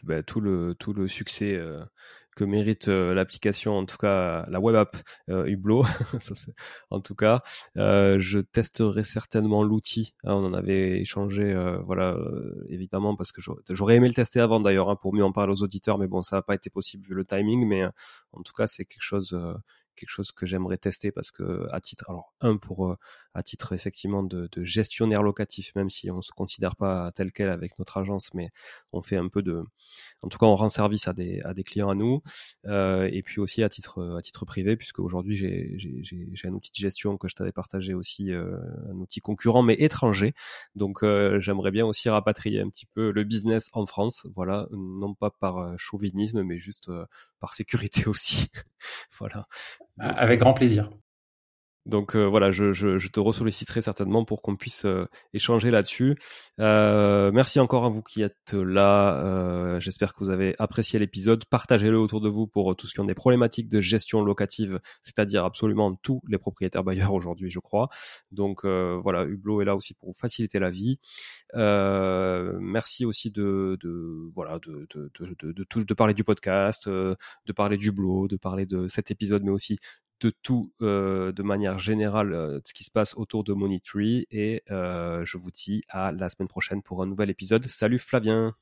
bah, 0.03 0.23
tout 0.23 0.41
le 0.41 1.07
succès 1.07 1.61
que 2.39 2.45
mérite 2.45 2.87
euh, 2.87 3.15
l'application, 3.15 3.77
en 3.77 3.85
tout 3.85 3.97
cas 3.97 4.45
la 4.49 4.61
web 4.61 4.77
app 4.77 4.97
euh, 5.29 5.45
Hublot. 5.47 5.85
en 6.91 7.01
tout 7.01 7.17
cas, 7.17 7.41
euh, 7.77 8.21
je 8.21 8.39
testerai 8.39 9.03
certainement 9.03 9.65
l'outil. 9.65 10.15
Hein, 10.23 10.35
on 10.35 10.45
en 10.45 10.55
avait 10.55 11.01
échangé, 11.01 11.53
voilà, 11.85 12.17
évidemment, 12.69 13.17
parce 13.17 13.33
que 13.33 13.41
j'aurais 13.71 13.97
aimé 13.97 14.07
le 14.07 14.15
tester 14.15 14.39
avant 14.39 14.61
d'ailleurs 14.61 14.89
hein, 14.89 14.97
pour 14.97 15.15
mieux 15.15 15.25
en 15.25 15.33
parler 15.33 15.53
aux 15.53 15.63
auditeurs, 15.65 15.99
mais 15.99 16.07
bon, 16.07 16.23
ça 16.23 16.37
n'a 16.37 16.43
pas 16.43 16.55
été 16.55 16.71
possible 16.71 17.05
vu 17.05 17.15
le 17.15 17.25
timing. 17.25 17.67
Mais 17.67 17.85
en 17.85 18.43
tout 18.45 18.53
cas, 18.53 18.69
c'est 18.69 18.85
quelque 18.85 19.03
chose 19.03 19.37
quelque 19.99 20.11
chose 20.11 20.33
que 20.33 20.47
j'aimerais 20.47 20.79
tester 20.79 21.13
parce 21.13 21.31
que 21.31 21.67
à 21.73 21.81
titre 21.81 22.11
alors 22.11 22.35
un 22.41 22.57
pour 22.57 22.97
à 23.39 23.43
titre 23.43 23.73
effectivement 23.73 24.23
de, 24.23 24.49
gestionnaire 24.57 25.23
locatif, 25.23 25.75
même 25.77 25.91
si 25.91 26.11
on 26.11 26.23
se 26.23 26.33
considère 26.33 26.77
pas 26.77 27.13
tel 27.13 27.33
quel 27.33 27.49
avec 27.49 27.79
notre 27.79 27.97
agence, 27.99 28.35
mais 28.35 28.51
on 28.93 29.01
fait 29.01 29.17
un 29.17 29.29
peu 29.29 29.43
de, 29.43 29.63
en 30.23 30.29
tout 30.29 30.39
cas, 30.39 30.47
on 30.47 30.57
rend 30.57 30.69
service 30.69 31.07
à 31.09 31.13
des, 31.13 31.41
à 31.43 31.55
des 31.55 31.63
clients 31.63 31.89
à 31.89 31.95
nous, 31.95 32.23
euh, 32.67 33.09
et 33.13 33.23
puis 33.23 33.41
aussi 33.41 33.63
à 33.63 33.69
titre, 33.69 34.17
à 34.19 34.23
titre 34.23 34.45
privé, 34.45 34.77
puisque 34.77 34.99
aujourd'hui 34.99 35.37
j'ai 35.37 36.49
un 36.49 36.53
outil 36.53 36.73
de 36.73 36.77
gestion 36.77 37.17
que 37.17 37.29
je 37.29 37.37
t'avais 37.37 37.53
partagé 37.53 37.95
aussi, 37.95 38.33
euh, 38.33 38.59
un 38.91 38.97
outil 38.97 39.21
concurrent 39.21 39.63
mais 39.63 39.75
étranger, 39.75 40.35
donc 40.75 41.03
euh, 41.03 41.39
j'aimerais 41.39 41.71
bien 41.71 41.87
aussi 41.87 42.09
rapatrier 42.09 42.61
un 42.61 42.69
petit 42.69 42.87
peu 42.87 43.13
le 43.13 43.25
business 43.25 43.71
en 43.73 43.87
France, 43.87 44.27
voilà, 44.35 44.67
non 44.73 45.15
pas 45.15 45.31
par 45.31 45.79
chauvinisme, 45.79 46.43
mais 46.43 46.59
juste 46.59 46.91
par 47.41 47.55
sécurité 47.55 48.07
aussi, 48.09 48.49
voilà. 49.19 49.47
Avec 50.01 50.41
grand 50.41 50.55
plaisir. 50.55 50.91
Donc 51.89 52.15
euh, 52.15 52.27
voilà, 52.27 52.53
je, 52.53 53.09
te 53.09 53.19
ressolliciterai 53.19 53.81
certainement 53.81 54.25
pour 54.25 54.43
qu'on 54.43 54.57
puisse 54.57 54.85
euh, 54.85 55.07
échanger 55.33 55.71
là-dessus. 55.71 56.19
Euh, 56.61 57.33
merci 57.33 57.61
encore 57.61 57.87
à 57.87 57.89
vous 57.89 58.03
qui 58.03 58.21
êtes 58.21 58.53
là. 58.53 59.79
J'espère 59.81 60.13
que 60.13 60.19
vous 60.21 60.31
avez 60.31 60.55
apprécié 60.59 60.99
l'épisode. 60.99 61.47
Partagez-le 61.47 61.99
autour 61.99 62.21
de 62.21 62.29
vous 62.29 62.47
pour 62.47 62.77
tous 62.77 62.89
ceux 62.89 62.93
qui 62.93 63.01
ont 63.01 63.07
des 63.07 63.15
problématiques 63.15 63.69
de 63.69 63.81
gestion 63.81 64.23
locative, 64.23 64.81
c'est-à-dire 65.01 65.47
absolument 65.47 65.95
tous 66.03 66.21
les 66.29 66.37
propriétaires 66.37 66.85
bailleurs 66.85 67.15
aujourd'hui, 67.15 67.49
je 67.49 67.59
crois. 67.59 67.89
Donc 68.33 68.67
voilà, 68.67 69.25
Hublot 69.25 69.63
est 69.63 69.65
là 69.65 69.75
aussi 69.75 69.95
pour 69.95 70.11
vous 70.11 70.19
faciliter 70.19 70.59
la 70.59 70.71
vie. 70.71 70.99
merci 71.55 73.07
aussi 73.07 73.31
de, 73.31 73.79
de 73.83 74.31
voilà 74.35 74.59
de, 74.59 74.87
de, 74.95 75.11
de, 75.19 75.53
de, 75.53 75.83
de, 75.85 75.95
parler 75.95 76.13
du 76.13 76.25
podcast, 76.25 76.87
de 76.89 77.53
parler 77.57 77.79
du 77.79 77.89
Hublot, 77.89 78.29
de 78.29 78.37
parler 78.37 78.67
de 78.67 78.89
cet 78.89 79.11
épisode, 79.11 79.43
mais 79.43 79.51
aussi 79.51 79.79
de 80.21 80.33
tout 80.43 80.73
euh, 80.83 81.33
de 81.33 81.43
manière 81.43 81.79
générale 81.79 82.33
euh, 82.33 82.61
ce 82.65 82.75
qui 82.75 82.85
se 82.85 82.91
passe 82.91 83.15
autour 83.17 83.45
de 83.45 83.53
Monitree 83.53 84.27
et 84.31 84.63
euh, 84.71 85.25
je 85.25 85.39
vous 85.39 85.51
dis 85.51 85.83
à 85.89 86.13
la 86.13 86.29
semaine 86.29 86.49
prochaine 86.49 86.83
pour 86.83 87.03
un 87.03 87.07
nouvel 87.07 87.31
épisode. 87.31 87.67
Salut 87.67 87.99
Flavien. 87.99 88.55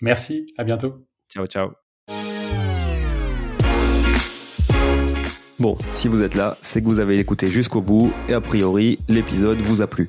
Merci, 0.00 0.46
à 0.56 0.64
bientôt. 0.64 1.06
Ciao 1.28 1.46
ciao. 1.46 1.72
Bon, 5.58 5.76
si 5.92 6.08
vous 6.08 6.22
êtes 6.22 6.34
là, 6.34 6.56
c'est 6.62 6.80
que 6.80 6.86
vous 6.86 7.00
avez 7.00 7.18
écouté 7.18 7.48
jusqu'au 7.48 7.82
bout 7.82 8.12
et 8.28 8.32
a 8.32 8.40
priori 8.40 8.98
l'épisode 9.08 9.58
vous 9.58 9.82
a 9.82 9.86
plu. 9.86 10.08